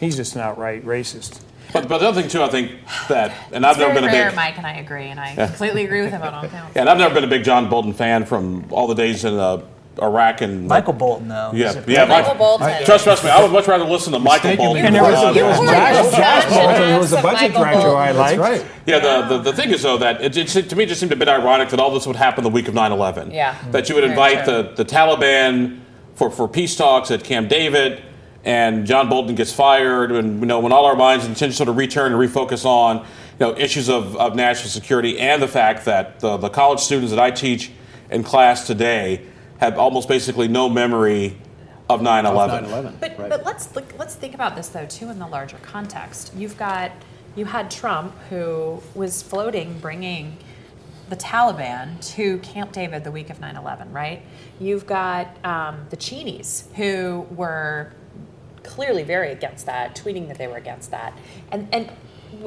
He's 0.00 0.16
just 0.16 0.34
an 0.36 0.40
outright 0.42 0.84
racist. 0.84 1.40
But, 1.72 1.88
but 1.88 1.98
the 1.98 2.06
other 2.08 2.20
thing 2.20 2.30
too, 2.30 2.42
I 2.42 2.48
think 2.48 2.72
that, 3.08 3.32
and 3.50 3.66
I've 3.66 3.78
never 3.78 3.92
very 3.94 4.06
been 4.06 4.10
a 4.10 4.12
rare, 4.12 4.30
big, 4.30 4.36
Mike 4.36 4.58
and 4.58 4.66
I 4.66 4.74
agree, 4.74 5.06
and 5.06 5.18
I 5.18 5.34
Yeah. 5.34 5.46
completely 5.48 5.84
agree 5.84 6.02
with 6.02 6.10
him 6.12 6.22
on 6.22 6.32
all 6.34 6.46
counts. 6.46 6.76
yeah, 6.76 6.82
and 6.82 6.88
I've 6.90 6.98
never 6.98 7.14
been 7.14 7.24
a 7.24 7.28
big 7.28 7.42
John 7.42 7.68
Bolton 7.68 7.92
fan 7.94 8.24
from 8.26 8.66
all 8.70 8.86
the 8.86 8.94
days 8.94 9.24
in 9.24 9.34
uh, 9.34 9.62
Iraq 10.02 10.40
and 10.40 10.66
Michael 10.66 10.92
Bolton, 10.92 11.28
though. 11.28 11.52
Yeah, 11.54 11.70
is 11.70 11.86
yeah. 11.86 12.04
Michael 12.06 12.34
Bolton. 12.34 12.84
Trust, 12.84 13.04
trust 13.04 13.24
me, 13.24 13.30
I 13.30 13.42
would 13.42 13.52
much 13.52 13.68
rather 13.68 13.84
listen 13.84 14.12
to 14.12 14.18
Michael 14.18 14.56
Bolton. 14.56 14.84
And 14.84 14.94
there 14.94 15.02
was, 15.02 15.20
than- 15.20 15.34
there 15.34 15.44
was 15.44 15.60
You 15.60 15.66
Josh, 15.66 16.16
Josh 16.16 16.44
Bolton, 16.46 16.92
who 16.92 16.98
was 16.98 17.12
a 17.12 17.16
of 17.18 17.22
budget 17.22 17.52
director 17.52 17.88
I 17.88 18.10
liked. 18.10 18.38
That's 18.38 18.60
right. 18.62 18.70
Yeah, 18.86 18.98
the, 18.98 19.36
the, 19.36 19.50
the 19.50 19.52
thing 19.52 19.70
is, 19.70 19.82
though, 19.82 19.98
that 19.98 20.20
it, 20.20 20.36
it, 20.36 20.68
to 20.68 20.76
me 20.76 20.86
just 20.86 21.00
seemed 21.00 21.12
a 21.12 21.16
bit 21.16 21.28
ironic 21.28 21.68
that 21.70 21.80
all 21.80 21.92
this 21.92 22.06
would 22.06 22.16
happen 22.16 22.42
the 22.42 22.50
week 22.50 22.68
of 22.68 22.74
9 22.74 22.92
11. 22.92 23.30
Yeah. 23.30 23.56
That 23.70 23.88
you 23.88 23.94
would 23.94 24.04
invite 24.04 24.46
the, 24.46 24.72
the 24.76 24.84
Taliban 24.84 25.80
for, 26.14 26.30
for 26.30 26.48
peace 26.48 26.76
talks 26.76 27.10
at 27.10 27.24
Camp 27.24 27.48
David, 27.48 28.02
and 28.44 28.86
John 28.86 29.08
Bolton 29.08 29.34
gets 29.34 29.52
fired, 29.52 30.12
and 30.12 30.40
you 30.40 30.46
know, 30.46 30.60
when 30.60 30.72
all 30.72 30.86
our 30.86 30.96
minds 30.96 31.24
and 31.24 31.34
attention 31.34 31.56
sort 31.56 31.68
of 31.68 31.76
return 31.76 32.12
and 32.12 32.20
refocus 32.20 32.64
on 32.64 32.98
you 32.98 33.04
know, 33.40 33.56
issues 33.56 33.88
of, 33.88 34.16
of 34.16 34.36
national 34.36 34.70
security 34.70 35.18
and 35.18 35.42
the 35.42 35.48
fact 35.48 35.84
that 35.86 36.20
the, 36.20 36.36
the 36.36 36.48
college 36.48 36.80
students 36.80 37.10
that 37.10 37.18
I 37.18 37.30
teach 37.30 37.72
in 38.10 38.22
class 38.22 38.66
today 38.66 39.26
have 39.64 39.78
almost 39.78 40.08
basically 40.08 40.48
no 40.48 40.68
memory 40.68 41.36
of 41.88 42.02
9 42.02 42.26
11. 42.26 42.96
But, 43.00 43.18
right. 43.18 43.30
but 43.30 43.44
let's 43.44 43.74
look, 43.74 43.98
let's 43.98 44.14
think 44.14 44.34
about 44.34 44.56
this 44.56 44.68
though 44.68 44.86
too 44.86 45.10
in 45.10 45.18
the 45.18 45.26
larger 45.26 45.58
context. 45.58 46.32
You've 46.36 46.56
got 46.56 46.92
you 47.36 47.46
had 47.46 47.70
Trump 47.70 48.16
who 48.30 48.80
was 48.94 49.22
floating 49.22 49.78
bringing 49.78 50.36
the 51.08 51.16
Taliban 51.16 52.00
to 52.14 52.38
Camp 52.38 52.72
David 52.72 53.04
the 53.04 53.10
week 53.10 53.28
of 53.28 53.38
9/11, 53.38 53.92
right? 53.92 54.22
You've 54.58 54.86
got 54.86 55.44
um, 55.44 55.86
the 55.90 55.96
Cheneys 55.96 56.68
who 56.76 57.26
were 57.30 57.92
clearly 58.62 59.02
very 59.02 59.30
against 59.30 59.66
that, 59.66 59.94
tweeting 59.94 60.28
that 60.28 60.38
they 60.38 60.46
were 60.46 60.56
against 60.56 60.90
that, 60.90 61.12
and 61.50 61.68
and 61.72 61.92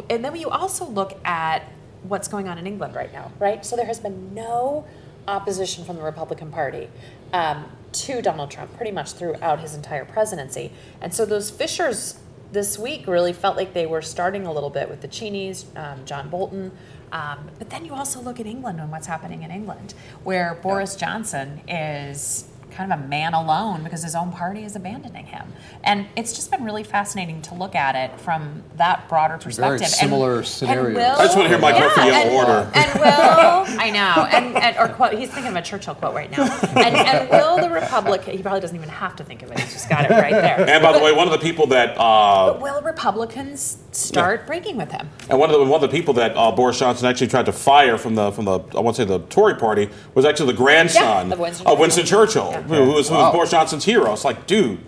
and 0.10 0.26
then 0.26 0.36
you 0.36 0.50
also 0.50 0.86
look 0.86 1.20
at 1.26 1.64
what's 2.04 2.28
going 2.28 2.48
on 2.48 2.58
in 2.58 2.66
England 2.66 2.96
right 2.96 3.12
now, 3.14 3.32
right? 3.40 3.66
So 3.66 3.76
there 3.76 3.86
has 3.86 4.00
been 4.00 4.34
no 4.34 4.86
opposition 5.28 5.84
from 5.86 5.98
the 5.98 6.04
Republican 6.04 6.52
Party 6.52 6.90
um, 7.34 7.66
to 7.92 8.22
Donald 8.22 8.52
Trump 8.52 8.76
pretty 8.76 8.92
much 8.92 9.14
throughout 9.14 9.60
his 9.60 9.76
entire 9.76 10.06
presidency, 10.06 10.72
and 11.02 11.14
so 11.14 11.26
those 11.26 11.50
fissures 11.50 12.20
this 12.52 12.80
week 12.80 13.08
really 13.08 13.34
felt 13.34 13.58
like 13.58 13.74
they 13.74 13.86
were 13.86 14.02
starting 14.02 14.46
a 14.46 14.54
little 14.54 14.70
bit 14.70 14.90
with 14.90 15.02
the 15.02 15.08
Cheneys, 15.08 15.66
um, 15.76 16.06
John 16.06 16.30
Bolton. 16.30 16.72
Um, 17.12 17.50
but 17.58 17.70
then 17.70 17.86
you 17.86 17.94
also 17.94 18.22
look 18.22 18.40
at 18.40 18.46
England 18.46 18.80
and 18.80 18.92
what's 18.92 19.08
happening 19.08 19.44
in 19.44 19.52
England, 19.52 19.94
where 20.24 20.60
Boris 20.62 20.96
Johnson 20.96 21.62
is 21.68 22.46
kind 22.78 22.94
of 22.94 23.00
a 23.00 23.08
man 23.08 23.34
alone 23.34 23.84
because 23.84 24.04
his 24.04 24.14
own 24.14 24.32
party 24.32 24.64
is 24.64 24.76
abandoning 24.76 25.26
him. 25.26 25.52
And 25.84 26.06
it's 26.16 26.34
just 26.34 26.52
been 26.52 26.64
really 26.64 26.84
fascinating 26.84 27.42
to 27.44 27.56
look 27.56 27.74
at 27.74 27.96
it 27.96 28.20
from 28.22 28.64
that 28.76 29.10
broader 29.10 29.38
perspective. 29.40 29.82
And- 29.82 29.90
similar 29.90 30.38
and 30.38 30.46
scenarios. 30.46 30.96
will- 30.96 31.16
I 31.18 31.24
just 31.24 31.36
want 31.36 31.46
to 31.48 31.50
hear 31.50 31.58
Mike 31.60 31.74
Yeah, 31.76 31.82
Murphy 31.82 32.02
yell 32.02 32.16
and- 32.16 32.36
order. 32.36 32.72
And 32.76 33.00
will 33.00 33.80
I 33.80 33.90
know? 33.90 34.26
And, 34.26 34.56
and 34.58 34.78
or 34.78 34.94
quote? 34.94 35.14
He's 35.14 35.32
thinking 35.32 35.52
of 35.52 35.56
a 35.58 35.62
Churchill 35.64 35.96
quote 35.96 36.14
right 36.14 36.30
now. 36.30 36.44
And, 36.76 36.96
and 36.96 37.30
will 37.30 37.58
the 37.58 37.70
Republican? 37.72 38.38
He 38.38 38.44
probably 38.44 38.62
doesn't 38.62 38.76
even 38.76 38.90
have 38.90 39.16
to 39.16 39.24
think 39.24 39.42
of 39.42 39.52
it. 39.52 39.60
He's 39.60 39.74
just 39.74 39.90
got 39.90 40.06
it 40.06 40.12
right 40.12 40.32
there. 40.32 40.70
And 40.70 40.84
by 40.84 40.92
the 40.96 41.04
way, 41.04 41.12
one 41.14 41.26
of 41.28 41.32
the 41.34 41.40
people 41.40 41.66
that 41.68 41.98
uh, 41.98 42.54
But 42.54 42.62
will 42.62 42.82
Republicans 42.84 43.78
start 43.92 44.46
breaking 44.46 44.78
with 44.78 44.92
him? 44.92 45.10
And 45.32 45.40
one 45.40 45.50
of 45.50 45.58
the 45.58 45.66
one 45.66 45.82
of 45.84 45.90
the 45.90 45.98
people 45.98 46.14
that 46.16 46.34
uh, 46.38 46.52
Boris 46.52 46.78
Johnson 46.78 47.08
actually 47.08 47.28
tried 47.28 47.48
to 47.48 47.52
fire 47.52 47.98
from 47.98 48.14
the 48.14 48.32
from 48.32 48.46
the 48.46 48.60
I 48.76 48.80
want 48.82 48.96
to 48.98 49.02
say 49.02 49.06
the 49.08 49.20
Tory 49.30 49.56
party 49.56 49.90
was 50.14 50.26
actually 50.26 50.52
the 50.52 50.58
grandson 50.58 51.28
Yeah, 51.30 51.34
of 51.34 51.40
Winston 51.40 51.66
of 51.68 51.80
Winston 51.80 52.06
Churchill, 52.06 52.50
Yeah. 52.52 52.60
Who, 52.68 52.76
who 52.86 52.94
was, 52.94 53.10
who 53.10 53.16
was 53.16 53.34
Boris 53.34 53.52
Johnson's 53.52 53.86
hero. 53.86 54.14
It's 54.14 54.26
like, 54.26 54.46
dude, 54.48 54.80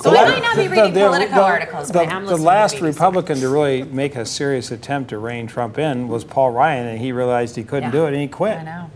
So 0.00 0.10
I 0.16 0.28
might 0.30 0.42
not 0.42 0.56
be 0.56 0.68
reading 0.68 0.92
Politico 0.92 1.34
the- 1.34 1.42
articles, 1.42 1.88
the, 1.88 1.94
but 1.94 2.08
I 2.08 2.16
am 2.16 2.26
the 2.26 2.36
last 2.36 2.76
to 2.76 2.82
BBC. 2.82 2.86
Republican 2.94 3.38
to 3.40 3.48
really 3.48 3.82
make 3.82 4.16
a 4.16 4.24
serious 4.24 4.70
attempt 4.70 5.10
to 5.10 5.18
rein 5.18 5.46
Trump 5.46 5.78
in 5.78 6.08
was 6.08 6.24
Paul 6.24 6.50
Ryan, 6.50 6.86
and 6.86 6.98
he 7.00 7.12
realized 7.12 7.56
he 7.56 7.64
couldn't 7.64 7.88
Yeah. 7.88 7.98
do 8.00 8.04
it, 8.06 8.12
and 8.12 8.22
he 8.22 8.28
quit. 8.28 8.58
I 8.58 8.62
know. 8.64 8.90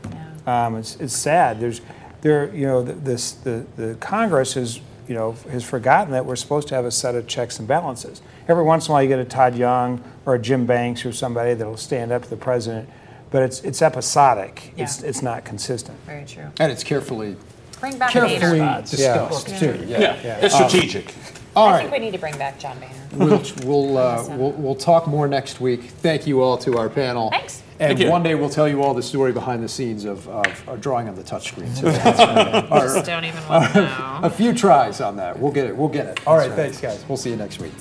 Yeah. 0.45 0.67
Um, 0.67 0.77
it's, 0.77 0.97
it's 0.97 1.17
sad. 1.17 1.61
There's, 1.61 1.81
there, 2.21 2.55
you 2.55 2.67
know, 2.67 2.83
the, 2.83 2.93
this, 2.93 3.33
the, 3.33 3.67
the 3.77 3.95
Congress 3.97 4.55
has, 4.55 4.81
you 5.09 5.15
know, 5.15 5.33
has 5.51 5.65
forgotten 5.65 6.13
that 6.13 6.25
we're 6.25 6.37
supposed 6.37 6.69
to 6.69 6.75
have 6.77 6.85
a 6.85 6.91
set 6.93 7.15
of 7.17 7.27
checks 7.27 7.59
and 7.59 7.67
balances. 7.67 8.23
Every 8.49 8.63
once 8.63 8.87
in 8.87 8.93
a 8.93 8.95
while, 8.95 9.03
you 9.03 9.09
get 9.09 9.19
a 9.19 9.25
Todd 9.25 9.57
Young 9.57 10.03
or 10.25 10.37
a 10.37 10.39
Jim 10.39 10.67
Banks 10.67 11.05
or 11.05 11.13
somebody 11.13 11.55
that'll 11.55 11.77
stand 11.77 12.13
up 12.13 12.23
to 12.23 12.31
the 12.31 12.37
president, 12.37 12.89
but 13.31 13.43
it's 13.43 13.61
it's 13.63 13.83
episodic. 13.83 14.73
Yeah. 14.77 14.85
It's 14.85 15.03
it's 15.03 15.23
not 15.23 15.45
consistent. 15.45 15.99
Very 16.07 16.25
true. 16.25 16.51
and 16.61 16.71
it's 16.71 16.85
carefully 16.85 17.37
Bring 17.83 17.99
back 17.99 18.13
carefully 18.13 18.39
Nader. 18.61 18.89
discussed 18.89 19.49
Yeah. 19.49 19.59
too. 19.59 19.85
yeah, 19.89 19.99
Yeah. 20.23 20.39
it's 20.41 20.55
strategic. 20.55 21.13
All 21.55 21.69
I 21.69 21.81
think 21.81 21.93
we 21.93 21.99
need 21.99 22.13
to 22.13 22.19
bring 22.19 22.39
back 22.39 22.59
John 22.59 22.79
Boehner. 22.79 22.95
We'll, 23.13 23.43
we'll, 23.67 23.99
uh, 23.99 24.25
we'll, 24.39 24.53
we'll 24.53 24.75
talk 24.75 25.07
more 25.07 25.27
next 25.29 25.61
week. 25.61 25.83
Thank 25.83 26.27
you 26.27 26.41
all 26.41 26.57
to 26.59 26.79
our 26.79 26.89
panel. 26.89 27.29
Thanks. 27.31 27.63
And 27.81 27.89
Thank 27.99 28.01
you. 28.07 28.11
one 28.11 28.23
day 28.23 28.37
we'll 28.37 28.49
tell 28.49 28.69
you 28.69 28.83
all 28.83 28.95
the 28.95 29.03
story 29.03 29.33
behind 29.33 29.63
the 29.65 29.69
scenes 29.69 30.05
of, 30.05 30.27
of 30.29 30.69
our 30.69 30.77
drawing 30.77 31.09
on 31.09 31.17
the 31.17 31.23
touchscreen. 31.25 31.69
So 31.77 31.91
that's 31.91 32.19
right. 32.21 32.71
Our- 32.71 32.87
Just 32.95 33.05
don't 33.05 33.25
even 33.25 33.47
want 33.49 33.73
to 33.73 33.81
know. 33.83 34.21
a 34.23 34.31
few 34.31 34.55
tries 34.55 35.01
on 35.01 35.17
that. 35.17 35.37
We'll 35.39 35.53
get 35.53 35.67
it. 35.67 35.77
We'll 35.77 35.89
get 35.89 36.07
it. 36.07 36.27
All 36.27 36.37
right. 36.37 36.53
Thanks, 36.53 36.81
guys. 36.81 37.05
We'll 37.09 37.19
see 37.19 37.31
you 37.31 37.37
next 37.37 37.59
week. 37.61 37.73